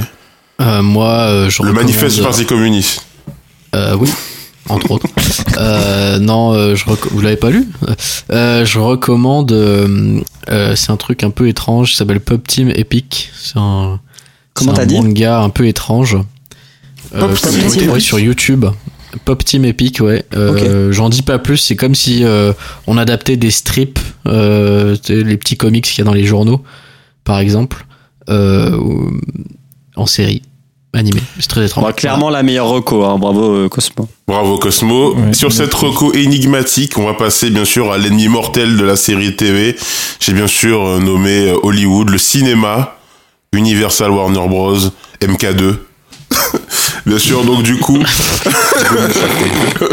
Euh, 0.62 0.80
moi, 0.80 1.10
euh, 1.28 1.50
je 1.50 1.62
Le 1.62 1.72
manifeste 1.74 2.16
du 2.16 2.22
Parti 2.22 2.46
communiste. 2.46 3.04
Euh, 3.74 3.96
oui, 3.98 4.08
entre 4.68 4.90
autres. 4.90 5.06
Euh, 5.58 6.18
non, 6.18 6.52
euh, 6.52 6.74
je 6.74 6.84
rec- 6.86 7.10
vous 7.10 7.20
l'avez 7.20 7.36
pas 7.36 7.50
lu? 7.50 7.66
Euh, 8.30 8.64
Je 8.64 8.78
recommande. 8.78 9.52
euh, 9.52 10.20
euh, 10.50 10.76
c'est 10.76 10.90
un 10.90 10.96
truc 10.96 11.24
un 11.24 11.30
peu 11.30 11.48
étrange. 11.48 11.92
Ça 11.92 11.98
s'appelle 11.98 12.20
Pop 12.20 12.46
Team 12.46 12.70
Epic. 12.74 13.30
C'est 13.40 13.56
un. 13.58 14.00
Comment 14.54 14.72
c'est 14.72 14.76
t'as 14.76 14.82
un 14.82 14.86
dit? 14.86 14.94
manga 15.00 15.40
un 15.40 15.48
peu 15.50 15.66
étrange. 15.66 16.18
Pop 17.18 17.34
Team 17.34 17.66
ouais, 17.68 17.84
Epic 17.84 18.00
sur 18.02 18.18
YouTube. 18.18 18.66
Pop 19.26 19.44
Team 19.44 19.64
Epic, 19.66 20.00
ouais. 20.00 20.24
Euh, 20.34 20.90
J'en 20.92 21.08
dis 21.10 21.22
pas 21.22 21.38
plus. 21.38 21.58
C'est 21.58 21.76
comme 21.76 21.94
si 21.94 22.24
euh, 22.24 22.52
on 22.86 22.96
adaptait 22.96 23.36
des 23.36 23.50
strips, 23.50 23.98
euh, 24.26 24.96
tu 24.96 25.14
sais, 25.18 25.22
les 25.24 25.36
petits 25.36 25.56
comics 25.56 25.84
qu'il 25.84 25.98
y 25.98 26.00
a 26.00 26.04
dans 26.04 26.14
les 26.14 26.24
journaux, 26.24 26.62
par 27.24 27.38
exemple, 27.38 27.84
euh, 28.30 28.74
ou- 28.76 29.12
en 29.96 30.06
série 30.06 30.42
animée. 30.92 31.22
C'est 31.38 31.48
très 31.48 31.66
étrange. 31.66 31.84
Bon, 31.84 31.92
clairement 31.92 32.30
la 32.30 32.42
meilleure 32.42 32.68
reco, 32.68 33.04
hein. 33.04 33.18
bravo 33.18 33.54
euh, 33.54 33.68
Cosmo. 33.68 34.08
Bravo 34.26 34.58
Cosmo. 34.58 35.14
Ouais, 35.14 35.32
Sur 35.32 35.52
cette 35.52 35.72
reco 35.72 36.12
énigmatique, 36.12 36.98
on 36.98 37.04
va 37.04 37.14
passer 37.14 37.50
bien 37.50 37.64
sûr 37.64 37.92
à 37.92 37.98
l'ennemi 37.98 38.28
mortel 38.28 38.76
de 38.76 38.84
la 38.84 38.96
série 38.96 39.34
TV. 39.34 39.76
J'ai 40.20 40.32
bien 40.32 40.46
sûr 40.46 40.84
euh, 40.84 41.00
nommé 41.00 41.48
euh, 41.48 41.56
Hollywood, 41.62 42.10
le 42.10 42.18
cinéma, 42.18 42.96
Universal 43.52 44.10
Warner 44.10 44.46
Bros, 44.48 44.78
MK2. 45.20 45.76
Bien 47.06 47.18
sûr, 47.18 47.44
donc 47.44 47.62
du 47.62 47.76
coup, 47.78 47.98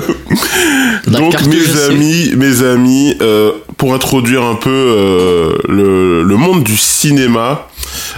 donc 1.07 1.41
mes 1.45 1.81
amis, 1.87 2.31
mes 2.35 2.63
amis, 2.63 3.15
euh, 3.21 3.51
pour 3.77 3.93
introduire 3.93 4.43
un 4.43 4.55
peu 4.55 4.69
euh, 4.69 5.53
le, 5.67 6.23
le 6.23 6.35
monde 6.35 6.63
du 6.63 6.77
cinéma, 6.77 7.67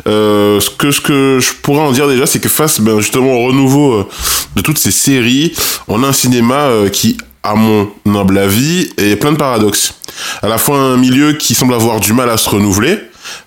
euh, 0.07 0.59
ce 0.59 0.69
que 0.69 0.91
ce 0.91 1.01
que 1.01 1.39
je 1.39 1.51
pourrais 1.61 1.81
en 1.81 1.91
dire 1.91 2.07
déjà, 2.07 2.25
c'est 2.25 2.39
que 2.39 2.49
face 2.49 2.79
ben, 2.81 2.99
justement 2.99 3.33
au 3.33 3.47
renouveau 3.47 4.09
de 4.55 4.61
toutes 4.61 4.77
ces 4.77 4.91
séries, 4.91 5.53
on 5.87 6.03
a 6.03 6.07
un 6.07 6.13
cinéma 6.13 6.69
qui, 6.91 7.17
à 7.43 7.55
mon 7.55 7.89
humble 8.05 8.37
avis, 8.37 8.89
est 8.97 9.15
plein 9.15 9.31
de 9.31 9.37
paradoxes. 9.37 9.95
À 10.41 10.47
la 10.47 10.57
fois 10.57 10.77
un 10.77 10.97
milieu 10.97 11.33
qui 11.33 11.55
semble 11.55 11.73
avoir 11.73 11.99
du 11.99 12.13
mal 12.13 12.29
à 12.29 12.37
se 12.37 12.49
renouveler. 12.49 12.99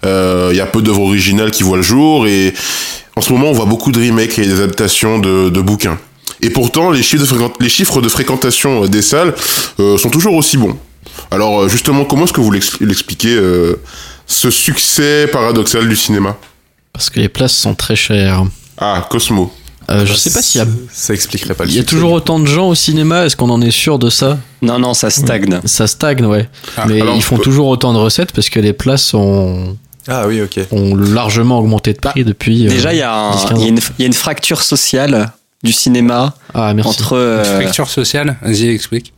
Euh, 0.05 0.51
Il 0.53 0.57
y 0.57 0.61
a 0.61 0.67
peu 0.67 0.83
d'œuvres 0.83 1.03
originales 1.03 1.51
qui 1.51 1.63
voient 1.63 1.77
le 1.77 1.83
jour 1.83 2.27
et 2.27 2.55
en 3.17 3.21
ce 3.21 3.33
moment 3.33 3.49
on 3.51 3.53
voit 3.53 3.67
beaucoup 3.67 3.93
de 3.93 4.01
remakes 4.01 4.39
et 4.39 4.47
des 4.47 4.61
adaptations 4.61 5.19
de, 5.19 5.49
de 5.51 5.61
bouquins. 5.61 5.99
Et 6.41 6.51
pourtant, 6.51 6.91
les 6.91 7.03
chiffres 7.03 7.23
de, 7.23 7.27
fréquent- 7.29 7.53
les 7.61 7.69
chiffres 7.69 8.01
de 8.03 8.09
fréquentation 8.09 8.85
euh, 8.85 8.89
des 8.89 9.03
salles 9.03 9.35
euh, 9.81 9.97
sont 9.99 10.11
toujours 10.11 10.35
aussi 10.35 10.57
bons. 10.57 10.77
Alors 11.31 11.61
euh, 11.63 11.69
justement, 11.69 12.05
comment 12.05 12.25
est-ce 12.25 12.33
que 12.33 12.41
vous 12.41 12.51
l'ex- 12.51 12.79
l'expliquez 12.81 13.35
euh, 13.37 13.77
ce 14.27 14.51
succès 14.51 15.27
paradoxal 15.33 15.89
du 15.89 15.97
cinéma? 15.97 16.37
Parce 16.93 17.09
que 17.11 17.21
les 17.21 17.29
places 17.29 17.55
sont 17.55 17.75
très 17.75 17.97
chères. 17.97 18.45
Ah, 18.79 19.07
Cosmo. 19.09 19.53
Euh, 19.91 20.07
je 20.07 20.15
sais 20.15 20.31
pas 20.31 20.41
s'il 20.43 20.61
y 20.61 20.65
a, 20.65 20.67
Ça 20.91 21.13
expliquerait 21.13 21.55
pas 21.55 21.65
le 21.65 21.71
il 21.71 21.75
y 21.75 21.79
a 21.79 21.83
succès. 21.83 21.95
toujours 21.95 22.13
autant 22.13 22.39
de 22.41 22.47
gens 22.47 22.69
au 22.69 22.75
cinéma. 22.75 23.27
Est-ce 23.27 23.37
qu'on 23.37 23.51
en 23.51 23.61
est 23.61 23.71
sûr 23.71 23.99
de 23.99 24.09
ça? 24.11 24.39
Non, 24.63 24.79
non, 24.79 24.95
ça 24.95 25.11
stagne. 25.11 25.61
Ça 25.67 25.87
stagne, 25.87 26.25
ouais. 26.25 26.49
Ah, 26.77 26.87
Mais 26.89 27.01
alors, 27.03 27.15
ils 27.17 27.23
font 27.23 27.37
euh, 27.37 27.43
toujours 27.43 27.67
autant 27.69 27.93
de 27.93 27.99
recettes 27.99 28.33
parce 28.33 28.49
que 28.49 28.61
les 28.61 28.73
places 28.73 29.13
ont, 29.13 29.77
Ah 30.09 30.27
oui, 30.29 30.41
ok. 30.43 30.61
ont 30.73 30.95
largement 30.95 31.59
augmenté 31.59 31.93
de 31.93 31.99
prix 31.99 32.25
depuis. 32.25 32.67
euh, 32.67 32.71
Déjà, 32.71 32.93
il 32.93 32.99
y, 32.99 33.03
a 33.03 33.13
un- 33.15 33.33
10-15 33.33 33.51
il 33.51 33.59
y, 33.59 33.63
a 33.63 33.65
ans. 33.65 33.69
une- 33.69 33.79
il 33.99 34.03
y 34.03 34.05
a 34.05 34.07
une 34.07 34.13
fracture 34.13 34.63
sociale 34.63 35.33
du 35.63 35.73
cinéma 35.73 36.35
Ah, 36.53 36.75
merci. 36.75 36.91
entre. 36.91 37.17
euh, 37.17 37.43
Fracture 37.61 37.89
sociale, 37.89 38.37
vas-y, 38.43 38.69
explique. 38.69 39.13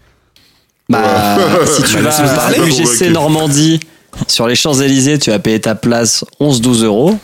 bah, 0.89 1.39
si 1.67 1.83
tu 1.83 1.97
Bah, 2.03 2.11
vas 2.11 2.29
parler. 2.37 2.59
UGC 2.59 2.83
Convaincu. 2.83 3.11
Normandie 3.13 3.81
sur 4.29 4.47
les 4.47 4.55
Champs-Élysées, 4.55 5.19
tu 5.19 5.31
vas 5.31 5.39
payer 5.39 5.61
ta 5.61 5.75
place 5.75 6.25
11-12 6.41 6.85
euros. 6.85 7.19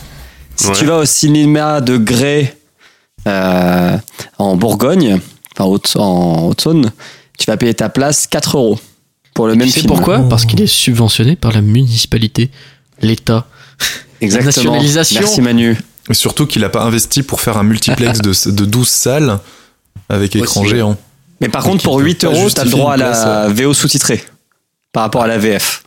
Si 0.56 0.66
Ouais. 0.68 0.72
tu 0.74 0.84
vas 0.84 0.98
au 0.98 1.04
cinéma 1.04 1.80
de 1.80 1.96
Grès 1.96 2.56
euh, 3.28 3.96
en 4.38 4.56
Bourgogne, 4.56 5.20
enfin 5.54 5.64
Haute- 5.70 5.96
en 5.96 6.48
Haute-Saône, 6.48 6.90
tu 7.38 7.46
vas 7.46 7.56
payer 7.56 7.72
ta 7.74 7.88
place 7.88 8.26
4 8.26 8.56
euros 8.56 8.78
pour 9.34 9.46
le 9.46 9.54
même 9.54 9.66
Tu 9.68 9.72
sais 9.72 9.80
film. 9.80 9.92
pourquoi? 9.94 10.18
Parce 10.28 10.44
qu'il 10.44 10.60
est 10.60 10.66
subventionné 10.66 11.36
par 11.36 11.52
la 11.52 11.60
municipalité, 11.62 12.50
l'État. 13.00 13.46
Exactement. 14.20 14.46
nationalisation. 14.72 15.20
Merci 15.20 15.40
Manu. 15.40 15.76
Et 16.10 16.14
surtout 16.14 16.46
qu'il 16.46 16.64
a 16.64 16.68
pas 16.68 16.82
investi 16.82 17.22
pour 17.22 17.40
faire 17.40 17.56
un 17.58 17.62
multiplex 17.62 18.20
de, 18.20 18.32
de 18.50 18.64
12 18.64 18.88
salles 18.88 19.38
avec 20.08 20.34
écran 20.36 20.62
Aussi. 20.62 20.70
géant. 20.70 20.96
Mais 21.40 21.48
par 21.48 21.62
Donc, 21.62 21.72
contre, 21.72 21.84
pour 21.84 21.98
peut 21.98 22.04
8 22.04 22.20
pas 22.20 22.26
euros, 22.28 22.36
t'as 22.36 22.42
le 22.42 22.48
justifier 22.68 22.70
droit 22.70 22.92
à 22.92 22.96
place, 22.96 23.24
la 23.24 23.48
VO 23.48 23.74
sous-titrée 23.74 24.24
par 24.92 25.04
rapport 25.04 25.22
à 25.22 25.26
la 25.26 25.38
VF. 25.38 25.82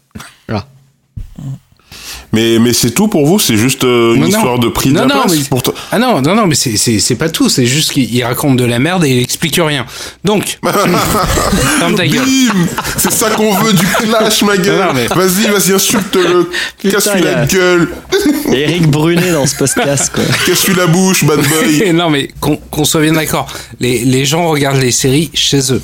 Mais, 2.33 2.59
mais 2.59 2.73
c'est 2.73 2.91
tout 2.91 3.07
pour 3.07 3.25
vous 3.25 3.39
C'est 3.39 3.55
juste 3.57 3.83
euh, 3.83 4.13
une 4.13 4.21
Non, 4.21 4.27
non. 4.27 4.37
histoire 4.37 4.59
de 4.59 4.67
prix 4.67 4.89
de 4.89 4.95
Non, 4.95 5.01
la 5.07 5.15
non, 5.15 5.21
place 5.21 5.37
mais- 5.37 5.43
pour 5.49 5.63
toi 5.63 5.73
Ah 5.91 5.99
non, 5.99 6.21
non, 6.21 6.35
non, 6.35 6.47
mais 6.47 6.55
c'est- 6.55 6.77
c'est 6.77 6.99
c'est 6.99 7.15
pas 7.15 7.29
tout. 7.29 7.49
C'est 7.49 7.65
juste 7.65 7.91
qu'il 7.93 8.13
il 8.13 8.23
raconte 8.23 8.57
de 8.57 8.65
la 8.65 8.79
merde 8.79 9.05
et 9.05 9.09
il 9.09 9.21
explique 9.21 9.59
rien. 9.63 9.85
Donc, 10.23 10.57
ferme 11.79 11.95
ta 11.95 12.07
gueule. 12.07 12.25
Bim 12.25 12.67
C'est 12.97 13.11
ça 13.11 13.29
qu'on 13.31 13.53
veut 13.59 13.73
du 13.73 13.85
clash, 13.85 14.41
ma 14.43 14.57
gueule 14.57 14.87
mais- 14.93 15.07
Vas-y, 15.07 15.47
vas-y, 15.51 15.73
insulte-le 15.73 16.49
Casse-lui 16.91 17.27
a- 17.27 17.39
la 17.41 17.45
gueule 17.45 17.89
a 18.51 18.55
Eric 18.55 18.87
Brunet 18.87 19.31
dans 19.31 19.45
ce 19.45 19.55
podcast, 19.55 20.11
quoi. 20.13 20.23
Casse-lui 20.45 20.75
la 20.75 20.87
bouche, 20.87 21.23
bad 21.23 21.39
boy 21.39 21.93
non, 21.93 22.09
mais 22.09 22.29
qu'on 22.39 22.57
qu'on 22.57 22.83
soit 22.85 23.01
bien 23.01 23.13
d'accord. 23.13 23.47
Les, 23.79 23.99
les 23.99 24.25
gens 24.25 24.47
regardent 24.49 24.81
les 24.81 24.91
séries 24.91 25.29
chez 25.33 25.71
eux. 25.73 25.81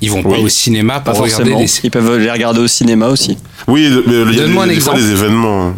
Ils 0.00 0.10
vont 0.10 0.22
pas 0.22 0.28
Oui. 0.30 0.42
au 0.44 0.48
cinéma 0.48 1.00
Pas 1.00 1.10
pour 1.12 1.22
regarder 1.22 1.50
forcément. 1.50 1.60
les. 1.60 1.80
Ils 1.84 1.90
peuvent 1.90 2.18
les 2.18 2.30
regarder 2.30 2.60
au 2.60 2.68
cinéma 2.68 3.08
aussi. 3.08 3.36
Oui, 3.66 3.88
mais 4.06 4.12
il 4.28 4.34
y 4.36 4.38
a 4.38 4.42
Donne-moi 4.42 4.66
des, 4.66 4.72
un 4.72 4.74
des 4.74 4.80
fois 4.80 4.94
exemple. 4.94 4.98
des 5.00 5.10
événements. 5.10 5.72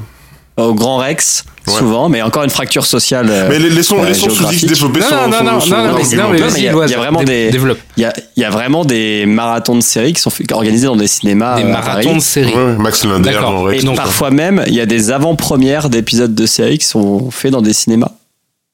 Au 0.56 0.74
Grand 0.74 0.98
Rex, 0.98 1.44
Ouais. 1.66 1.72
souvent, 1.74 2.08
mais 2.10 2.20
encore 2.20 2.42
une 2.44 2.50
fracture 2.50 2.84
sociale. 2.84 3.28
euh, 3.30 3.46
Mais 3.48 3.58
les, 3.58 3.70
les 3.70 3.82
sons, 3.82 4.02
euh, 4.02 4.06
les 4.08 4.12
sons 4.14 4.24
sous 4.26 4.30
X 4.30 4.38
géographique. 4.40 4.68
développés 4.68 5.00
Non, 5.00 5.06
sont, 5.06 5.14
non, 5.14 5.22
non, 5.52 5.60
sont- 5.60 5.70
non, 5.70 5.76
non, 5.76 5.84
argumentés. 5.94 6.16
non, 6.16 6.28
mais 6.30 6.38
il 6.58 6.62
y 6.64 6.68
a- 6.68 6.98
vraiment 6.98 7.22
des-. 7.22 7.50
Il 7.96 8.02
y 8.36 8.40
y 8.40 8.44
a 8.44 8.50
vraiment 8.50 8.84
des 8.84 9.24
marathons 9.26 9.76
de 9.76 9.80
séries 9.80 10.12
qui 10.12 10.20
sont 10.20 10.28
fait- 10.30 10.50
organisés 10.52 10.86
dans 10.86 10.96
des 10.96 11.06
cinémas. 11.06 11.56
Des 11.56 11.62
euh, 11.66 11.72
marathons 11.72 12.16
de 12.16 12.20
séries. 12.20 12.52
Ouais, 12.52 12.76
Max 12.76 13.04
Linder, 13.04 13.30
D'accord. 13.32 13.54
en 13.60 13.68
Et 13.70 13.74
Rex. 13.76 13.84
donc- 13.84 13.96
parfois 13.96 14.30
même, 14.30 14.62
il 14.66 14.74
y 14.74 14.80
a 14.80 14.86
des 14.86 15.10
avant-premières 15.10 15.88
d'épisodes 15.88 16.34
de 16.34 16.46
séries 16.46 16.78
qui 16.78 16.86
sont 16.86 17.30
faits 17.30 17.52
dans 17.52 17.62
des 17.62 17.72
cinémas. 17.72 18.10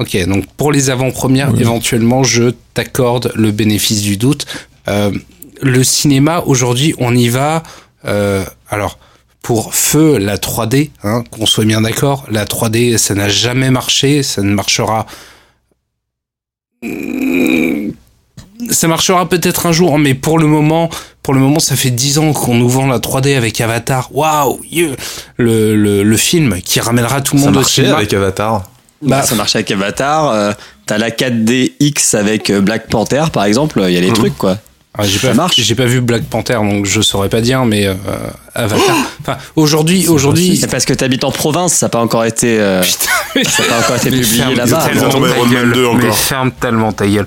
Ok, 0.00 0.16
donc 0.26 0.44
pour 0.56 0.72
les 0.72 0.90
avant-premières, 0.90 1.50
éventuellement, 1.58 2.24
je 2.24 2.50
t'accorde 2.74 3.30
le 3.36 3.50
bénéfice 3.52 4.02
du 4.02 4.16
doute. 4.16 4.44
Euh, 4.88 5.10
le 5.62 5.82
cinéma, 5.84 6.42
aujourd'hui, 6.46 6.94
on 6.98 7.14
y 7.14 7.28
va. 7.28 7.62
euh, 8.04 8.44
alors, 8.70 8.98
pour 9.42 9.74
feu, 9.74 10.18
la 10.18 10.36
3D, 10.38 10.90
hein, 11.04 11.22
qu'on 11.30 11.46
soit 11.46 11.64
bien 11.64 11.80
d'accord, 11.80 12.24
la 12.30 12.44
3D, 12.46 12.96
ça 12.98 13.14
n'a 13.14 13.28
jamais 13.28 13.70
marché, 13.70 14.22
ça 14.24 14.42
ne 14.42 14.52
marchera. 14.52 15.06
Hmm, 16.82 17.90
Ça 18.70 18.88
marchera 18.88 19.28
peut-être 19.28 19.66
un 19.66 19.72
jour, 19.72 19.98
mais 19.98 20.14
pour 20.14 20.38
le 20.38 20.46
moment, 20.46 20.88
pour 21.22 21.34
le 21.34 21.40
moment, 21.40 21.58
ça 21.60 21.76
fait 21.76 21.90
10 21.90 22.18
ans 22.18 22.32
qu'on 22.32 22.54
nous 22.54 22.68
vend 22.68 22.86
la 22.86 22.98
3D 22.98 23.36
avec 23.36 23.60
Avatar. 23.60 24.08
Waouh, 24.14 24.60
yeah. 24.70 24.88
le, 25.36 25.76
le, 25.76 26.02
le 26.02 26.16
film 26.16 26.60
qui 26.62 26.80
ramènera 26.80 27.20
tout 27.20 27.36
le 27.36 27.42
monde 27.42 27.50
au 27.56 27.60
marchait 27.60 27.82
cinéma. 27.82 27.96
avec 27.98 28.12
Avatar. 28.12 28.68
Bah, 29.02 29.22
ça 29.22 29.34
marche 29.34 29.54
avec 29.56 29.70
Avatar. 29.70 30.30
euh, 30.30 30.52
T'as 30.86 30.98
la 30.98 31.10
4DX 31.10 32.16
avec 32.16 32.50
euh, 32.50 32.60
Black 32.60 32.88
Panther, 32.88 33.24
par 33.32 33.44
exemple. 33.44 33.82
Il 33.86 33.92
y 33.94 33.98
a 33.98 34.00
des 34.00 34.08
Mhm. 34.08 34.14
trucs, 34.14 34.38
quoi. 34.38 34.58
Ah, 34.98 35.04
j'ai 35.06 35.18
Ça 35.18 35.28
pas, 35.28 35.34
marche. 35.34 35.60
J'ai 35.60 35.74
pas 35.74 35.84
vu 35.86 36.00
Black 36.00 36.24
Panther, 36.24 36.54
donc 36.54 36.86
je 36.86 37.00
saurais 37.00 37.28
pas 37.28 37.40
dire, 37.40 37.64
mais 37.64 37.86
euh, 37.86 37.94
Avatar. 38.54 38.96
Enfin, 39.20 39.36
aujourd'hui, 39.54 40.08
aujourd'hui. 40.08 40.56
C'est 40.56 40.70
parce 40.70 40.84
que 40.84 40.94
t'habites 40.94 41.24
en 41.24 41.30
province, 41.30 41.74
ça 41.74 41.86
n'a 41.86 41.90
pas 41.90 42.00
encore 42.00 42.24
été, 42.24 42.58
euh, 42.58 42.82
ça 43.44 43.62
n'a 43.62 43.68
pas 43.68 43.78
encore 43.80 43.96
été 43.96 44.10
publié 44.10 44.24
ferme 44.24 44.54
là-bas. 44.54 44.86
Ils 44.86 44.94
tellement 44.94 45.08
attendent 45.08 45.22
ta 45.28 45.36
Iron 45.36 45.46
Man 45.46 45.52
gueule. 45.52 45.72
2 45.72 45.86
encore. 45.86 46.00
Mais 46.00 46.12
ferme 46.12 46.50
tellement 46.52 46.92
ta 46.92 47.06
gueule. 47.06 47.26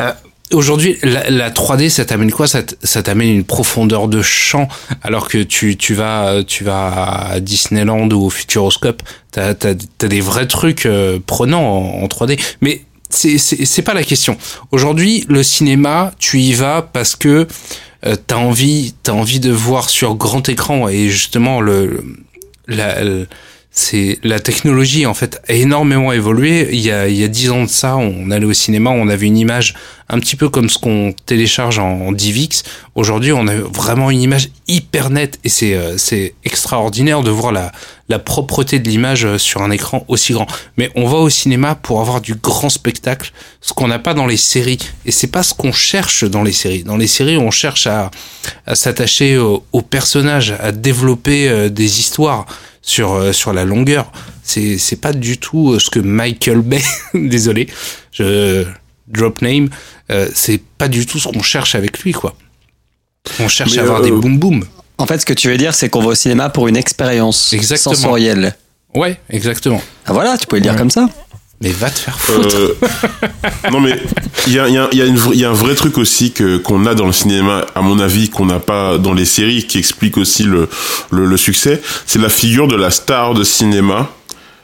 Euh, 0.00 0.12
aujourd'hui, 0.52 0.98
la, 1.02 1.30
la 1.30 1.50
3D, 1.50 1.88
ça 1.88 2.04
t'amène 2.04 2.32
quoi? 2.32 2.46
Ça 2.48 3.02
t'amène 3.02 3.28
une 3.28 3.44
profondeur 3.44 4.08
de 4.08 4.22
champ, 4.22 4.68
alors 5.02 5.28
que 5.28 5.38
tu, 5.38 5.76
tu 5.76 5.94
vas 5.94 6.42
tu 6.46 6.64
vas 6.64 7.28
à 7.30 7.40
Disneyland 7.40 8.08
ou 8.10 8.26
au 8.26 8.30
Futuroscope, 8.30 9.02
t'as 9.30 9.50
as, 9.50 9.66
as 10.02 10.08
des 10.08 10.20
vrais 10.20 10.46
trucs 10.46 10.86
euh, 10.86 11.18
prenants 11.24 11.62
en, 11.62 12.02
en 12.02 12.06
3D. 12.06 12.40
Mais 12.60 12.82
c'est 13.14 13.82
pas 13.82 13.94
la 13.94 14.04
question. 14.04 14.36
Aujourd'hui, 14.72 15.24
le 15.28 15.42
cinéma, 15.42 16.12
tu 16.18 16.40
y 16.40 16.52
vas 16.52 16.82
parce 16.82 17.16
que 17.16 17.46
euh, 18.06 18.16
t'as 18.26 18.36
envie 18.36 18.92
de 19.40 19.50
voir 19.50 19.88
sur 19.88 20.14
grand 20.14 20.48
écran 20.48 20.88
et 20.88 21.08
justement 21.08 21.60
le- 21.60 22.02
c'est 23.76 24.20
la 24.22 24.38
technologie 24.38 25.04
en 25.04 25.14
fait 25.14 25.40
a 25.48 25.52
énormément 25.52 26.12
évolué. 26.12 26.68
Il 26.72 26.78
y 26.80 26.92
a 26.92 27.08
il 27.08 27.16
y 27.16 27.24
a 27.24 27.28
dix 27.28 27.50
ans 27.50 27.64
de 27.64 27.68
ça, 27.68 27.96
on 27.96 28.30
allait 28.30 28.46
au 28.46 28.52
cinéma, 28.52 28.90
on 28.90 29.08
avait 29.08 29.26
une 29.26 29.36
image 29.36 29.74
un 30.08 30.20
petit 30.20 30.36
peu 30.36 30.48
comme 30.48 30.68
ce 30.68 30.78
qu'on 30.78 31.12
télécharge 31.26 31.78
en, 31.80 32.02
en 32.02 32.12
DivX. 32.12 32.62
Aujourd'hui, 32.94 33.32
on 33.32 33.48
a 33.48 33.54
vraiment 33.56 34.10
une 34.12 34.20
image 34.20 34.50
hyper 34.68 35.10
nette 35.10 35.40
et 35.42 35.48
c'est 35.48 35.74
euh, 35.74 35.98
c'est 35.98 36.34
extraordinaire 36.44 37.22
de 37.22 37.30
voir 37.30 37.50
la 37.52 37.72
la 38.08 38.18
propreté 38.20 38.78
de 38.78 38.88
l'image 38.88 39.24
euh, 39.24 39.38
sur 39.38 39.62
un 39.62 39.72
écran 39.72 40.04
aussi 40.06 40.34
grand. 40.34 40.46
Mais 40.76 40.90
on 40.94 41.08
va 41.08 41.16
au 41.16 41.30
cinéma 41.30 41.74
pour 41.74 42.00
avoir 42.00 42.20
du 42.20 42.34
grand 42.36 42.68
spectacle, 42.68 43.32
ce 43.60 43.72
qu'on 43.72 43.88
n'a 43.88 43.98
pas 43.98 44.14
dans 44.14 44.26
les 44.26 44.36
séries. 44.36 44.78
Et 45.04 45.10
c'est 45.10 45.26
pas 45.32 45.42
ce 45.42 45.52
qu'on 45.52 45.72
cherche 45.72 46.22
dans 46.22 46.44
les 46.44 46.52
séries. 46.52 46.84
Dans 46.84 46.96
les 46.98 47.08
séries, 47.08 47.38
on 47.38 47.50
cherche 47.50 47.88
à, 47.88 48.10
à 48.66 48.74
s'attacher 48.76 49.36
au- 49.38 49.64
aux 49.72 49.82
personnages, 49.82 50.54
à 50.60 50.70
développer 50.70 51.48
euh, 51.48 51.68
des 51.70 51.98
histoires 51.98 52.46
sur 52.84 53.14
euh, 53.14 53.32
sur 53.32 53.52
la 53.52 53.64
longueur. 53.64 54.12
C'est 54.42 54.78
c'est 54.78 54.96
pas 54.96 55.12
du 55.12 55.38
tout 55.38 55.72
euh, 55.72 55.78
ce 55.78 55.90
que 55.90 55.98
Michael 56.00 56.60
Bay, 56.60 56.82
désolé, 57.14 57.68
je 58.12 58.64
drop 59.06 59.42
name, 59.42 59.68
euh, 60.10 60.28
c'est 60.34 60.60
pas 60.78 60.88
du 60.88 61.06
tout 61.06 61.18
ce 61.18 61.28
qu'on 61.28 61.42
cherche 61.42 61.74
avec 61.74 61.98
lui 62.00 62.12
quoi. 62.12 62.34
On 63.40 63.48
cherche 63.48 63.72
Mais, 63.72 63.78
à 63.78 63.82
avoir 63.82 64.00
euh, 64.00 64.04
des 64.04 64.10
boom 64.10 64.38
boom. 64.38 64.64
En 64.98 65.06
fait, 65.06 65.18
ce 65.18 65.26
que 65.26 65.32
tu 65.32 65.48
veux 65.48 65.56
dire, 65.56 65.74
c'est 65.74 65.88
qu'on 65.88 66.02
va 66.02 66.08
au 66.08 66.14
cinéma 66.14 66.50
pour 66.50 66.68
une 66.68 66.76
expérience 66.76 67.52
Exactement. 67.52 67.94
sensorielle. 67.94 68.54
Ouais, 68.94 69.18
exactement. 69.28 69.82
Ah 70.06 70.12
voilà, 70.12 70.38
tu 70.38 70.46
pouvais 70.46 70.60
le 70.60 70.68
dire 70.68 70.76
comme 70.76 70.90
ça. 70.90 71.08
Mais 71.64 71.72
va 71.72 71.88
te 71.88 71.98
faire 71.98 72.18
foutre. 72.20 72.54
Euh, 72.54 72.74
non 73.72 73.80
mais 73.80 73.98
il 74.46 74.52
y 74.52 74.58
a, 74.58 74.64
un 75.50 75.52
vrai 75.54 75.74
truc 75.74 75.96
aussi 75.96 76.30
que 76.30 76.58
qu'on 76.58 76.84
a 76.84 76.94
dans 76.94 77.06
le 77.06 77.12
cinéma, 77.12 77.64
à 77.74 77.80
mon 77.80 77.98
avis, 78.00 78.28
qu'on 78.28 78.44
n'a 78.44 78.60
pas 78.60 78.98
dans 78.98 79.14
les 79.14 79.24
séries, 79.24 79.66
qui 79.66 79.78
explique 79.78 80.18
aussi 80.18 80.42
le, 80.42 80.68
le 81.10 81.36
succès. 81.38 81.80
C'est 82.04 82.20
la 82.20 82.28
figure 82.28 82.68
de 82.68 82.76
la 82.76 82.90
star 82.90 83.32
de 83.32 83.44
cinéma. 83.44 84.10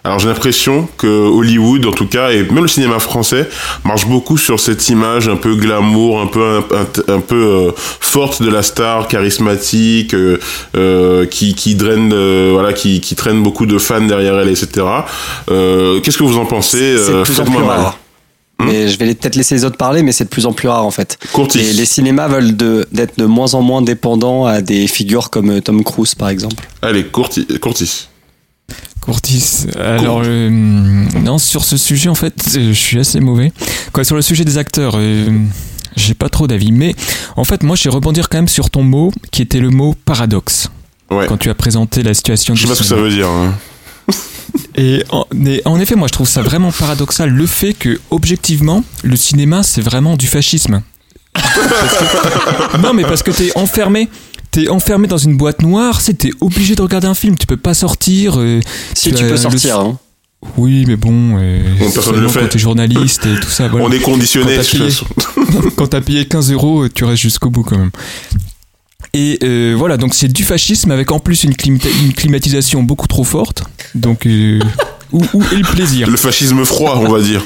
Alors 0.02 0.18
j'ai 0.18 0.28
l'impression 0.28 0.88
que 0.96 1.06
Hollywood, 1.06 1.84
en 1.84 1.92
tout 1.92 2.06
cas, 2.06 2.30
et 2.30 2.42
même 2.44 2.62
le 2.62 2.68
cinéma 2.68 2.98
français, 3.00 3.48
marche 3.84 4.06
beaucoup 4.06 4.38
sur 4.38 4.58
cette 4.58 4.88
image 4.88 5.28
un 5.28 5.36
peu 5.36 5.54
glamour, 5.56 6.20
un 6.22 6.26
peu 6.26 6.42
un, 6.42 6.58
un- 6.78 7.14
un 7.16 7.20
peu 7.20 7.34
euh, 7.68 7.70
forte 7.76 8.42
de 8.42 8.48
la 8.48 8.62
star, 8.62 9.08
charismatique, 9.08 10.14
euh, 10.14 10.38
euh, 10.76 11.26
qui 11.26 11.54
qui 11.54 11.74
draine, 11.74 12.08
voilà, 12.52 12.72
qui 12.72 13.00
qui 13.00 13.14
traîne 13.14 13.42
beaucoup 13.42 13.66
de 13.66 13.76
fans 13.78 14.00
derrière 14.00 14.38
elle, 14.38 14.48
etc. 14.48 14.68
Qu'est-ce 15.48 16.16
que 16.18 16.22
vous 16.24 16.38
en 16.38 16.46
pensez 16.46 16.96
C'est 16.98 17.12
de 17.12 17.22
plus 17.22 17.40
en 17.40 17.44
faites-moi 17.44 17.60
plus 17.60 17.68
mal. 17.68 17.80
rare. 17.80 17.98
Mais 18.62 18.88
je 18.88 18.98
vais 18.98 19.14
peut-être 19.14 19.36
laisser 19.36 19.54
les 19.54 19.64
autres 19.64 19.78
parler, 19.78 20.02
mais 20.02 20.12
c'est 20.12 20.24
de 20.24 20.28
plus 20.28 20.44
en 20.44 20.52
plus 20.52 20.68
rare 20.68 20.84
en 20.84 20.90
fait. 20.90 21.16
Courtis. 21.32 21.60
Et 21.60 21.72
les 21.72 21.86
cinémas 21.86 22.28
veulent 22.28 22.54
d'être 22.56 23.18
de, 23.18 23.24
moins 23.24 23.54
en 23.54 23.62
moins 23.62 23.80
dépendants 23.80 24.44
à 24.44 24.60
des 24.60 24.86
figures 24.86 25.30
comme 25.30 25.62
Tom 25.62 25.82
Cruise 25.82 26.14
par 26.14 26.28
exemple. 26.28 26.68
Allez, 26.82 27.04
Courtis. 27.04 27.46
Courtis. 27.58 28.08
Courtis. 29.10 29.66
Alors, 29.76 30.22
euh, 30.24 30.48
non, 30.50 31.38
sur 31.38 31.64
ce 31.64 31.76
sujet, 31.76 32.08
en 32.08 32.14
fait, 32.14 32.34
euh, 32.56 32.68
je 32.68 32.72
suis 32.72 32.96
assez 32.98 33.18
mauvais. 33.18 33.52
Quoi, 33.92 34.04
sur 34.04 34.14
le 34.14 34.22
sujet 34.22 34.44
des 34.44 34.56
acteurs, 34.56 34.94
euh, 34.96 35.28
j'ai 35.96 36.14
pas 36.14 36.28
trop 36.28 36.46
d'avis. 36.46 36.70
Mais, 36.70 36.94
en 37.36 37.42
fait, 37.42 37.64
moi, 37.64 37.74
je 37.74 37.84
vais 37.84 37.90
rebondir 37.90 38.28
quand 38.28 38.38
même 38.38 38.46
sur 38.48 38.70
ton 38.70 38.84
mot, 38.84 39.12
qui 39.32 39.42
était 39.42 39.58
le 39.58 39.70
mot 39.70 39.96
paradoxe. 40.04 40.70
Ouais. 41.10 41.26
Quand 41.26 41.36
tu 41.38 41.50
as 41.50 41.54
présenté 41.56 42.04
la 42.04 42.14
situation 42.14 42.54
Je 42.54 42.62
sais 42.62 42.68
pas 42.68 42.74
ce 42.76 42.82
que 42.82 42.86
ça 42.86 42.94
veut 42.94 43.10
dire. 43.10 43.26
hein. 43.28 43.52
Et 44.76 45.02
en, 45.10 45.26
en 45.64 45.80
effet, 45.80 45.96
moi, 45.96 46.06
je 46.06 46.12
trouve 46.12 46.28
ça 46.28 46.42
vraiment 46.42 46.70
paradoxal, 46.70 47.30
le 47.30 47.46
fait 47.46 47.74
que, 47.74 47.98
objectivement, 48.10 48.84
le 49.02 49.16
cinéma, 49.16 49.64
c'est 49.64 49.80
vraiment 49.82 50.16
du 50.16 50.28
fascisme. 50.28 50.82
Que- 51.40 52.76
non, 52.78 52.92
mais 52.94 53.02
parce 53.02 53.22
que 53.22 53.30
t'es 53.30 53.50
enfermé. 53.56 54.08
T'es 54.50 54.68
enfermé 54.68 55.06
dans 55.06 55.18
une 55.18 55.36
boîte 55.36 55.62
noire, 55.62 56.00
c'est 56.00 56.14
t'es 56.14 56.30
obligé 56.40 56.74
de 56.74 56.82
regarder 56.82 57.06
un 57.06 57.14
film, 57.14 57.36
tu 57.36 57.46
peux 57.46 57.56
pas 57.56 57.74
sortir. 57.74 58.34
euh, 58.38 58.60
Si 58.94 59.12
tu 59.12 59.22
peux 59.24 59.30
le- 59.30 59.36
sortir. 59.36 59.78
hein. 59.78 59.98
Oui, 60.56 60.84
mais 60.88 60.96
bon, 60.96 61.36
euh, 61.38 61.60
Bon, 61.78 61.90
personne 61.90 62.18
le 62.20 62.26
fait. 62.28 62.40
quand 62.40 62.48
t'es 62.48 62.58
journaliste 62.58 63.26
et 63.26 63.38
tout 63.40 63.48
ça. 63.50 63.68
Voilà. 63.70 63.86
On 63.86 63.92
est 63.92 64.00
conditionné. 64.00 64.56
Quand 64.56 64.62
t'as 64.62 64.78
payé. 64.78 64.90
façon. 64.90 65.06
Quand 65.76 65.86
t'as 65.86 66.00
payé 66.00 66.24
15 66.26 66.50
euros, 66.52 66.88
tu 66.88 67.04
restes 67.04 67.22
jusqu'au 67.22 67.50
bout 67.50 67.62
quand 67.62 67.78
même. 67.78 67.90
Et 69.12 69.38
euh, 69.42 69.74
voilà, 69.76 69.96
donc 69.98 70.14
c'est 70.14 70.28
du 70.28 70.44
fascisme 70.44 70.90
avec 70.92 71.10
en 71.12 71.18
plus 71.20 71.44
une, 71.44 71.52
climata- 71.54 71.88
une 72.04 72.12
climatisation 72.14 72.82
beaucoup 72.82 73.06
trop 73.06 73.24
forte. 73.24 73.64
Donc, 73.94 74.26
euh, 74.26 74.60
où, 75.12 75.22
où 75.34 75.42
est 75.52 75.56
le 75.56 75.62
plaisir? 75.70 76.08
Le 76.08 76.16
fascisme 76.16 76.64
froid, 76.64 76.96
on 77.04 77.08
va 77.12 77.20
dire. 77.20 77.44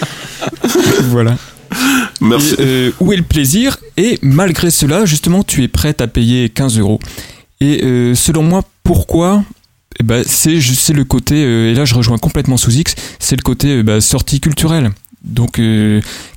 Voilà. 1.10 1.36
Merci. 2.20 2.54
Et, 2.54 2.60
euh, 2.60 2.92
où 3.00 3.12
est 3.12 3.16
le 3.16 3.22
plaisir 3.22 3.78
Et 3.96 4.18
malgré 4.22 4.70
cela, 4.70 5.04
justement, 5.04 5.42
tu 5.42 5.62
es 5.62 5.68
prête 5.68 6.00
à 6.00 6.06
payer 6.06 6.48
15 6.48 6.78
euros. 6.78 6.98
Et 7.60 7.84
euh, 7.84 8.14
selon 8.14 8.42
moi, 8.42 8.62
pourquoi 8.82 9.44
Eh 10.00 10.02
ben, 10.02 10.24
c'est 10.26 10.54
le 10.54 11.04
côté, 11.04 11.44
euh, 11.44 11.70
et 11.70 11.74
là 11.74 11.84
je 11.84 11.94
rejoins 11.94 12.18
complètement 12.18 12.56
sous 12.56 12.72
X, 12.72 12.94
c'est 13.18 13.36
le 13.36 13.42
côté 13.42 13.82
bah, 13.82 14.00
sortie 14.00 14.40
culturelle. 14.40 14.90
Donc, 15.22 15.58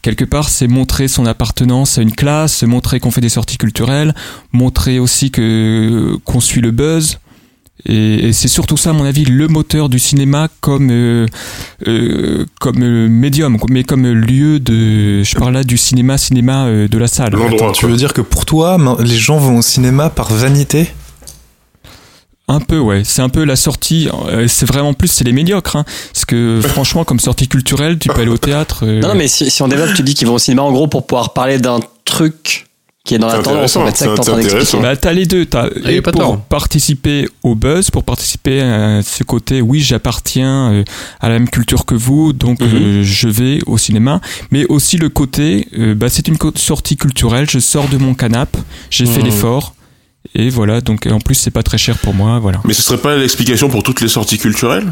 quelque 0.02 0.24
part, 0.24 0.48
c'est 0.48 0.68
montrer 0.68 1.10
son 1.10 1.26
appartenance 1.26 1.98
à 1.98 2.02
une 2.02 2.14
classe, 2.14 2.64
montrer 2.64 3.02
qu'on 3.02 3.12
fait 3.12 3.20
des 3.20 3.28
sorties 3.28 3.58
culturelles, 3.58 4.16
montrer 4.54 4.98
aussi 4.98 5.30
que 5.30 6.16
qu'on 6.24 6.40
suit 6.40 6.62
le 6.62 6.72
buzz. 6.72 7.20
Et, 7.86 8.30
et 8.30 8.34
c'est 8.34 8.48
surtout 8.48 8.76
ça, 8.76 8.90
à 8.90 8.94
mon 8.94 9.06
avis, 9.06 9.24
le 9.24 9.48
moteur 9.48 9.88
du 9.88 10.00
cinéma 10.00 10.48
comme 10.62 10.90
euh, 10.92 11.26
euh, 11.88 12.46
comme 12.60 12.82
euh, 12.82 13.08
médium, 13.08 13.58
mais 13.70 13.84
comme 13.84 14.06
lieu 14.08 14.60
de. 14.60 15.24
Je 15.24 15.36
parle 15.36 15.54
là 15.54 15.64
du 15.64 15.78
cinéma, 15.78 16.18
cinéma 16.18 16.66
euh, 16.66 16.88
de 16.88 16.98
la 16.98 17.08
salle. 17.08 17.36
Tu 17.74 17.86
veux 17.86 17.96
dire 17.96 18.14
que 18.14 18.22
pour 18.22 18.46
toi, 18.46 18.78
les 19.00 19.16
gens 19.18 19.38
vont 19.38 19.60
au 19.60 19.62
cinéma 19.62 20.10
par 20.10 20.32
vanité? 20.34 20.90
Un 22.50 22.62
peu, 22.62 22.80
ouais. 22.80 23.02
C'est 23.04 23.22
un 23.22 23.28
peu 23.30 23.44
la 23.44 23.58
sortie. 23.58 24.08
euh, 24.30 24.48
c'est 24.48 24.66
vraiment 24.66 24.94
plus, 24.94 25.10
c'est 25.10 25.26
les 25.26 25.34
médiocres. 25.34 25.76
Hein, 25.76 25.84
parce 26.14 26.24
que 26.26 26.62
franchement, 26.68 27.04
comme 27.04 27.20
sortie 27.20 27.48
culturelle, 27.50 28.00
tu 28.00 28.08
peux 28.10 28.22
aller 28.22 28.32
au 28.32 28.38
théâtre. 28.38 28.86
euh, 28.86 29.02
Non, 29.02 29.10
non, 29.10 29.16
mais 29.16 29.28
si, 29.28 29.50
si 29.52 29.62
on 29.64 29.68
développe, 29.68 29.94
tu 29.94 30.02
dis 30.04 30.14
qu'ils 30.14 30.28
vont 30.28 30.36
au 30.36 30.40
cinéma 30.40 30.64
en 30.64 30.72
gros 30.72 30.88
pour 30.88 31.06
pouvoir 31.06 31.34
parler 31.34 31.58
d'un 31.60 31.80
truc 32.06 32.67
qui 33.08 33.16
est 33.16 33.18
dans 33.20 33.28
la 33.28 33.40
tendance. 33.42 33.76
En 33.76 33.86
fait, 33.88 33.96
ça 33.98 34.06
que 34.06 34.14
t'es 34.14 34.20
en 34.20 34.24
train 34.24 34.34
intéressant, 34.34 34.58
d'expliquer. 34.58 34.84
Bah, 34.84 34.96
t'as 34.98 35.14
les 35.14 35.26
deux. 35.26 35.46
T'as 35.46 35.68
Ah, 35.84 35.92
et 35.92 36.02
pour 36.02 36.12
tort. 36.14 36.40
participer 36.42 37.28
au 37.42 37.56
buzz, 37.56 37.90
pour 37.90 38.04
participer 38.04 38.62
à 38.62 39.02
ce 39.02 39.24
côté, 39.24 39.62
oui, 39.62 39.80
j'appartiens 39.80 40.72
euh, 40.74 40.84
à 41.20 41.30
la 41.30 41.36
même 41.40 41.50
culture 41.50 41.86
que 41.86 41.96
vous, 41.96 42.34
donc 42.34 42.60
Mhm. 42.62 42.70
euh, 42.74 43.04
je 43.04 43.28
vais 43.30 43.60
au 43.66 43.78
cinéma. 43.78 44.22
Mais 44.52 44.66
aussi 44.66 44.98
le 44.98 45.10
côté, 45.10 45.68
euh, 45.78 45.96
bah, 45.96 46.10
c'est 46.10 46.28
une 46.28 46.38
sortie 46.56 46.98
culturelle. 46.98 47.48
Je 47.50 47.60
sors 47.60 47.88
de 47.88 47.98
mon 47.98 48.14
canapé, 48.14 48.60
j'ai 48.90 49.06
fait 49.06 49.20
Mhm. 49.20 49.26
l'effort, 49.26 49.74
et 50.36 50.50
voilà. 50.50 50.82
Donc 50.82 51.08
en 51.10 51.20
plus, 51.20 51.36
c'est 51.36 51.52
pas 51.52 51.64
très 51.64 51.78
cher 51.78 51.98
pour 51.98 52.14
moi, 52.14 52.40
voilà. 52.40 52.60
Mais 52.66 52.74
ce 52.74 52.82
serait 52.84 52.98
pas 53.02 53.16
l'explication 53.16 53.70
pour 53.70 53.84
toutes 53.84 54.02
les 54.02 54.10
sorties 54.10 54.38
culturelles? 54.38 54.92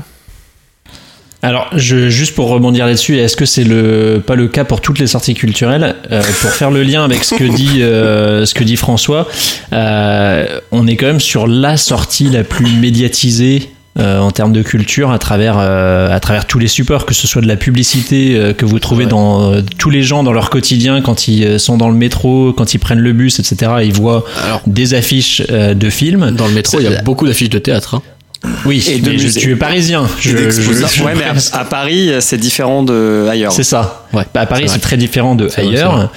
Alors, 1.46 1.68
je, 1.76 2.10
juste 2.10 2.34
pour 2.36 2.48
rebondir 2.50 2.86
là-dessus, 2.86 3.18
est-ce 3.18 3.36
que 3.38 3.46
c'est 3.46 3.64
le 3.64 4.22
pas 4.26 4.36
le 4.36 4.48
cas 4.48 4.64
pour 4.64 4.82
toutes 4.82 5.00
les 5.00 5.08
sorties 5.08 5.34
culturelles 5.36 5.96
Euh, 6.12 6.22
Pour 6.41 6.50
faire 6.52 6.72
le 6.72 6.82
lien 6.84 7.04
avec 7.04 7.24
ce 7.24 7.36
que 7.36 7.43
dit 7.43 7.82
euh, 7.84 8.46
ce 8.46 8.54
que 8.54 8.64
dit 8.64 8.76
François, 8.78 9.28
euh, 9.74 10.60
on 10.72 10.88
est 10.88 10.96
quand 10.96 11.06
même 11.08 11.20
sur 11.20 11.48
la 11.48 11.78
sortie 11.78 12.30
la 12.30 12.43
plus 12.43 12.66
médiatisée. 12.66 13.70
euh, 13.98 14.20
en 14.20 14.30
termes 14.32 14.52
de 14.52 14.62
culture 14.62 15.12
à 15.12 15.20
travers 15.20 15.56
euh, 15.58 16.10
à 16.14 16.20
travers 16.20 16.46
tous 16.48 16.60
les 16.60 16.68
supports 16.68 17.06
que 17.06 17.14
ce 17.14 17.28
soit 17.28 17.41
de 17.41 17.48
la 17.48 17.56
publicité 17.56 18.36
euh, 18.36 18.52
que 18.52 18.66
vous 18.66 18.78
trouvez 18.80 19.06
Ouais. 19.06 19.10
dans 19.10 19.62
tous 19.78 19.89
les 19.89 20.04
gens 20.04 20.22
dans 20.22 20.34
leur 20.34 20.50
quotidien 20.50 21.00
quand 21.02 21.30
ils 21.30 21.58
sont 21.62 21.78
dans 21.78 21.88
le 21.88 21.96
métro 21.96 22.52
quand 22.52 22.74
ils 22.74 22.78
prennent 22.80 23.00
le 23.00 23.14
bus 23.14 23.39
etc 23.39 23.72
ils 23.86 23.93
voient 23.93 24.26
Alors, 24.43 24.62
des 24.68 24.96
affiches 24.96 25.41
de 25.48 25.89
films 25.89 26.32
dans 26.32 26.46
le 26.48 26.54
métro, 26.54 26.78
il 26.82 26.84
y 26.84 26.93
a 26.93 27.02
beaucoup 27.04 27.26
d'affiches 27.26 27.50
de 27.50 27.60
théâtre. 27.60 27.96
hein. 27.96 28.02
Oui 28.66 28.84
Et 28.89 29.00
de 29.00 29.10
mais 29.12 29.18
je, 29.18 29.24
musées. 29.26 29.39
tu 29.39 29.52
es 29.52 29.56
parisien 29.56 30.08
je, 30.20 30.30
je- 30.38 30.50
je- 30.62 31.04
ouais, 31.04 31.14
mais 31.16 31.24
à, 31.26 31.60
à 31.60 31.66
Paris, 31.66 32.12
c'est 32.20 32.38
différent 32.38 32.84
de 32.84 33.28
ailleurs. 33.30 33.52
C'est 33.52 33.64
ça. 33.64 34.05
Ouais, 34.16 34.24
Bah, 34.34 34.41
à 34.41 34.45
Paris, 34.45 34.66
c'est 34.68 34.80
très 34.80 34.97
différent 34.97 35.36
de 35.36 35.45
vrai, 35.45 35.61
ailleurs. 35.63 36.11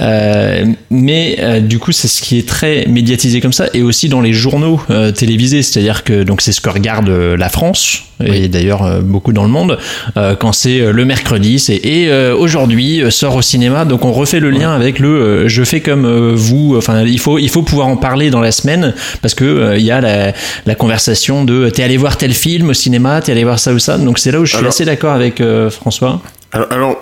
Euh, 0.00 0.64
mais 0.90 1.36
euh, 1.40 1.60
du 1.60 1.78
coup, 1.78 1.90
c'est 1.92 2.06
ce 2.08 2.22
qui 2.22 2.38
est 2.38 2.48
très 2.48 2.86
médiatisé 2.86 3.40
comme 3.40 3.52
ça, 3.52 3.66
et 3.74 3.82
aussi 3.82 4.08
dans 4.08 4.20
les 4.20 4.32
journaux 4.32 4.80
euh, 4.90 5.10
télévisés. 5.10 5.62
C'est-à-dire 5.62 6.04
que 6.04 6.22
donc 6.22 6.40
c'est 6.40 6.52
ce 6.52 6.60
que 6.60 6.68
regarde 6.70 7.08
la 7.08 7.48
France 7.48 8.02
et 8.24 8.48
d'ailleurs 8.48 8.82
euh, 8.84 9.00
beaucoup 9.00 9.32
dans 9.32 9.44
le 9.44 9.48
monde 9.48 9.78
euh, 10.16 10.34
quand 10.36 10.52
c'est 10.52 10.92
le 10.92 11.04
mercredi. 11.04 11.58
C'est 11.58 11.76
et 11.76 12.08
euh, 12.10 12.36
aujourd'hui 12.36 13.02
sort 13.10 13.34
au 13.36 13.42
cinéma. 13.42 13.84
Donc 13.84 14.04
on 14.04 14.12
refait 14.12 14.40
le 14.40 14.50
lien 14.50 14.72
avec 14.72 14.98
le 15.00 15.08
euh, 15.08 15.48
je 15.48 15.64
fais 15.64 15.80
comme 15.80 16.04
euh, 16.04 16.32
vous. 16.34 16.74
Enfin, 16.76 17.02
il 17.04 17.18
faut 17.18 17.38
il 17.38 17.48
faut 17.48 17.62
pouvoir 17.62 17.88
en 17.88 17.96
parler 17.96 18.30
dans 18.30 18.40
la 18.40 18.52
semaine 18.52 18.94
parce 19.22 19.34
que 19.34 19.44
euh, 19.44 19.78
il 19.78 19.84
y 19.84 19.90
a 19.90 20.00
la, 20.00 20.32
la 20.66 20.74
conversation 20.76 21.44
de 21.44 21.70
t'es 21.70 21.82
allé 21.82 21.96
voir 21.96 22.16
tel 22.16 22.32
film 22.34 22.70
au 22.70 22.74
cinéma, 22.74 23.20
t'es 23.20 23.32
allé 23.32 23.42
voir 23.44 23.58
ça 23.58 23.72
ou 23.72 23.78
ça. 23.80 23.98
Donc 23.98 24.18
c'est 24.20 24.30
là 24.30 24.38
où 24.40 24.44
je 24.44 24.50
suis 24.50 24.58
Alors- 24.58 24.68
assez 24.68 24.84
d'accord 24.84 25.12
avec 25.14 25.40
euh, 25.40 25.70
François. 25.70 26.20
Alors, 26.50 26.98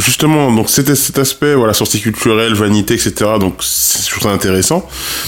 justement, 0.00 0.50
donc 0.52 0.68
cet, 0.68 0.92
cet 0.96 1.16
aspect, 1.18 1.54
voilà, 1.54 1.72
sortie 1.74 2.00
culturelle, 2.00 2.54
vanité, 2.54 2.94
etc. 2.94 3.12
Donc 3.38 3.54
c'est 3.60 4.10
toujours 4.10 4.32
intéressant. 4.32 4.84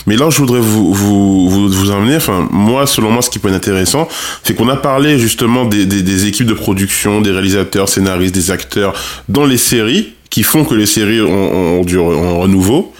Mais 0.06 0.16
là, 0.16 0.30
je 0.30 0.38
voudrais 0.38 0.58
vous 0.58 0.92
vous 0.92 1.48
vous, 1.48 1.68
vous 1.68 1.90
emmener. 1.92 2.16
Enfin, 2.16 2.48
moi, 2.50 2.88
selon 2.88 3.10
moi, 3.10 3.22
ce 3.22 3.30
qui 3.30 3.38
peut 3.38 3.48
être 3.48 3.54
intéressant, 3.54 4.08
c'est 4.42 4.54
qu'on 4.54 4.68
a 4.68 4.74
parlé 4.76 5.16
justement 5.18 5.64
des, 5.64 5.86
des, 5.86 6.02
des 6.02 6.26
équipes 6.26 6.48
de 6.48 6.54
production, 6.54 7.20
des 7.20 7.30
réalisateurs, 7.30 7.88
scénaristes, 7.88 8.34
des 8.34 8.50
acteurs 8.50 8.94
dans 9.28 9.44
les 9.44 9.58
séries 9.58 10.14
qui 10.28 10.42
font 10.42 10.64
que 10.64 10.74
les 10.74 10.86
séries 10.86 11.20
ont, 11.20 11.78
ont 11.78 11.84
du 11.84 11.98
re- 11.98 12.14
ont 12.16 12.40
renouveau. 12.40 12.92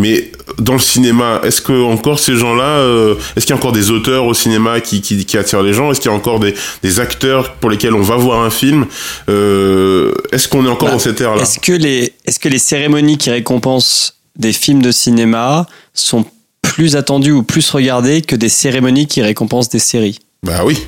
Mais 0.00 0.30
dans 0.58 0.74
le 0.74 0.78
cinéma, 0.78 1.40
est-ce 1.42 1.60
que 1.60 1.72
encore 1.84 2.20
ces 2.20 2.36
gens-là, 2.36 2.62
euh, 2.78 3.16
est-ce 3.36 3.44
qu'il 3.46 3.52
y 3.52 3.58
a 3.58 3.60
encore 3.60 3.72
des 3.72 3.90
auteurs 3.90 4.26
au 4.26 4.34
cinéma 4.34 4.80
qui, 4.80 5.00
qui, 5.00 5.24
qui 5.26 5.36
attirent 5.36 5.62
les 5.62 5.72
gens? 5.72 5.90
Est-ce 5.90 6.00
qu'il 6.00 6.08
y 6.10 6.14
a 6.14 6.16
encore 6.16 6.38
des, 6.38 6.54
des 6.84 7.00
acteurs 7.00 7.54
pour 7.54 7.68
lesquels 7.68 7.94
on 7.94 8.02
va 8.02 8.14
voir 8.16 8.42
un 8.42 8.50
film? 8.50 8.86
Euh, 9.28 10.12
Est-ce 10.32 10.46
qu'on 10.48 10.64
est 10.64 10.68
encore 10.68 10.88
Bah, 10.88 10.94
dans 10.94 11.00
cette 11.00 11.20
ère-là? 11.20 11.42
Est-ce 11.42 11.58
que 11.58 11.72
les 11.72 12.12
est-ce 12.24 12.38
que 12.38 12.48
les 12.48 12.58
cérémonies 12.58 13.18
qui 13.18 13.30
récompensent 13.30 14.14
des 14.36 14.52
films 14.52 14.82
de 14.82 14.92
cinéma 14.92 15.66
sont 15.94 16.24
plus 16.62 16.94
attendues 16.96 17.32
ou 17.32 17.42
plus 17.42 17.68
regardées 17.70 18.22
que 18.22 18.36
des 18.36 18.48
cérémonies 18.48 19.06
qui 19.08 19.20
récompensent 19.22 19.68
des 19.68 19.78
séries? 19.80 20.20
Bah 20.44 20.60
oui. 20.64 20.78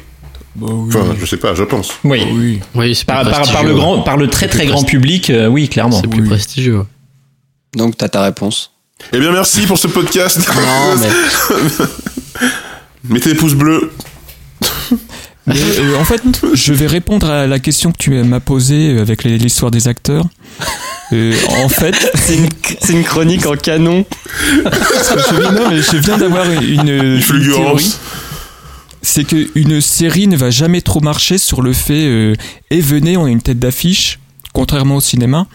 Bah 0.54 0.68
oui. 0.70 0.88
Enfin, 0.88 1.16
je 1.18 1.26
sais 1.26 1.36
pas, 1.36 1.54
je 1.54 1.64
pense. 1.64 1.92
Oui. 2.04 2.60
oui. 2.74 3.02
Par, 3.06 3.22
par, 3.22 3.30
par 3.32 3.40
prestigieux, 3.40 3.68
le 3.68 3.74
grand, 3.74 4.02
par 4.02 4.16
le 4.16 4.28
très 4.28 4.46
très 4.48 4.66
grand 4.66 4.84
public, 4.84 5.30
euh, 5.30 5.46
oui, 5.48 5.68
clairement. 5.68 6.00
C'est 6.00 6.06
plus 6.08 6.22
Oui. 6.22 6.28
prestigieux. 6.28 6.82
Donc 7.74 7.96
t'as 7.96 8.08
ta 8.08 8.22
réponse. 8.22 8.69
Eh 9.12 9.18
bien, 9.18 9.32
merci 9.32 9.62
pour 9.66 9.78
ce 9.78 9.88
podcast. 9.88 10.38
Non, 10.54 10.96
mais 11.00 11.08
Mettez 13.08 13.30
des 13.32 13.36
pouces 13.38 13.54
bleus. 13.54 13.90
Mais, 15.46 15.56
euh, 15.78 15.96
en 15.98 16.04
fait, 16.04 16.22
je 16.52 16.72
vais 16.72 16.86
répondre 16.86 17.28
à 17.28 17.46
la 17.46 17.58
question 17.58 17.90
que 17.90 17.96
tu 17.98 18.10
m'as 18.22 18.40
posée 18.40 18.98
avec 19.00 19.24
les- 19.24 19.38
l'histoire 19.38 19.70
des 19.70 19.88
acteurs. 19.88 20.24
Euh, 21.12 21.34
en 21.64 21.68
fait, 21.68 21.94
C'est 22.14 22.36
une, 22.36 22.48
c'est 22.80 22.92
une 22.92 23.02
chronique 23.02 23.46
en 23.46 23.56
canon. 23.56 24.04
je 24.54 25.40
viens, 25.40 25.52
non, 25.52 25.70
mais 25.70 25.82
je 25.82 25.96
viens 25.96 26.18
d'avoir 26.18 26.48
une, 26.48 26.62
une, 26.62 26.78
Une 26.80 26.84
théorie. 26.86 27.22
fulgurance. 27.22 27.98
C'est 29.02 29.24
qu'une 29.24 29.80
série 29.80 30.28
ne 30.28 30.36
va 30.36 30.50
jamais 30.50 30.82
trop 30.82 31.00
marcher 31.00 31.38
sur 31.38 31.62
le 31.62 31.72
fait 31.72 32.04
euh, 32.06 32.34
et 32.70 32.80
venez, 32.80 33.16
on 33.16 33.24
a 33.24 33.30
une 33.30 33.40
tête 33.42 33.58
d'affiche, 33.58 34.19
contrairement 34.52 34.96
au 34.96 35.00
cinéma. 35.00 35.46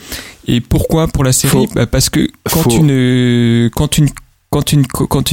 Et 0.47 0.61
pourquoi 0.61 1.07
pour 1.07 1.23
la 1.23 1.31
série 1.33 1.51
Faux. 1.51 1.67
Bah, 1.73 1.87
Parce 1.87 2.09
que 2.09 2.27
quand 2.51 2.61
Faux. 2.63 2.69
tu 2.69 2.81
ne, 2.81 3.69
quand 3.75 3.87
tu 3.87 4.01
ne- 4.01 4.07
quand 4.51 4.61
tu, 4.61 4.77
ne- 4.77 4.83
quand, 4.85 5.23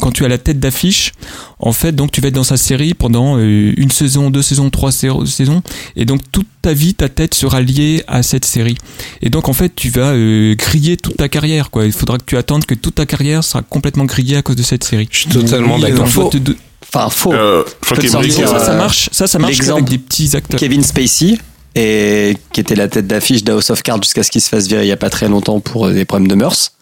quand 0.00 0.10
tu 0.12 0.24
as 0.24 0.28
la 0.28 0.38
tête 0.38 0.58
d'affiche, 0.58 1.12
en 1.58 1.72
fait, 1.72 1.92
donc 1.92 2.10
tu 2.10 2.22
vas 2.22 2.28
être 2.28 2.34
dans 2.34 2.44
sa 2.44 2.56
série 2.56 2.94
pendant 2.94 3.36
euh, 3.36 3.74
une 3.76 3.90
saison, 3.90 4.30
deux 4.30 4.40
saisons, 4.40 4.70
trois 4.70 4.92
sais- 4.92 5.08
saisons, 5.26 5.60
et 5.94 6.06
donc 6.06 6.20
toute 6.32 6.46
ta 6.62 6.72
vie, 6.72 6.94
ta 6.94 7.10
tête 7.10 7.34
sera 7.34 7.60
liée 7.60 8.02
à 8.06 8.22
cette 8.22 8.46
série. 8.46 8.78
Et 9.20 9.28
donc 9.28 9.50
en 9.50 9.52
fait, 9.52 9.74
tu 9.76 9.90
vas 9.90 10.12
euh, 10.12 10.54
griller 10.54 10.96
toute 10.96 11.18
ta 11.18 11.28
carrière, 11.28 11.70
quoi. 11.70 11.84
Il 11.84 11.92
faudra 11.92 12.16
que 12.16 12.24
tu 12.24 12.38
attendes 12.38 12.64
que 12.64 12.74
toute 12.74 12.94
ta 12.94 13.04
carrière 13.04 13.44
sera 13.44 13.60
complètement 13.62 14.06
grillée 14.06 14.36
à 14.36 14.42
cause 14.42 14.56
de 14.56 14.62
cette 14.62 14.84
série. 14.84 15.06
Je 15.10 15.18
suis 15.18 15.28
totalement 15.28 15.74
Oui, 15.74 15.82
d'accord. 15.82 15.98
donc, 16.04 16.08
faut 16.08 16.28
te- 16.30 16.52
Enfin 16.94 17.10
faux. 17.10 17.34
Euh, 17.34 17.62
je 17.82 17.94
crois 18.08 18.58
ça, 18.58 18.58
ça 18.64 18.74
marche, 18.74 19.10
ça, 19.12 19.26
ça 19.26 19.38
marche 19.38 19.52
l'exemple- 19.52 19.80
avec 19.82 19.90
des 19.90 19.98
petits 19.98 20.34
acteurs. 20.34 20.58
Kevin 20.58 20.82
Spacey 20.82 21.36
et 21.74 22.36
qui 22.52 22.60
était 22.60 22.74
la 22.74 22.88
tête 22.88 23.06
d'affiche 23.06 23.44
d'House 23.44 23.70
of 23.70 23.82
Cards 23.82 24.02
jusqu'à 24.02 24.22
ce 24.22 24.30
qu'il 24.30 24.40
se 24.40 24.48
fasse 24.48 24.66
virer 24.66 24.84
il 24.84 24.88
y 24.88 24.92
a 24.92 24.96
pas 24.96 25.10
très 25.10 25.28
longtemps 25.28 25.60
pour 25.60 25.86
euh, 25.86 25.92
des 25.92 26.04
problèmes 26.04 26.28
de 26.28 26.34
mœurs. 26.34 26.72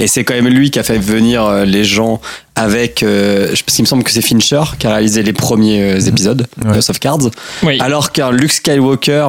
Et 0.00 0.08
c'est 0.08 0.24
quand 0.24 0.34
même 0.34 0.48
lui 0.48 0.70
qui 0.72 0.78
a 0.80 0.82
fait 0.82 0.98
venir 0.98 1.44
euh, 1.44 1.64
les 1.64 1.84
gens 1.84 2.20
avec. 2.56 3.02
Euh, 3.04 3.54
je- 3.54 3.62
parce 3.62 3.76
qu'il 3.76 3.84
me 3.84 3.88
semble 3.88 4.02
que 4.02 4.10
c'est 4.10 4.22
Fincher 4.22 4.62
qui 4.78 4.86
a 4.88 4.90
réalisé 4.90 5.22
les 5.22 5.32
premiers 5.32 5.82
euh, 5.82 6.00
épisodes 6.00 6.46
Ouais. 6.64 6.72
d'House 6.72 6.90
of 6.90 6.98
Cards. 6.98 7.30
Oui. 7.62 7.78
Alors 7.80 8.10
qu'un 8.10 8.32
Luke 8.32 8.52
Skywalker 8.52 9.28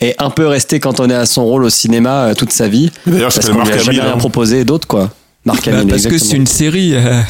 est 0.00 0.16
un 0.20 0.30
peu 0.30 0.48
resté 0.48 0.80
cantonné 0.80 1.14
à 1.14 1.24
son 1.24 1.44
rôle 1.44 1.62
au 1.64 1.70
cinéma 1.70 2.24
euh, 2.24 2.34
toute 2.34 2.52
sa 2.52 2.66
vie. 2.66 2.90
D'ailleurs, 3.06 3.30
ça 3.32 3.40
Parce 3.40 3.50
qu'on 3.52 3.62
lui 3.62 3.70
a 3.70 3.74
Marc 3.76 3.84
jamais 3.84 4.00
rien 4.00 4.12
hein. 4.14 4.18
proposé 4.18 4.64
d'autre, 4.64 4.88
quoi. 4.88 5.10
Marc 5.44 5.66
Bah, 5.68 5.78
Hamill, 5.78 5.88
parce 5.90 6.06
que 6.06 6.18
c'est 6.18 6.36
une 6.36 6.46
série, 6.48 6.94
euh, 6.96 7.20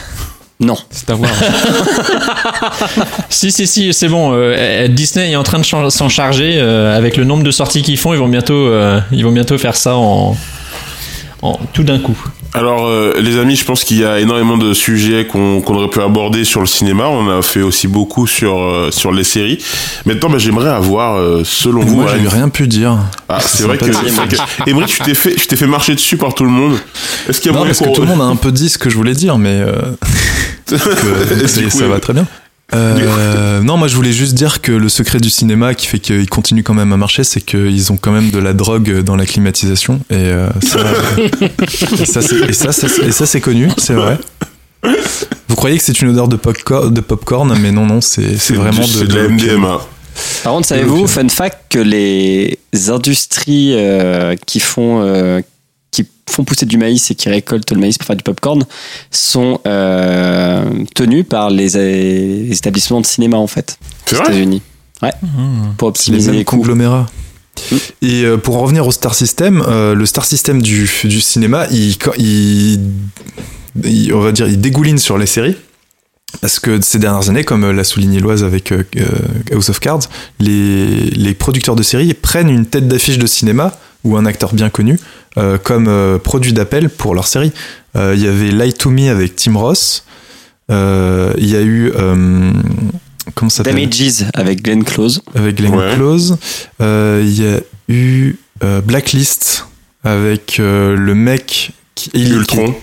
Non. 0.63 0.77
c'est 0.91 1.11
à 1.11 1.15
voir. 1.15 1.31
Si, 3.29 3.51
si, 3.51 3.67
si, 3.67 3.93
c'est 3.93 4.09
bon. 4.09 4.33
euh, 4.35 4.87
Disney 4.89 5.33
est 5.33 5.37
en 5.37 5.43
train 5.43 5.59
de 5.59 5.65
s'en 5.91 6.09
charger. 6.09 6.55
euh, 6.57 6.97
avec 6.97 7.17
le 7.17 7.25
nombre 7.25 7.43
de 7.43 7.51
sorties 7.51 7.83
qu'ils 7.83 7.99
font, 7.99 8.13
ils 8.13 8.19
vont 8.19 8.29
bientôt, 8.29 8.55
euh, 8.55 9.01
ils 9.11 9.25
vont 9.25 9.33
bientôt 9.33 9.59
faire 9.59 9.75
ça 9.77 9.97
en, 9.97 10.37
en 11.43 11.59
tout 11.73 11.83
d'un 11.83 11.99
coup. 11.99 12.17
Alors, 12.55 12.87
euh, 12.87 13.15
les 13.19 13.39
amis, 13.39 13.57
je 13.57 13.65
pense 13.65 13.83
qu'il 13.83 13.99
y 13.99 14.05
a 14.05 14.21
énormément 14.21 14.59
de 14.59 14.75
sujets 14.75 15.27
qu'on 15.27 15.63
qu'on 15.63 15.75
aurait 15.75 15.89
pu 15.89 16.01
aborder 16.03 16.45
sur 16.45 16.61
le 16.61 16.67
cinéma. 16.67 17.09
On 17.09 17.31
a 17.31 17.41
fait 17.41 17.63
aussi 17.63 17.89
beaucoup 17.89 18.27
sur 18.27 18.59
euh, 18.61 18.91
sur 18.91 19.11
les 19.11 19.25
séries. 19.25 19.59
Maintenant, 20.05 20.29
bah, 20.29 20.37
j'aimerais 20.39 20.69
avoir, 20.69 21.17
euh, 21.17 21.43
selon 21.45 21.81
vous, 21.81 22.03
moi, 22.03 22.11
j'avais 22.13 22.29
rien 22.29 22.51
pu 22.51 22.67
dire. 22.69 22.99
Ah, 23.31 23.41
c'est 23.41 23.63
vrai 23.65 23.79
que, 23.79 23.87
que- 23.87 24.37
Émeric, 24.71 24.89
tu 24.89 24.99
t'es 25.03 25.15
fait, 25.15 25.35
tu 25.35 25.47
t'es 25.47 25.57
fait 25.57 25.67
marcher 25.67 25.95
dessus 25.95 26.19
par 26.19 26.35
tout 26.35 26.45
le 26.45 26.51
monde. 26.51 26.75
Est-ce 27.27 27.41
qu'il 27.41 27.51
y 27.51 27.55
a 27.55 27.59
Non, 27.59 27.65
parce 27.65 27.81
que 27.81 27.89
tout 27.91 28.03
le 28.03 28.07
monde 28.09 28.21
a 28.21 28.25
un 28.25 28.37
peu 28.37 28.53
dit 28.53 28.69
ce 28.69 28.77
que 28.77 28.91
je 28.91 28.97
voulais 28.97 29.15
dire, 29.15 29.39
mais 29.39 29.63
coup, 31.71 31.79
ça 31.79 31.85
euh, 31.85 31.89
va 31.89 32.01
très 32.01 32.13
bien. 32.13 32.27
Euh, 32.75 33.61
non, 33.61 33.77
moi 33.77 33.87
je 33.89 33.97
voulais 33.97 34.13
juste 34.13 34.35
dire 34.35 34.63
que 34.63 34.73
le 34.73 34.89
secret 34.89 35.21
du 35.21 35.29
cinéma 35.29 35.75
qui 35.75 35.87
fait 35.87 35.99
qu'il 35.99 36.29
continue 36.29 36.63
quand 36.63 36.75
même 36.75 36.93
à 36.93 36.97
marcher, 36.97 37.23
c'est 37.23 37.43
qu'ils 37.43 37.93
ont 37.93 37.99
quand 37.99 38.13
même 38.13 38.31
de 38.31 38.39
la 38.39 38.55
drogue 38.55 39.03
dans 39.03 39.17
la 39.17 39.27
climatisation 39.27 40.01
et 40.09 40.15
euh, 40.15 40.49
ça, 40.63 40.79
et 41.99 42.07
ça, 42.07 42.23
c'est- 42.23 43.13
ça, 43.13 43.41
connu, 43.41 43.69
c'est 43.77 43.93
vrai. 43.93 44.19
Vous 45.49 45.57
croyez 45.57 45.77
que 45.77 45.85
c'est 45.85 46.01
une 46.01 46.09
odeur 46.09 46.29
de 46.29 46.37
popcorn, 46.37 46.93
de 46.93 47.01
popcorn 47.01 47.55
mais 47.61 47.73
non, 47.73 47.85
non, 47.87 48.01
c'est 48.01 48.23
vraiment 48.55 48.85
du- 48.85 48.93
de, 48.93 48.99
c'est 48.99 49.07
de 49.07 49.19
la. 49.19 49.29
MDMA. 49.29 49.81
Par 50.43 50.53
contre, 50.55 50.67
savez-vous, 50.67 51.07
fun 51.07 51.29
fact, 51.29 51.59
que 51.71 51.79
les 51.79 52.59
industries 52.89 53.75
euh, 53.75 54.35
qui 54.47 54.61
font 54.61 55.03
euh, 55.03 55.41
qui 55.93 56.05
font 56.29 56.43
pousser 56.43 56.67
du 56.67 56.79
maïs 56.79 57.11
et 57.11 57.15
qui 57.15 57.29
récoltent 57.29 57.71
le 57.71 57.79
maïs 57.79 57.97
pour 57.99 58.07
faire 58.07 58.17
du 58.17 58.25
popcorn 58.25 58.65
sont 59.13 59.61
euh, 59.69 60.65
tenues 60.95 61.23
par 61.23 61.51
les, 61.51 61.69
les 62.49 62.57
établissements 62.57 63.01
de 63.01 63.07
cinéma 63.07 63.37
en 63.37 63.47
fait 63.47 63.79
aux 64.11 64.17
États-Unis. 64.17 64.63
Ouais, 65.03 65.13
Mmh. 65.23 65.75
pour 65.79 65.89
les 65.89 65.91
optimiser 65.91 66.31
mêmes 66.31 66.39
les 66.39 66.45
coûts. 66.45 66.57
conglomérats. 66.57 67.07
Mm. 67.71 67.77
Et 68.03 68.25
euh, 68.25 68.37
pour 68.39 68.57
en 68.57 68.63
revenir 68.63 68.87
au 68.87 68.93
Star 68.93 69.15
System, 69.15 69.63
euh, 69.69 69.95
le 69.95 70.07
Star 70.07 70.25
System 70.25 70.63
du, 70.63 70.89
du 71.05 71.21
cinéma, 71.21 71.67
il, 71.71 71.97
il, 72.19 72.81
il- 73.85 74.15
on 74.15 74.21
va 74.21 74.33
dire, 74.33 74.47
il 74.49 74.61
dégouline 74.61 74.99
sur 74.99 75.19
les 75.19 75.27
séries. 75.27 75.57
Parce 76.41 76.59
que 76.61 76.81
ces 76.81 76.99
dernières 76.99 77.29
années, 77.29 77.45
comme 77.45 77.71
l'a 77.71 77.85
souligné 77.85 78.19
Loise 78.21 78.43
avec 78.43 78.73
euh, 78.73 78.85
House 79.53 79.69
of 79.69 79.81
Cards, 79.81 80.09
les, 80.41 80.87
les 81.11 81.35
producteurs 81.35 81.77
de 81.77 81.83
séries 81.83 82.15
prennent 82.15 82.49
une 82.49 82.65
tête 82.65 82.89
d'affiche 82.89 83.19
de 83.19 83.27
cinéma 83.27 83.77
ou 84.05 84.17
un 84.17 84.27
acteur 84.27 84.55
bien 84.55 84.69
connu 84.71 84.99
euh, 85.39 85.59
comme 85.59 85.87
euh, 85.89 86.19
produit 86.19 86.53
d'appel 86.53 86.89
pour 86.91 87.15
leur 87.15 87.27
série. 87.27 87.53
Euh, 87.97 88.15
Il 88.17 88.23
y 88.23 88.27
avait 88.29 88.51
Light 88.51 88.79
to 88.79 88.91
Me 88.91 89.09
avec 89.11 89.37
Tim 89.37 89.57
Ross. 89.57 90.05
Euh, 90.71 91.33
Il 91.39 91.49
y 91.49 91.57
a 91.57 91.61
eu 91.63 91.93
euh, 91.97 92.53
comment 93.35 93.49
ça 93.49 93.59
s'appelle? 93.59 93.75
Damages 93.89 94.25
avec 94.35 94.63
Glenn 94.63 94.85
Close. 94.85 95.23
avec 95.35 95.57
Glenn 95.57 95.75
Ouais. 95.75 95.95
Close. 95.95 96.37
Euh, 96.81 97.23
Il 97.25 97.41
y 97.43 97.47
a 97.47 97.61
eu 97.89 98.37
euh, 98.65 98.81
Blacklist 98.81 99.67
avec 100.05 100.59
euh, 100.59 100.97
le 100.97 101.15
mec 101.15 101.71
qui 101.95 102.11
Ultron. 102.15 102.75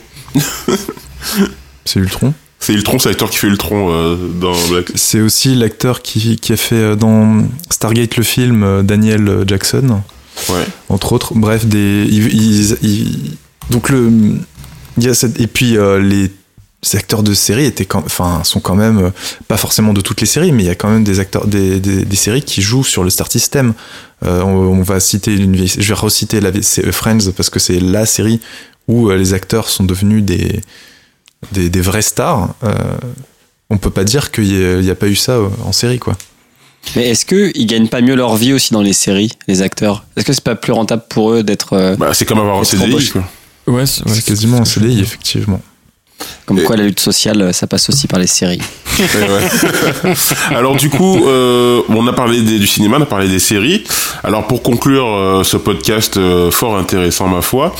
C'est 1.85 1.99
Ultron. 1.99 2.33
C'est 2.61 2.73
Ultron, 2.73 2.99
c'est 2.99 3.09
l'acteur 3.09 3.29
qui 3.29 3.37
fait 3.37 3.47
Ultron 3.47 3.89
euh, 3.91 4.15
dans 4.39 4.53
Black. 4.69 4.91
C'est 4.95 5.21
aussi 5.21 5.55
l'acteur 5.55 6.01
qui, 6.01 6.35
qui 6.35 6.51
a 6.53 6.57
fait 6.57 6.75
euh, 6.75 6.95
dans 6.95 7.43
Stargate 7.69 8.17
le 8.17 8.23
film 8.23 8.63
euh, 8.63 8.83
Daniel 8.83 9.43
Jackson, 9.47 10.01
Entre 10.89 11.13
autres. 11.13 11.33
Bref, 11.35 11.65
des 11.65 12.07
donc 13.69 13.89
le 13.89 14.11
il 14.97 15.03
y 15.03 15.07
a 15.07 15.13
cette- 15.13 15.39
et 15.39 15.47
puis 15.47 15.77
euh, 15.77 15.99
les 15.99 16.31
acteurs 16.93 17.23
de 17.23 17.33
séries 17.33 17.65
étaient 17.65 17.87
enfin, 17.93 18.43
sont 18.43 18.59
quand 18.59 18.75
même 18.75 18.97
euh, 18.97 19.09
pas 19.47 19.57
forcément 19.57 19.93
de 19.93 20.01
toutes 20.01 20.21
les 20.21 20.27
séries, 20.27 20.51
mais 20.51 20.63
il 20.63 20.65
y 20.65 20.71
a 20.71 20.75
quand 20.75 20.89
même 20.89 21.03
des 21.03 21.19
acteurs 21.19 21.47
des, 21.47 21.79
des, 21.79 22.15
séries 22.15 22.41
qui 22.41 22.61
jouent 22.61 22.83
sur 22.83 23.03
le 23.03 23.09
Star 23.09 23.31
System. 23.31 23.73
Euh, 24.25 24.41
on, 24.41 24.81
va 24.81 24.99
citer 24.99 25.35
une 25.35 25.55
je 25.67 25.87
vais 25.87 25.93
reciter 25.93 26.41
la 26.41 26.51
Friends 26.91 27.31
parce 27.35 27.49
que 27.49 27.59
c'est 27.59 27.79
la 27.79 28.05
série 28.05 28.41
où 28.87 29.09
les 29.09 29.33
acteurs 29.33 29.69
sont 29.69 29.83
devenus 29.83 30.23
des 30.23 30.61
des, 31.51 31.81
vrais 31.81 32.01
stars. 32.01 32.53
Euh, 32.63 32.73
on 33.69 33.77
peut 33.77 33.89
pas 33.91 34.03
dire 34.03 34.31
qu'il 34.31 34.81
n'y 34.81 34.89
a, 34.89 34.95
pas 34.95 35.07
eu 35.07 35.15
ça 35.15 35.39
en 35.63 35.71
série, 35.71 35.99
quoi. 35.99 36.17
Mais 36.95 37.09
est-ce 37.09 37.25
qu'ils 37.25 37.65
gagnent 37.67 37.87
pas 37.87 38.01
mieux 38.01 38.15
leur 38.15 38.35
vie 38.35 38.53
aussi 38.53 38.73
dans 38.73 38.81
les 38.81 38.93
séries, 38.93 39.31
les 39.47 39.61
acteurs? 39.61 40.05
Est-ce 40.17 40.25
que 40.25 40.33
c'est 40.33 40.43
pas 40.43 40.55
plus 40.55 40.73
rentable 40.73 41.03
pour 41.09 41.31
eux 41.33 41.43
d'être 41.43 41.73
euh, 41.73 41.95
Bah, 41.95 42.13
c'est 42.13 42.25
comme 42.25 42.39
avoir 42.39 42.59
un 42.59 42.63
CDI, 42.63 43.09
quoi. 43.09 43.23
Ouais, 43.67 43.85
c'est 43.85 44.03
ouais, 44.09 44.21
quasiment 44.25 44.57
un 44.61 44.65
CDI, 44.65 44.99
effectivement. 45.01 45.61
comme 46.47 46.57
Et- 46.59 46.63
quoi 46.63 46.75
la 46.77 46.83
lutte 46.85 46.99
sociale, 46.99 47.53
ça 47.53 47.67
passe 47.67 47.89
aussi 47.89 48.07
par 48.07 48.17
les 48.19 48.25
séries 48.27 48.59
Ouais. 48.99 50.13
Alors 50.55 50.75
du 50.75 50.89
coup, 50.89 51.25
euh, 51.27 51.81
on 51.89 52.07
a 52.07 52.13
parlé 52.13 52.41
des- 52.41 52.57
du 52.59 52.67
cinéma, 52.67 52.97
on 52.97 53.03
a 53.03 53.05
parlé 53.05 53.27
des 53.29 53.39
séries. 53.39 53.83
Alors 54.23 54.47
pour 54.47 54.63
conclure 54.63 55.05
euh, 55.07 55.43
ce 55.43 55.57
podcast 55.57 56.17
euh, 56.17 56.49
fort 56.51 56.75
intéressant 56.77 57.27
ma 57.27 57.41
foi, 57.41 57.75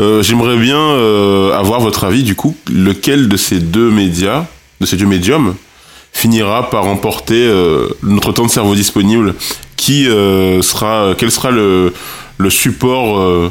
euh, 0.00 0.22
j'aimerais 0.22 0.56
bien 0.58 0.78
euh, 0.78 1.58
avoir 1.58 1.80
votre 1.80 2.04
avis 2.04 2.22
du 2.22 2.34
coup, 2.36 2.54
lequel 2.70 3.28
de 3.28 3.36
ces 3.36 3.58
deux 3.58 3.90
médias, 3.90 4.44
de 4.80 4.86
ces 4.86 4.96
deux 4.96 5.06
médiums, 5.06 5.54
finira 6.12 6.70
par 6.70 6.86
emporter 6.86 7.46
euh, 7.46 7.88
notre 8.02 8.32
temps 8.32 8.46
de 8.46 8.50
cerveau 8.50 8.74
disponible 8.74 9.34
qui 9.76 10.08
euh, 10.08 10.60
sera, 10.62 11.14
quel 11.16 11.30
sera 11.30 11.50
le, 11.50 11.94
le 12.38 12.50
support 12.50 13.18
euh, 13.18 13.50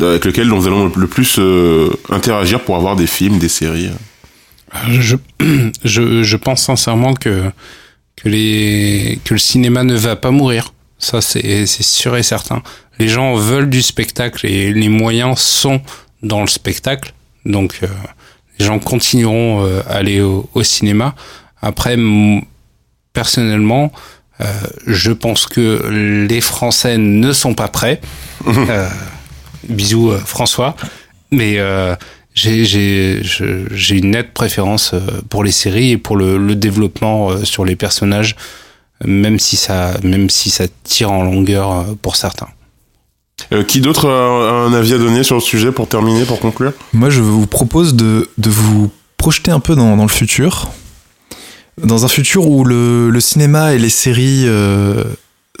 avec 0.00 0.24
lequel 0.24 0.48
nous 0.48 0.66
allons 0.66 0.92
le 0.94 1.06
plus 1.06 1.38
euh, 1.38 1.90
interagir 2.10 2.60
pour 2.60 2.76
avoir 2.76 2.96
des 2.96 3.06
films, 3.06 3.38
des 3.38 3.48
séries 3.48 3.90
je, 4.88 5.16
je, 5.84 6.22
je 6.22 6.36
pense 6.36 6.62
sincèrement 6.62 7.14
que, 7.14 7.50
que, 8.16 8.28
les, 8.28 9.18
que 9.24 9.34
le 9.34 9.38
cinéma 9.38 9.84
ne 9.84 9.94
va 9.94 10.16
pas 10.16 10.30
mourir. 10.30 10.72
Ça, 10.98 11.20
c'est 11.20 11.66
sûr 11.66 12.16
et 12.16 12.22
certain. 12.22 12.62
Les 12.98 13.08
gens 13.08 13.36
veulent 13.36 13.68
du 13.68 13.82
spectacle 13.82 14.46
et 14.46 14.72
les 14.72 14.88
moyens 14.88 15.38
sont 15.38 15.82
dans 16.22 16.40
le 16.40 16.46
spectacle. 16.46 17.12
Donc, 17.44 17.80
euh, 17.82 17.86
les 18.58 18.64
gens 18.64 18.78
continueront 18.78 19.64
euh, 19.64 19.82
à 19.86 19.96
aller 19.96 20.22
au, 20.22 20.48
au 20.54 20.62
cinéma. 20.62 21.14
Après, 21.62 21.96
personnellement, 23.12 23.92
euh, 24.40 24.44
je 24.86 25.12
pense 25.12 25.46
que 25.46 25.88
les 26.28 26.40
Français 26.40 26.98
ne 26.98 27.32
sont 27.32 27.54
pas 27.54 27.68
prêts. 27.68 28.00
Euh, 28.46 28.88
bisous 29.68 30.10
euh, 30.12 30.18
François. 30.18 30.76
Mais 31.32 31.58
euh, 31.58 31.96
j'ai 32.34 33.20
une 33.90 34.10
nette 34.10 34.32
préférence 34.34 34.92
euh, 34.94 35.00
pour 35.28 35.42
les 35.42 35.50
séries 35.50 35.90
et 35.92 35.98
pour 35.98 36.16
le, 36.16 36.36
le 36.38 36.54
développement 36.54 37.30
euh, 37.30 37.44
sur 37.44 37.64
les 37.64 37.74
personnages, 37.74 38.36
même 39.04 39.40
si 39.40 39.56
ça 39.56 39.96
même 40.04 40.30
si 40.30 40.50
ça 40.50 40.66
tire 40.84 41.10
en 41.10 41.24
longueur 41.24 41.72
euh, 41.72 41.82
pour 42.00 42.14
certains. 42.14 42.48
Euh, 43.52 43.64
Qui 43.64 43.80
d'autre 43.80 44.08
a 44.08 44.66
un 44.66 44.72
avis 44.72 44.94
à 44.94 44.98
donner 44.98 45.24
sur 45.24 45.34
le 45.34 45.40
sujet 45.42 45.72
pour 45.72 45.88
terminer, 45.88 46.24
pour 46.24 46.38
conclure? 46.38 46.72
Moi, 46.92 47.10
je 47.10 47.20
vous 47.20 47.46
propose 47.46 47.94
de, 47.94 48.30
de 48.38 48.50
vous 48.50 48.90
projeter 49.16 49.50
un 49.50 49.60
peu 49.60 49.74
dans, 49.74 49.96
dans 49.96 50.04
le 50.04 50.08
futur. 50.08 50.68
Dans 51.82 52.04
un 52.04 52.08
futur 52.08 52.48
où 52.48 52.64
le, 52.64 53.18
cinéma 53.20 53.74
et 53.74 53.78
les 53.78 53.90
séries 53.90 54.44
euh, 54.46 55.04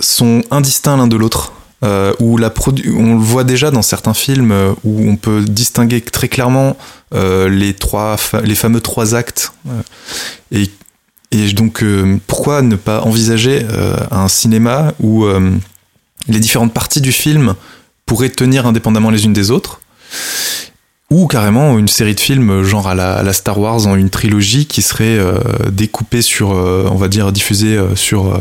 sont 0.00 0.42
indistincts 0.50 0.96
l'un 0.96 1.06
de 1.06 1.16
l'autre. 1.16 1.52
Euh, 1.84 2.14
où 2.20 2.38
la 2.38 2.50
on 2.96 3.16
le 3.16 3.20
voit 3.20 3.44
déjà 3.44 3.70
dans 3.70 3.82
certains 3.82 4.14
films 4.14 4.50
euh, 4.50 4.72
où 4.82 5.10
on 5.10 5.16
peut 5.16 5.42
distinguer 5.42 6.00
très 6.00 6.26
clairement 6.26 6.78
les, 7.12 7.74
trois 7.74 8.16
les 8.42 8.54
fameux 8.54 8.80
trois 8.80 9.14
actes. 9.14 9.52
Et, 10.50 10.70
donc, 11.52 11.84
pourquoi 12.26 12.62
ne 12.62 12.76
pas 12.76 13.02
envisager 13.02 13.64
un 14.10 14.28
cinéma 14.28 14.94
où 15.00 15.26
les 16.28 16.40
différentes 16.40 16.72
parties 16.72 17.00
du 17.00 17.12
film 17.12 17.54
pourraient 18.06 18.30
tenir 18.30 18.66
indépendamment 18.66 19.10
les 19.10 19.24
unes 19.24 19.32
des 19.32 19.50
autres 19.50 19.80
ou 21.10 21.28
carrément 21.28 21.78
une 21.78 21.86
série 21.86 22.14
de 22.16 22.20
films 22.20 22.64
genre 22.64 22.88
à 22.88 22.94
la, 22.94 23.14
à 23.18 23.22
la 23.22 23.32
Star 23.32 23.58
Wars 23.60 23.86
en 23.86 23.94
une 23.94 24.10
trilogie 24.10 24.66
qui 24.66 24.82
serait 24.82 25.18
euh, 25.18 25.38
découpée 25.70 26.20
sur, 26.20 26.52
euh, 26.52 26.88
on 26.90 26.96
va 26.96 27.06
dire, 27.08 27.30
diffusée 27.30 27.76
euh, 27.76 27.94
sur 27.94 28.34
euh, 28.34 28.38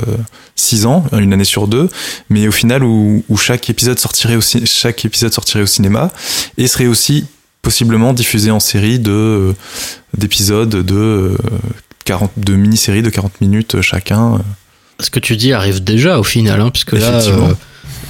six 0.56 0.88
ans, 0.88 1.06
une 1.14 1.32
année 1.34 1.44
sur 1.44 1.68
deux, 1.68 1.90
mais 2.30 2.48
au 2.48 2.52
final 2.52 2.84
où, 2.84 3.24
où 3.30 3.38
chaque 3.38 3.70
épisode 3.70 4.00
sortirait 4.00 4.36
au 4.36 4.42
chaque 4.42 5.06
épisode 5.06 5.32
sortirait 5.32 5.64
au 5.64 5.68
cinéma 5.68 6.12
et 6.58 6.68
serait 6.68 6.88
aussi 6.88 7.26
possiblement 7.62 8.14
diffusé 8.14 8.50
en 8.50 8.60
série 8.60 8.98
de 8.98 9.12
euh, 9.12 9.54
d'épisodes 10.18 10.70
de 10.70 10.96
euh, 10.96 11.38
40 12.06 12.32
de 12.38 12.54
mini-séries 12.54 13.02
de 13.04 13.10
40 13.12 13.42
minutes 13.42 13.82
chacun. 13.82 14.40
Ce 15.00 15.10
que 15.12 15.20
tu 15.20 15.36
dis 15.38 15.54
arrive 15.54 15.84
déjà 15.84 16.20
au 16.20 16.24
final, 16.24 16.62
hein, 16.62 16.72
puisque 16.72 16.94
là. 16.94 17.22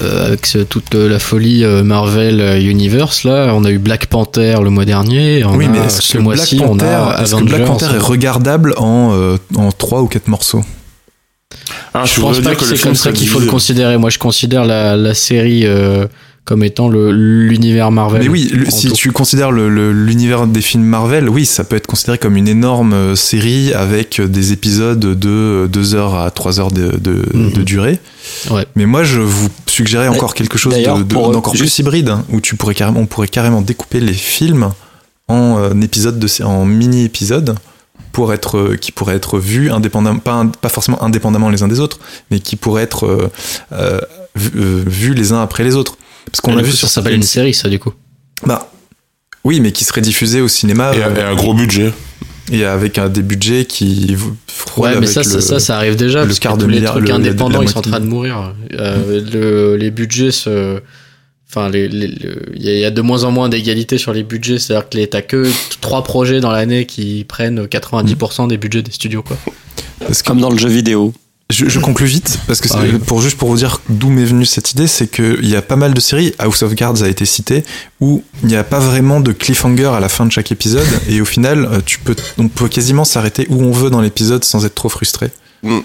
Euh, 0.01 0.05
euh, 0.05 0.27
avec 0.27 0.45
ce- 0.45 0.57
toute 0.59 0.93
la 0.93 1.19
folie 1.19 1.63
euh, 1.63 1.83
Marvel 1.83 2.41
euh, 2.41 2.59
Universe, 2.59 3.23
là, 3.23 3.51
on 3.53 3.63
a 3.63 3.71
eu 3.71 3.77
Black 3.79 4.07
Panther 4.07 4.57
le 4.63 4.69
mois 4.69 4.85
dernier. 4.85 5.43
On 5.45 5.55
oui, 5.55 5.65
a, 5.65 5.69
mais 5.69 5.89
ce 5.89 6.17
mois-ci, 6.17 6.59
on 6.61 6.75
Panther, 6.77 6.85
a 6.85 7.23
que 7.23 7.43
Black 7.43 7.61
Avengers. 7.61 7.65
Panther 7.65 7.95
est 7.95 7.99
regardable 7.99 8.73
en, 8.77 9.11
euh, 9.13 9.37
en 9.55 9.71
3 9.71 10.01
ou 10.01 10.07
4 10.07 10.27
morceaux 10.27 10.63
ah, 11.93 12.03
je 12.05 12.15
voudrais 12.19 12.33
pense 12.33 12.43
pas 12.43 12.49
dire 12.49 12.57
que 12.59 12.65
c'est 12.65 12.83
comme 12.83 12.95
ça 12.95 13.11
qu'il 13.13 13.27
faut 13.29 13.39
le 13.39 13.45
considérer. 13.45 13.97
Moi, 13.97 14.09
je 14.09 14.19
considère 14.19 14.65
la, 14.65 14.97
la 14.97 15.13
série 15.13 15.65
euh, 15.65 16.05
comme 16.45 16.63
étant 16.63 16.89
l'univers 16.89 17.89
Marvel. 17.91 18.21
Mais 18.21 18.27
oui, 18.29 18.51
si 18.69 18.87
tout. 18.89 18.93
tu 18.93 19.11
considères 19.11 19.51
le- 19.51 19.67
le- 19.67 19.91
l'univers 19.91 20.45
des 20.45 20.61
films 20.61 20.83
Marvel, 20.83 21.27
oui, 21.27 21.43
ça 21.45 21.63
peut 21.63 21.75
être 21.75 21.87
considéré 21.87 22.19
comme 22.19 22.37
une 22.37 22.47
énorme 22.47 22.93
euh, 22.93 23.15
série 23.15 23.73
avec 23.73 24.21
des 24.21 24.53
épisodes 24.53 24.99
de 24.99 25.67
2 25.67 25.95
heures 25.95 26.13
à 26.15 26.29
3 26.29 26.59
heures 26.59 26.71
de, 26.71 26.95
de- 26.97 27.23
Mhm. 27.33 27.51
de 27.51 27.61
durée. 27.63 27.99
Ouais. 28.51 28.65
Mais 28.75 28.85
moi, 28.85 29.03
je 29.03 29.19
vous 29.19 29.49
suggérais 29.65 30.07
encore 30.07 30.35
quelque 30.35 30.57
chose 30.59 30.73
d'ailleurs, 30.73 30.99
de- 30.99 31.03
d'encore 31.03 31.53
plus 31.53 31.79
hybride, 31.79 32.09
hein, 32.09 32.23
où 32.31 32.39
tu 32.41 32.55
pourrais 32.55 32.75
carrément, 32.75 32.99
on 32.99 33.07
pourrait 33.07 33.27
carrément 33.27 33.61
découper 33.61 33.99
les 33.99 34.13
films 34.13 34.69
en 35.27 35.57
euh, 35.57 35.81
épisodes 35.81 36.19
de, 36.19 36.43
en 36.43 36.63
mini 36.65 37.05
épisodes 37.05 37.55
pour 38.11 38.31
être 38.33 38.57
euh, 38.59 38.75
qui 38.79 38.91
pourraient 38.91 39.15
être 39.15 39.39
vus 39.39 39.71
indépendamment 39.71 40.19
pas, 40.19 40.45
pas 40.61 40.69
forcément 40.69 41.01
indépendamment 41.03 41.49
les 41.49 41.63
uns 41.63 41.67
des 41.67 41.79
autres 41.79 41.99
mais 42.29 42.39
qui 42.39 42.55
pourraient 42.55 42.83
être 42.83 43.29
vus 44.35 44.51
euh, 44.55 44.83
vus 44.85 45.13
les 45.15 45.31
uns 45.33 45.41
après 45.41 45.63
les 45.63 45.75
autres 45.75 45.97
parce 46.25 46.41
qu'on 46.41 46.51
Du 46.53 46.57
a 46.57 46.61
coup, 46.61 46.65
vu 46.67 46.71
ça 46.71 46.77
sur 46.79 46.87
s'appelle 46.89 47.11
certaines- 47.11 47.21
une 47.21 47.27
série, 47.27 47.53
ça, 47.53 47.69
du 47.69 47.79
coup. 47.79 47.93
bah, 48.45 48.69
oui, 49.43 49.59
mais 49.59 49.71
qui 49.71 49.83
serait 49.83 50.01
diffusé 50.01 50.41
au 50.41 50.47
cinéma 50.47 50.93
Et, 50.95 51.03
euh, 51.03 51.15
et 51.15 51.21
un 51.21 51.35
gros 51.35 51.53
budget. 51.53 51.93
et 52.51 52.65
avec 52.65 52.97
un, 52.97 53.09
des 53.09 53.21
budgets 53.21 53.65
qui 53.65 54.15
Ouais, 54.77 54.89
mais 54.91 54.95
avec 54.97 55.09
ça, 55.09 55.23
ça, 55.23 55.35
le- 55.35 55.41
ça, 55.41 55.59
ça 55.59 55.77
arrive 55.77 55.95
déjà. 55.95 56.21
le 56.21 56.27
parce 56.27 56.39
que 56.39 56.43
quart 56.43 56.57
de 56.57 56.63
tous 56.63 56.69
les 56.69 56.75
milliard- 56.77 56.93
trucs 56.93 57.03
le- 57.03 57.09
la- 57.09 57.15
indépendants, 57.15 57.59
la 57.59 57.65
ils 57.65 57.69
sont 57.69 57.79
en 57.79 57.81
train 57.81 57.99
de 57.99 58.05
mourir. 58.05 58.53
Euh, 58.73 59.21
le- 59.31 59.75
les 59.77 59.91
budgets 59.91 60.31
se. 60.31 60.79
Enfin, 61.47 61.69
il 61.73 62.17
y, 62.57 62.67
a- 62.69 62.73
il 62.73 62.79
y 62.79 62.85
a 62.85 62.91
de 62.91 63.01
moins 63.01 63.23
en 63.23 63.31
moins 63.31 63.47
d'égalité 63.49 63.97
sur 63.97 64.11
les 64.13 64.23
budgets. 64.23 64.57
C'est-à-dire 64.59 64.89
que 64.89 64.97
les- 64.97 65.07
t'as 65.07 65.21
que 65.21 65.47
trois 65.79 66.03
projets 66.03 66.39
dans 66.41 66.51
l'année 66.51 66.85
qui 66.85 67.23
prennent 67.23 67.67
90% 67.67 68.47
des 68.47 68.57
budgets 68.57 68.81
des 68.81 68.91
studios, 68.91 69.21
quoi. 69.21 69.37
parce 69.99 70.21
que 70.21 70.27
Comme 70.27 70.41
dans 70.41 70.49
le 70.49 70.57
jeu 70.57 70.67
vidéo. 70.69 71.13
Je, 71.51 71.69
je 71.69 71.79
conclus 71.79 72.07
vite 72.07 72.39
parce 72.47 72.59
que 72.59 72.67
c'est- 72.67 72.99
pour 73.05 73.21
juste 73.21 73.37
pour 73.37 73.49
vous 73.49 73.57
dire 73.57 73.79
d'où 73.89 74.09
m'est 74.09 74.25
venue 74.25 74.45
cette 74.45 74.71
idée, 74.71 74.87
c'est 74.87 75.07
que 75.07 75.37
il 75.41 75.47
y 75.49 75.55
a 75.55 75.61
pas 75.61 75.75
mal 75.75 75.93
de 75.93 75.99
séries, 75.99 76.33
House 76.39 76.63
of 76.63 76.73
Cards 76.75 77.03
a 77.03 77.07
été 77.07 77.25
cité, 77.25 77.63
où 78.01 78.23
il 78.41 78.49
n'y 78.49 78.55
a 78.55 78.63
pas 78.63 78.79
vraiment 78.79 79.19
de 79.19 79.31
cliffhanger 79.31 79.85
à 79.95 79.99
la 79.99 80.09
fin 80.09 80.25
de 80.25 80.31
chaque 80.31 80.51
épisode 80.51 80.87
et 81.07 81.21
au 81.21 81.25
final, 81.25 81.65
euh, 81.71 81.79
tu 81.85 81.99
peux 81.99 82.15
on 82.39 82.47
peut 82.47 82.67
quasiment 82.67 83.05
s'arrêter 83.05 83.45
où 83.49 83.61
on 83.61 83.71
veut 83.71 83.89
dans 83.91 84.01
l'épisode 84.01 84.43
sans 84.43 84.65
être 84.65 84.75
trop 84.75 84.89
frustré. 84.89 85.29
Mais 85.63 85.83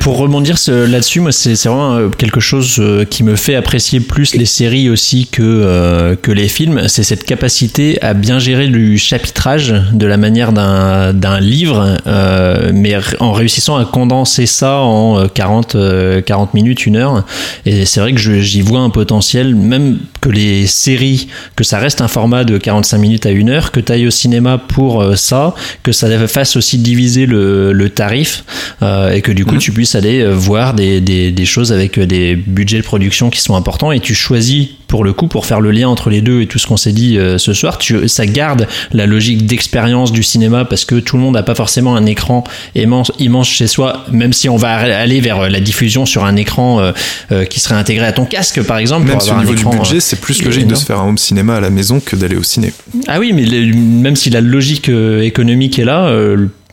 Pour 0.00 0.18
rebondir 0.18 0.56
là-dessus, 0.68 1.20
moi, 1.20 1.32
c'est 1.32 1.54
vraiment 1.64 1.94
euh, 1.94 2.08
quelque 2.10 2.40
chose 2.40 2.76
euh, 2.78 3.06
qui 3.06 3.22
me 3.22 3.36
fait 3.36 3.54
apprécier 3.54 4.00
plus 4.00 4.34
les 4.34 4.44
séries 4.44 4.90
aussi 4.90 5.26
que, 5.26 5.42
euh, 5.42 6.14
que 6.14 6.30
les 6.30 6.48
films. 6.48 6.82
C'est 6.88 7.02
cette 7.02 7.24
capacité 7.24 8.00
à 8.02 8.12
bien 8.12 8.38
gérer 8.38 8.66
le 8.66 8.98
chapitrage 8.98 9.74
de 9.94 10.06
la 10.06 10.18
manière 10.18 10.52
d'un 10.52 11.40
livre, 11.40 11.96
euh, 12.06 12.70
mais 12.74 12.96
en 13.18 13.32
réussissant 13.32 13.78
à 13.78 13.86
condenser 13.86 14.44
ça 14.44 14.80
en 14.80 15.20
euh, 15.20 15.26
40, 15.32 15.74
euh, 15.74 16.20
40 16.20 16.52
minutes, 16.52 16.84
une 16.84 16.96
heure. 16.96 17.24
Et 17.64 17.86
c'est 17.86 18.00
vrai 18.00 18.12
que 18.12 18.20
j'y 18.20 18.60
vois 18.60 18.80
un 18.80 18.90
potentiel, 18.90 19.54
même 19.54 20.00
que 20.20 20.28
les 20.28 20.66
séries, 20.66 21.28
que 21.56 21.64
ça 21.64 21.78
reste 21.78 22.02
un 22.02 22.08
format 22.08 22.44
de 22.44 22.58
45 22.58 22.98
minutes 22.98 23.24
à 23.24 23.30
une 23.30 23.48
heure, 23.48 23.72
que 23.72 23.80
tu 23.80 23.90
ailles 23.90 24.06
au 24.06 24.10
cinéma 24.10 24.58
pour 24.58 25.16
ça, 25.16 25.54
que 25.82 25.92
ça 25.92 26.08
fasse 26.28 26.56
aussi 26.56 26.76
diviser 26.76 27.24
le, 27.24 27.72
le 27.72 27.88
tarif, 27.88 28.44
euh, 28.82 29.12
et 29.12 29.22
que 29.22 29.32
du 29.32 29.44
coup 29.44 29.56
tu 29.62 29.72
puisses 29.72 29.94
aller 29.94 30.20
euh, 30.20 30.34
voir 30.34 30.74
des, 30.74 31.00
des, 31.00 31.30
des 31.30 31.44
choses 31.44 31.72
avec 31.72 31.98
euh, 31.98 32.06
des 32.06 32.34
budgets 32.34 32.78
de 32.78 32.82
production 32.84 33.30
qui 33.30 33.40
sont 33.40 33.54
importants, 33.54 33.92
et 33.92 34.00
tu 34.00 34.14
choisis 34.14 34.68
pour 34.92 35.04
le 35.04 35.14
coup, 35.14 35.26
pour 35.26 35.46
faire 35.46 35.62
le 35.62 35.70
lien 35.70 35.88
entre 35.88 36.10
les 36.10 36.20
deux 36.20 36.42
et 36.42 36.46
tout 36.46 36.58
ce 36.58 36.66
qu'on 36.66 36.76
s'est 36.76 36.92
dit 36.92 37.16
euh, 37.16 37.38
ce 37.38 37.54
soir, 37.54 37.78
tu, 37.78 38.06
ça 38.08 38.26
garde 38.26 38.68
la 38.92 39.06
logique 39.06 39.46
d'expérience 39.46 40.12
du 40.12 40.22
cinéma 40.22 40.66
parce 40.66 40.84
que 40.84 40.96
tout 40.96 41.16
le 41.16 41.22
monde 41.22 41.32
n'a 41.32 41.42
pas 41.42 41.54
forcément 41.54 41.96
un 41.96 42.04
écran 42.04 42.44
immense, 42.74 43.10
immense 43.18 43.48
chez 43.48 43.68
soi, 43.68 44.04
même 44.12 44.34
si 44.34 44.50
on 44.50 44.56
va 44.56 44.74
aller 44.74 45.22
vers 45.22 45.48
la 45.48 45.60
diffusion 45.60 46.04
sur 46.04 46.26
un 46.26 46.36
écran 46.36 46.80
euh, 46.80 46.92
euh, 47.32 47.46
qui 47.46 47.58
serait 47.58 47.74
intégré 47.74 48.04
à 48.04 48.12
ton 48.12 48.26
casque 48.26 48.62
par 48.64 48.76
exemple. 48.76 49.06
Même 49.06 49.14
pour 49.14 49.22
si 49.22 49.30
au 49.30 49.32
avoir 49.32 49.48
un 49.48 49.50
niveau 49.54 49.70
du 49.70 49.78
budget, 49.78 50.00
c'est 50.00 50.20
plus 50.20 50.42
logique 50.42 50.66
de 50.66 50.74
se 50.74 50.84
faire 50.84 51.00
un 51.00 51.08
home 51.08 51.16
cinéma 51.16 51.54
à 51.54 51.60
la 51.60 51.70
maison 51.70 51.98
que 51.98 52.14
d'aller 52.14 52.36
au 52.36 52.42
ciné. 52.42 52.74
Ah 53.08 53.18
oui, 53.18 53.32
mais 53.32 53.46
même 53.74 54.14
si 54.14 54.28
la 54.28 54.42
logique 54.42 54.90
économique 54.90 55.78
est 55.78 55.86
là, 55.86 56.14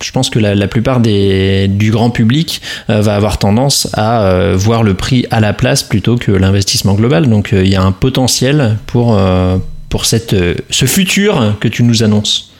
je 0.04 0.12
pense 0.12 0.30
que 0.30 0.39
la, 0.39 0.56
la 0.56 0.68
plupart 0.68 1.00
des, 1.00 1.68
du 1.68 1.91
grand 1.91 2.10
public 2.10 2.62
euh, 2.89 3.02
va 3.02 3.16
avoir 3.16 3.38
tendance 3.38 3.88
à 3.93 4.24
euh, 4.24 4.56
voir 4.58 4.84
le 4.84 4.93
prix 4.93 5.26
à 5.32 5.39
la 5.39 5.54
place 5.54 5.84
plutôt 5.84 6.16
que 6.18 6.32
l'investissement 6.32 6.93
global. 6.93 7.30
Donc 7.30 7.54
euh, 7.54 7.64
il 7.64 7.70
y 7.70 7.76
a 7.76 7.82
un 7.82 7.91
potentiel 7.91 8.78
pour, 8.88 9.18
euh, 9.18 9.58
pour 9.89 10.06
cette, 10.06 10.34
euh, 10.34 10.56
ce 10.70 10.86
futur 10.86 11.56
que 11.60 11.68
tu 11.68 11.84
nous 11.84 12.04
annonces. 12.04 12.52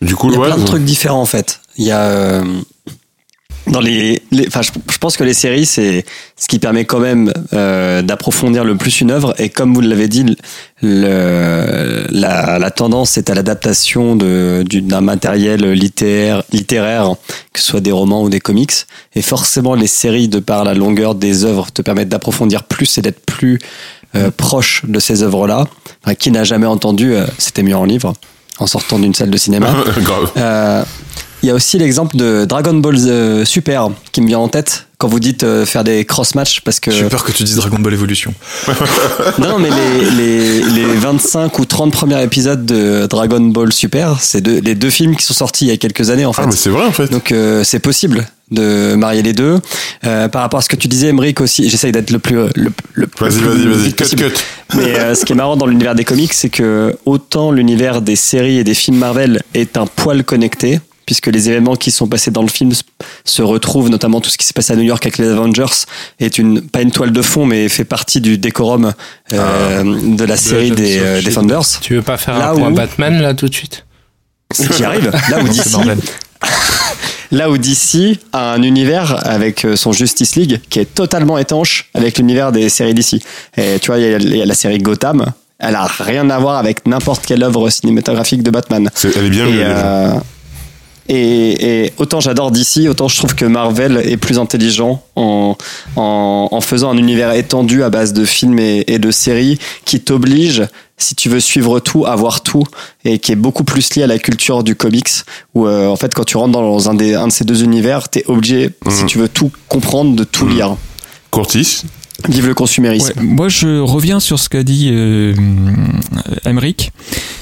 Du 0.00 0.16
coup, 0.16 0.28
Il 0.30 0.34
y 0.34 0.36
a 0.36 0.40
ouais, 0.40 0.46
plein 0.48 0.58
de 0.58 0.64
trucs 0.64 0.84
différents 0.84 1.20
en 1.20 1.26
fait. 1.26 1.60
Il 1.76 1.84
y 1.84 1.90
a 1.90 2.00
euh, 2.00 2.42
dans 3.70 3.80
les, 3.80 4.20
les- 4.30 4.46
enfin, 4.48 4.62
je, 4.62 4.70
je 4.90 4.98
pense 4.98 5.16
que 5.16 5.24
les 5.24 5.34
séries 5.34 5.64
c'est 5.66 6.04
ce 6.36 6.46
qui 6.48 6.58
permet 6.58 6.84
quand 6.84 6.98
même 6.98 7.32
euh, 7.52 8.02
d'approfondir 8.02 8.64
le 8.64 8.76
plus 8.76 9.00
une 9.00 9.10
œuvre 9.10 9.34
et 9.38 9.48
comme 9.48 9.72
vous 9.74 9.80
l'avez 9.80 10.08
dit, 10.08 10.24
le, 10.82 12.04
la, 12.10 12.58
la 12.58 12.70
tendance 12.70 13.16
est 13.18 13.30
à 13.30 13.34
l'adaptation 13.34 14.16
de 14.16 14.64
d'un 14.70 15.00
matériel 15.00 15.72
littéraire, 15.72 16.42
littéraire, 16.52 17.14
que 17.52 17.60
ce 17.60 17.66
soit 17.66 17.80
des 17.80 17.92
romans 17.92 18.22
ou 18.22 18.28
des 18.28 18.40
comics. 18.40 18.72
Et 19.14 19.22
forcément, 19.22 19.74
les 19.74 19.86
séries, 19.86 20.28
de 20.28 20.38
par 20.38 20.64
la 20.64 20.74
longueur 20.74 21.14
des 21.14 21.44
œuvres, 21.44 21.70
te 21.72 21.82
permettent 21.82 22.08
d'approfondir 22.08 22.62
plus 22.64 22.98
et 22.98 23.02
d'être 23.02 23.20
plus 23.24 23.58
euh, 24.16 24.30
proche 24.36 24.82
de 24.86 24.98
ces 25.00 25.22
œuvres-là. 25.22 25.66
Enfin, 26.04 26.14
qui 26.14 26.30
n'a 26.30 26.44
jamais 26.44 26.66
entendu, 26.66 27.14
euh, 27.14 27.26
c'était 27.38 27.62
mieux 27.62 27.76
en 27.76 27.84
livre, 27.84 28.12
en 28.58 28.66
sortant 28.66 28.98
d'une 28.98 29.14
salle 29.14 29.30
de 29.30 29.36
cinéma. 29.38 29.68
Euh, 30.36 30.82
Il 31.42 31.46
y 31.46 31.50
a 31.50 31.54
aussi 31.54 31.78
l'exemple 31.78 32.16
de 32.16 32.44
Dragon 32.44 32.74
Ball 32.74 32.96
euh, 32.98 33.44
Super 33.44 33.88
qui 34.12 34.20
me 34.20 34.26
vient 34.26 34.38
en 34.38 34.48
tête 34.48 34.86
quand 34.98 35.08
vous 35.08 35.20
dites 35.20 35.42
euh, 35.42 35.64
faire 35.64 35.84
des 35.84 36.04
cross-match 36.04 36.60
parce 36.60 36.80
que 36.80 36.90
J'ai 36.90 37.04
peur 37.08 37.24
que 37.24 37.32
tu 37.32 37.42
dises 37.44 37.56
Dragon 37.56 37.78
Ball 37.78 37.94
Evolution. 37.94 38.34
non 39.38 39.58
mais 39.58 39.70
les, 39.70 40.10
les, 40.10 40.62
les 40.62 40.94
25 40.96 41.58
ou 41.58 41.64
30 41.64 41.92
premiers 41.92 42.22
épisodes 42.22 42.66
de 42.66 43.06
Dragon 43.06 43.40
Ball 43.40 43.72
Super, 43.72 44.18
c'est 44.20 44.42
deux, 44.42 44.60
les 44.60 44.74
deux 44.74 44.90
films 44.90 45.16
qui 45.16 45.24
sont 45.24 45.32
sortis 45.32 45.64
il 45.64 45.68
y 45.68 45.72
a 45.72 45.76
quelques 45.78 46.10
années 46.10 46.26
en 46.26 46.34
fait. 46.34 46.42
Ah, 46.44 46.46
mais 46.46 46.56
c'est 46.56 46.68
vrai 46.70 46.84
en 46.84 46.92
fait. 46.92 47.10
Donc 47.10 47.32
euh, 47.32 47.64
c'est 47.64 47.78
possible 47.80 48.26
de 48.50 48.94
marier 48.96 49.22
les 49.22 49.32
deux. 49.32 49.58
Euh, 50.04 50.28
par 50.28 50.42
rapport 50.42 50.58
à 50.58 50.62
ce 50.62 50.68
que 50.68 50.76
tu 50.76 50.88
disais, 50.88 51.06
Emmerich 51.08 51.40
aussi, 51.40 51.70
j'essaye 51.70 51.92
d'être 51.92 52.10
le 52.10 52.18
plus 52.18 52.34
le, 52.34 52.50
le, 52.56 52.72
le 52.94 53.08
Vas-y, 53.18 53.38
plus 53.38 53.48
vas-y, 53.48 53.66
vas-y. 53.66 53.88
Cut, 53.92 53.94
possible. 53.96 54.30
cut. 54.30 54.40
Mais 54.76 54.98
euh, 54.98 55.14
ce 55.14 55.24
qui 55.24 55.32
est 55.32 55.36
marrant 55.36 55.56
dans 55.56 55.66
l'univers 55.66 55.94
des 55.94 56.04
comics, 56.04 56.32
c'est 56.32 56.48
que 56.50 56.96
autant 57.06 57.52
l'univers 57.52 58.02
des 58.02 58.16
séries 58.16 58.58
et 58.58 58.64
des 58.64 58.74
films 58.74 58.98
Marvel 58.98 59.40
est 59.54 59.76
un 59.78 59.86
poil 59.86 60.24
connecté, 60.24 60.80
puisque 61.10 61.26
les 61.26 61.48
événements 61.50 61.74
qui 61.74 61.90
sont 61.90 62.06
passés 62.06 62.30
dans 62.30 62.42
le 62.42 62.48
film 62.48 62.70
se 63.24 63.42
retrouvent, 63.42 63.88
notamment 63.90 64.20
tout 64.20 64.30
ce 64.30 64.38
qui 64.38 64.46
s'est 64.46 64.52
passé 64.52 64.74
à 64.74 64.76
New 64.76 64.84
York 64.84 65.04
avec 65.04 65.18
les 65.18 65.26
Avengers, 65.28 65.64
est 66.20 66.38
une 66.38 66.60
pas 66.60 66.82
une 66.82 66.92
toile 66.92 67.10
de 67.10 67.20
fond, 67.20 67.46
mais 67.46 67.68
fait 67.68 67.82
partie 67.82 68.20
du 68.20 68.38
décorum 68.38 68.92
euh, 69.32 69.82
de 70.16 70.24
la 70.24 70.36
série 70.36 70.70
des 70.70 70.98
of 71.00 71.04
euh. 71.04 71.22
Defenders. 71.22 71.64
Tu 71.80 71.96
veux 71.96 72.02
pas 72.02 72.16
faire 72.16 72.38
Là 72.38 72.50
un 72.50 72.54
point 72.54 72.70
où- 72.70 72.74
Batman 72.76 73.20
là 73.20 73.34
tout 73.34 73.48
de 73.48 73.54
suite? 73.54 73.84
J'y 74.76 74.84
arrive. 74.84 75.10
Là 75.30 75.38
où 75.42 75.48
là 77.32 77.50
où 77.50 77.58
DC 77.58 78.20
a 78.32 78.52
un 78.52 78.62
univers 78.62 79.26
avec 79.28 79.64
euh, 79.64 79.74
son 79.74 79.90
Justice 79.90 80.36
League 80.36 80.60
qui 80.70 80.78
est 80.78 80.94
totalement 80.94 81.38
étanche 81.38 81.90
avec 81.94 82.18
l'univers 82.18 82.52
des 82.52 82.68
séries 82.68 82.94
DC. 82.94 83.14
Et 83.56 83.80
tu 83.80 83.88
vois, 83.88 83.98
il 83.98 84.08
y, 84.08 84.14
a- 84.14 84.18
il 84.18 84.36
y 84.36 84.42
a 84.42 84.46
la 84.46 84.54
série 84.54 84.78
Gotham. 84.78 85.26
Elle 85.58 85.74
a 85.74 85.86
rien 85.86 86.30
à 86.30 86.38
voir 86.38 86.56
avec 86.56 86.86
n'importe 86.86 87.26
quelle 87.26 87.42
œuvre 87.42 87.68
cinématographique 87.68 88.44
de 88.44 88.50
Batman. 88.52 88.88
C'est- 88.94 89.16
Elle 89.16 89.26
est 89.26 89.30
bien 89.30 89.46
Et, 89.48 89.52
mieux. 89.52 89.62
euh, 89.66 90.12
et, 91.12 91.84
et 91.86 91.92
autant 91.98 92.20
j'adore 92.20 92.50
DC, 92.52 92.88
autant 92.88 93.08
je 93.08 93.16
trouve 93.16 93.34
que 93.34 93.44
Marvel 93.44 94.00
est 94.04 94.16
plus 94.16 94.38
intelligent 94.38 95.02
en, 95.16 95.56
en, 95.96 96.48
en 96.50 96.60
faisant 96.60 96.90
un 96.90 96.96
univers 96.96 97.32
étendu 97.32 97.82
à 97.82 97.90
base 97.90 98.12
de 98.12 98.24
films 98.24 98.58
et, 98.60 98.84
et 98.86 98.98
de 98.98 99.10
séries 99.10 99.58
qui 99.84 100.00
t'oblige, 100.00 100.62
si 100.96 101.14
tu 101.14 101.28
veux 101.28 101.40
suivre 101.40 101.80
tout, 101.80 102.06
à 102.06 102.14
voir 102.14 102.42
tout, 102.42 102.62
et 103.04 103.18
qui 103.18 103.32
est 103.32 103.36
beaucoup 103.36 103.64
plus 103.64 103.94
lié 103.96 104.02
à 104.04 104.06
la 104.06 104.18
culture 104.18 104.62
du 104.62 104.76
comics, 104.76 105.08
où 105.54 105.66
euh, 105.66 105.88
en 105.88 105.96
fait 105.96 106.14
quand 106.14 106.24
tu 106.24 106.36
rentres 106.36 106.52
dans 106.52 106.88
un, 106.90 106.94
des, 106.94 107.14
un 107.14 107.26
de 107.26 107.32
ces 107.32 107.44
deux 107.44 107.64
univers, 107.64 108.08
t'es 108.08 108.24
obligé, 108.28 108.70
si 108.88 109.02
Mhm. 109.02 109.06
tu 109.08 109.18
veux 109.18 109.28
tout 109.28 109.50
comprendre, 109.68 110.14
de 110.14 110.24
tout 110.24 110.44
Mhm. 110.46 110.52
lire. 110.54 110.76
Courtis. 111.30 111.82
Vive 112.28 112.46
le 112.46 112.54
consumérisme. 112.54 113.12
Ouais, 113.18 113.24
moi, 113.24 113.48
je 113.48 113.80
reviens 113.80 114.20
sur 114.20 114.38
ce 114.38 114.48
qu'a 114.48 114.62
dit 114.62 114.90
euh, 114.92 115.34
Emmerich, 116.44 116.92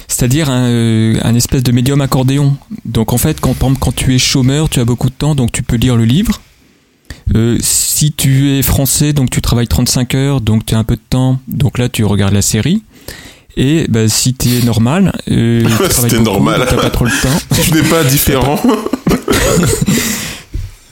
c'est-à-dire 0.06 0.50
un, 0.50 0.66
euh, 0.66 1.18
un 1.22 1.34
espèce 1.34 1.62
de 1.62 1.72
médium 1.72 2.00
accordéon. 2.00 2.56
Donc, 2.84 3.12
en 3.12 3.18
fait, 3.18 3.40
quand, 3.40 3.54
tu 3.94 4.14
es 4.14 4.18
chômeur, 4.18 4.68
tu 4.68 4.80
as 4.80 4.84
beaucoup 4.84 5.08
de 5.08 5.14
temps, 5.14 5.34
donc 5.34 5.52
tu 5.52 5.62
peux 5.62 5.76
lire 5.76 5.96
le 5.96 6.04
livre. 6.04 6.40
Euh, 7.34 7.58
si 7.60 8.12
tu 8.12 8.50
es 8.52 8.62
français, 8.62 9.12
donc 9.12 9.30
tu 9.30 9.42
travailles 9.42 9.68
35 9.68 10.14
heures, 10.14 10.40
donc 10.40 10.64
tu 10.64 10.74
as 10.74 10.78
un 10.78 10.84
peu 10.84 10.96
de 10.96 11.02
temps, 11.10 11.38
donc 11.46 11.78
là 11.78 11.88
tu 11.88 12.04
regardes 12.04 12.32
la 12.32 12.42
série. 12.42 12.82
Et 13.56 13.86
bah, 13.88 14.08
si 14.08 14.34
tu 14.34 14.48
es 14.56 14.62
normal, 14.62 15.12
euh, 15.30 15.64
tu 15.64 15.70
Si 15.82 15.88
travailles 15.88 16.10
beaucoup, 16.12 16.24
normal. 16.24 16.66
t'as 16.68 16.76
pas 16.76 16.90
trop 16.90 17.04
le 17.04 17.10
temps. 17.10 17.28
Tu 17.62 17.72
n'es 17.74 17.82
pas 17.82 18.04
différent. 18.04 18.60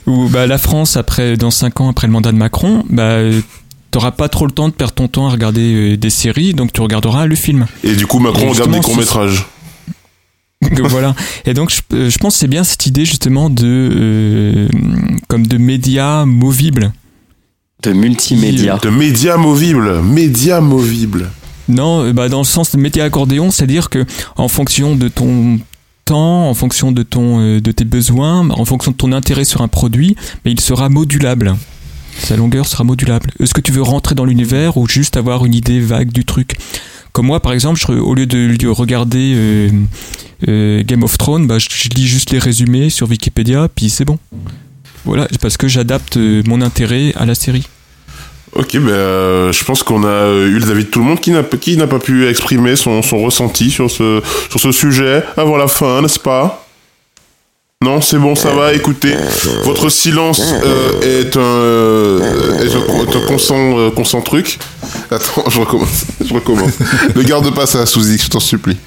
Ou 0.05 0.27
bah, 0.29 0.47
la 0.47 0.57
France, 0.57 0.97
après, 0.97 1.37
dans 1.37 1.51
5 1.51 1.81
ans, 1.81 1.89
après 1.89 2.07
le 2.07 2.13
mandat 2.13 2.31
de 2.31 2.37
Macron, 2.37 2.83
bah, 2.89 3.19
t'auras 3.97 4.11
pas 4.11 4.29
trop 4.29 4.45
le 4.45 4.51
temps 4.51 4.69
de 4.69 4.73
perdre 4.73 4.93
ton 4.93 5.07
temps 5.07 5.27
à 5.27 5.31
regarder 5.31 5.73
euh, 5.73 5.97
des 5.97 6.11
séries, 6.11 6.53
donc 6.53 6.71
tu 6.71 6.81
regarderas 6.81 7.25
le 7.25 7.35
film. 7.35 7.65
Et 7.83 7.95
du 7.95 8.05
coup, 8.05 8.19
Macron 8.19 8.51
regarde 8.51 8.71
des 8.71 8.79
courts-métrages. 8.79 9.47
Voilà. 10.83 11.15
Et 11.45 11.53
donc, 11.53 11.71
je, 11.71 11.81
euh, 11.95 12.09
je 12.09 12.17
pense 12.17 12.33
que 12.33 12.39
c'est 12.39 12.47
bien 12.47 12.63
cette 12.63 12.85
idée 12.87 13.05
justement 13.05 13.49
de 13.49 13.63
euh, 13.63 14.67
comme 15.27 15.47
de 15.47 15.57
médias 15.57 16.25
movibles. 16.25 16.91
De 17.83 17.93
multimédia. 17.93 18.77
De 18.77 18.89
médias 18.89 19.37
movibles. 19.37 20.01
Médias 20.01 20.59
movibles. 20.61 21.29
Non, 21.69 22.11
bah, 22.11 22.27
dans 22.27 22.39
le 22.39 22.43
sens 22.43 22.71
de 22.71 22.77
médias 22.77 23.05
accordéon, 23.05 23.49
c'est-à-dire 23.49 23.89
que 23.89 24.05
en 24.35 24.47
fonction 24.47 24.95
de 24.95 25.07
ton 25.07 25.59
temps, 26.05 26.49
en 26.49 26.53
fonction 26.53 26.91
de 26.91 27.03
ton 27.03 27.39
euh, 27.39 27.61
de 27.61 27.71
tes 27.71 27.85
besoins, 27.85 28.49
en 28.49 28.65
fonction 28.65 28.91
de 28.91 28.97
ton 28.97 29.11
intérêt 29.11 29.45
sur 29.45 29.61
un 29.61 29.67
produit, 29.67 30.15
mais 30.43 30.51
il 30.51 30.59
sera 30.59 30.89
modulable. 30.89 31.55
Sa 32.19 32.35
longueur 32.35 32.67
sera 32.67 32.83
modulable. 32.83 33.31
Est-ce 33.39 33.53
que 33.53 33.61
tu 33.61 33.71
veux 33.71 33.81
rentrer 33.81 34.15
dans 34.15 34.25
l'univers 34.25 34.77
ou 34.77 34.87
juste 34.87 35.17
avoir 35.17 35.45
une 35.45 35.53
idée 35.53 35.79
vague 35.79 36.11
du 36.11 36.25
truc? 36.25 36.57
Comme 37.13 37.27
moi, 37.27 37.39
par 37.39 37.53
exemple, 37.53 37.79
au 37.91 38.13
lieu 38.13 38.25
de 38.25 38.55
de 38.55 38.67
regarder 38.67 39.33
euh, 39.35 39.69
euh, 40.47 40.83
Game 40.85 41.03
of 41.03 41.17
Thrones, 41.17 41.47
bah, 41.47 41.57
je, 41.57 41.67
lis 41.95 42.05
juste 42.05 42.31
les 42.31 42.39
résumés 42.39 42.89
sur 42.89 43.09
Wikipédia, 43.09 43.69
puis 43.73 43.89
c'est 43.89 44.05
bon. 44.05 44.19
Voilà, 45.05 45.27
parce 45.41 45.57
que 45.57 45.67
j'adapte 45.67 46.17
euh, 46.17 46.43
mon 46.45 46.61
intérêt 46.61 47.13
à 47.15 47.25
la 47.25 47.33
série. 47.33 47.67
Ok, 48.53 48.77
ben, 48.77 49.51
je 49.51 49.63
pense 49.63 49.83
qu'on 49.83 50.03
a 50.03 50.31
eu 50.31 50.59
les 50.59 50.69
avis 50.69 50.85
de 50.85 50.89
tout 50.89 50.99
le 50.99 51.05
monde 51.05 51.19
qui 51.19 51.31
n'a 51.31 51.87
pas 51.87 51.99
pu 51.99 52.27
exprimer 52.27 52.75
son, 52.75 53.01
ressenti 53.01 53.71
sur 53.71 53.89
ce 53.89 54.71
sujet 54.71 55.23
avant 55.37 55.57
la 55.57 55.67
fin, 55.67 56.01
n'est-ce 56.01 56.19
pas? 56.19 56.66
Non, 57.85 58.01
c'est 58.01 58.17
bon, 58.17 58.33
ça 58.33 58.55
va, 58.55 58.73
écoutez. 58.73 59.13
Votre 59.63 59.89
silence 59.89 60.41
euh, 60.41 61.21
est 61.21 61.37
un, 61.37 61.39
euh, 61.39 62.19
est 62.63 62.75
un, 62.75 62.79
est 62.79 63.15
un 63.15 64.17
euh, 64.17 64.21
truc. 64.21 64.57
Attends, 65.11 65.43
je 65.47 65.59
recommence. 65.59 66.05
Je 66.25 66.33
recommence. 66.33 66.71
Ne 67.15 67.21
garde 67.21 67.53
pas 67.53 67.67
ça, 67.67 67.85
Souzik, 67.85 68.23
je 68.23 68.29
t'en 68.29 68.39
supplie. 68.39 68.77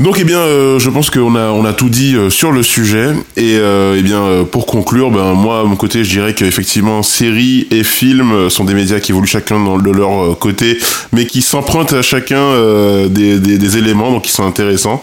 Donc, 0.00 0.18
eh 0.20 0.24
bien, 0.24 0.38
euh, 0.38 0.78
je 0.78 0.90
pense 0.90 1.10
qu'on 1.10 1.34
a, 1.34 1.50
on 1.50 1.64
a 1.64 1.72
tout 1.72 1.88
dit 1.88 2.14
euh, 2.14 2.30
sur 2.30 2.52
le 2.52 2.62
sujet. 2.62 3.08
Et 3.36 3.56
euh, 3.56 3.96
eh 3.98 4.02
bien, 4.02 4.22
euh, 4.22 4.44
pour 4.44 4.66
conclure, 4.66 5.10
ben, 5.10 5.32
moi, 5.32 5.60
à 5.60 5.64
mon 5.64 5.74
côté, 5.74 6.04
je 6.04 6.10
dirais 6.10 6.34
qu'effectivement, 6.34 7.02
séries 7.02 7.66
et 7.72 7.82
films 7.82 8.32
euh, 8.32 8.48
sont 8.48 8.64
des 8.64 8.74
médias 8.74 9.00
qui 9.00 9.10
évoluent 9.10 9.26
chacun 9.26 9.58
dans, 9.58 9.76
de 9.76 9.90
leur 9.90 10.22
euh, 10.22 10.34
côté, 10.34 10.78
mais 11.12 11.26
qui 11.26 11.42
s'empruntent 11.42 11.94
à 11.94 12.02
chacun 12.02 12.38
euh, 12.38 13.08
des, 13.08 13.40
des, 13.40 13.58
des 13.58 13.76
éléments, 13.76 14.12
donc 14.12 14.22
qui 14.22 14.30
sont 14.30 14.46
intéressants. 14.46 15.02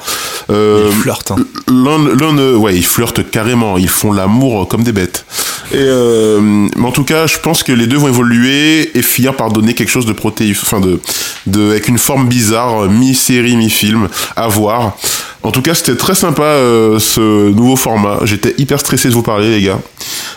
Euh, 0.49 0.89
Ils 0.89 1.01
flirtent, 1.01 1.31
hein. 1.31 1.37
L'un, 1.67 1.97
l'un, 2.15 2.55
ouais, 2.55 2.75
ils 2.75 2.85
flirtent 2.85 3.29
carrément, 3.29 3.77
ils 3.77 3.89
font 3.89 4.13
l'amour 4.13 4.67
comme 4.69 4.83
des 4.83 4.93
bêtes. 4.93 5.25
Et 5.71 5.77
euh, 5.77 6.39
mais 6.41 6.85
en 6.85 6.91
tout 6.91 7.03
cas, 7.03 7.25
je 7.27 7.37
pense 7.39 7.63
que 7.63 7.71
les 7.71 7.87
deux 7.87 7.97
vont 7.97 8.07
évoluer 8.07 8.97
et 8.97 9.01
finir 9.01 9.35
par 9.35 9.51
donner 9.51 9.73
quelque 9.73 9.89
chose 9.89 10.05
de 10.05 10.13
protéif, 10.13 10.61
enfin 10.63 10.79
de, 10.79 10.99
de, 11.47 11.71
avec 11.71 11.87
une 11.87 11.97
forme 11.97 12.27
bizarre, 12.27 12.89
mi-série, 12.89 13.57
mi-film, 13.57 14.07
à 14.35 14.47
voir. 14.47 14.95
En 15.43 15.51
tout 15.51 15.61
cas, 15.61 15.73
c'était 15.75 15.95
très 15.95 16.15
sympa 16.15 16.43
euh, 16.43 16.97
ce 16.99 17.49
nouveau 17.51 17.75
format. 17.75 18.19
J'étais 18.23 18.55
hyper 18.57 18.79
stressé 18.79 19.09
de 19.09 19.13
vous 19.13 19.21
parler, 19.21 19.49
les 19.51 19.61
gars, 19.61 19.79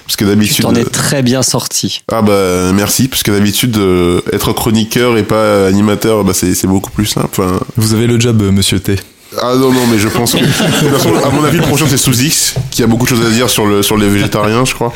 parce 0.07 0.17
que 0.17 0.25
Tu 0.25 0.31
d'habitude. 0.31 0.65
t'en 0.65 0.75
es 0.75 0.85
très 0.85 1.23
bien 1.23 1.43
sorti. 1.43 2.03
Ah 2.13 2.21
bah 2.23 2.73
merci, 2.75 3.09
parce 3.09 3.23
que 3.23 3.31
d'habitude 3.31 3.77
euh, 3.79 4.21
être 4.33 4.53
chroniqueur 4.53 5.17
et 5.17 5.23
pas 5.23 5.67
animateur, 5.67 6.25
bah 6.25 6.33
c'est 6.35 6.67
beaucoup 6.67 6.91
plus 6.91 7.07
simple. 7.07 7.29
Enfin, 7.31 7.59
Vous 7.77 7.95
avez 7.95 8.07
le 8.07 8.19
job, 8.21 8.43
euh, 8.43 8.51
monsieur 8.53 8.81
T. 8.81 8.97
ah 9.41 9.55
non, 9.57 9.73
non, 9.73 9.87
mais 9.91 9.99
je 9.99 10.09
pense 10.09 10.33
que. 10.33 10.39
De 10.39 10.45
toute 10.45 10.89
façon, 10.99 11.15
à 11.25 11.31
mon 11.31 11.45
avis, 11.45 11.59
le 11.59 11.63
prochain, 11.65 11.87
c'est 11.89 11.97
sous 11.99 12.19
X, 12.21 12.55
qui 12.71 12.83
a 12.83 12.87
beaucoup 12.87 13.05
de 13.05 13.11
choses 13.11 13.27
à 13.27 13.31
dire 13.31 13.51
sur, 13.51 13.67
le, 13.67 13.83
sur 13.83 13.97
les 13.97 14.09
végétariens, 14.09 14.65
je 14.65 14.75
crois. 14.75 14.93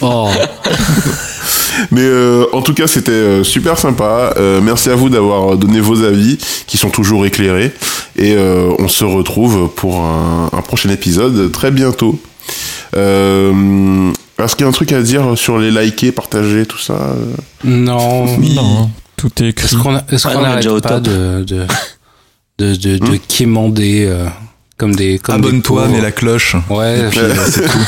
Oh, 0.00 0.28
Mais 1.90 2.00
euh, 2.02 2.46
en 2.52 2.62
tout 2.62 2.74
cas, 2.74 2.86
c'était 2.86 3.10
euh, 3.12 3.44
super 3.44 3.78
sympa. 3.78 4.34
Euh, 4.36 4.60
merci 4.60 4.90
à 4.90 4.94
vous 4.94 5.08
d'avoir 5.10 5.56
donné 5.56 5.80
vos 5.80 6.02
avis, 6.04 6.38
qui 6.66 6.76
sont 6.76 6.90
toujours 6.90 7.24
éclairés. 7.26 7.72
Et 8.16 8.34
euh, 8.36 8.70
on 8.78 8.88
se 8.88 9.04
retrouve 9.04 9.68
pour 9.76 9.96
un, 10.00 10.50
un 10.52 10.62
prochain 10.62 10.88
épisode 10.90 11.52
très 11.52 11.70
bientôt. 11.70 12.18
Euh, 12.96 14.10
Est-ce 14.38 14.56
qu'il 14.56 14.64
y 14.64 14.66
a 14.66 14.68
un 14.68 14.72
truc 14.72 14.92
à 14.92 15.02
dire 15.02 15.36
sur 15.36 15.58
les 15.58 15.70
liker, 15.70 16.10
partager, 16.12 16.66
tout 16.66 16.78
ça? 16.78 16.94
Euh 16.94 17.16
Non. 17.64 18.26
Non, 18.38 18.90
tout 19.16 19.30
est 19.42 19.48
écrit. 19.50 19.66
Est-ce 19.66 19.76
qu'on 19.76 19.94
a- 19.96 20.02
est-ce 20.10 20.26
Ouais, 20.26 20.34
qu'on 20.34 20.40
on 20.40 20.42
est 20.42 20.48
n'arrête 20.48 20.62
déjà 20.64 20.74
au 20.74 20.80
pas 20.80 20.88
top. 20.90 21.02
de, 21.02 21.44
de, 21.44 21.66
de, 22.58 22.74
de, 22.74 22.98
de 22.98 23.04
Hmm 23.14 23.18
quémander 23.28 24.04
euh, 24.06 24.26
comme 24.76 24.94
des. 24.94 25.18
Comme 25.18 25.40
des 25.40 25.48
Abonne-toi, 25.48 25.88
mets 25.88 26.00
la 26.00 26.10
cloche. 26.12 26.56
Ouais, 26.70 27.08
Puis, 27.10 27.20
euh, 27.20 27.34
c'est 27.50 27.68
tout. 27.68 27.86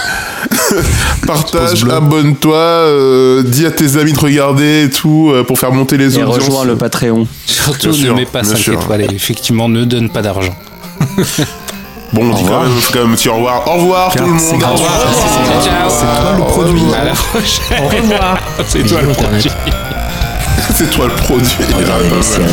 Partage, 1.27 1.85
abonne-toi, 1.85 2.57
euh, 2.57 3.43
dis 3.43 3.67
à 3.67 3.71
tes 3.71 3.97
amis 3.97 4.13
de 4.13 4.19
regarder 4.19 4.85
et 4.85 4.91
tout 4.91 5.31
euh, 5.33 5.43
pour 5.45 5.59
faire 5.59 5.73
monter 5.73 5.97
les 5.97 6.17
Et 6.19 6.23
audiences. 6.23 6.45
rejoins 6.45 6.65
le 6.65 6.77
Patreon. 6.77 7.27
surtout 7.47 7.89
Bien 7.89 7.91
ne 7.91 7.97
sûr, 7.97 8.17
mets 8.17 8.25
pas 8.27 8.43
bien 8.43 8.51
5 8.53 8.57
sûr. 8.57 8.75
étoiles. 8.81 9.03
Et 9.03 9.15
effectivement, 9.15 9.69
ne 9.69 9.85
donne 9.85 10.11
pas 10.11 10.23
d'argent. 10.23 10.55
Bon, 12.13 12.25
on 12.25 12.33
Au 12.33 12.35
dit 12.35 12.43
quand 12.43 12.59
revoir. 12.59 12.63
même, 12.65 12.73
quand 12.93 13.07
même 13.07 13.17
au 13.29 13.35
revoir. 13.37 13.69
Au 13.69 13.73
revoir 13.75 14.13
Car 14.13 14.27
tout 14.27 14.33
le 14.33 14.39
c'est 14.41 14.51
monde. 14.51 14.61
gratuit. 14.63 14.85
C'est 15.89 16.21
toi 16.21 16.35
le 16.37 16.45
produit. 16.45 16.83
À 16.93 17.05
la 17.05 17.13
prochaine. 17.13 17.85
Au 17.85 17.89
revoir. 17.89 18.39
C'est 18.67 18.83
toi 18.83 19.01
le 19.03 19.09
produit. 19.13 19.51
C'est 20.75 20.91
toi 20.91 21.07
le 21.07 21.15
produit. 21.23 21.53
Regardez 21.77 22.11
les 22.17 22.23
séries. 22.23 22.47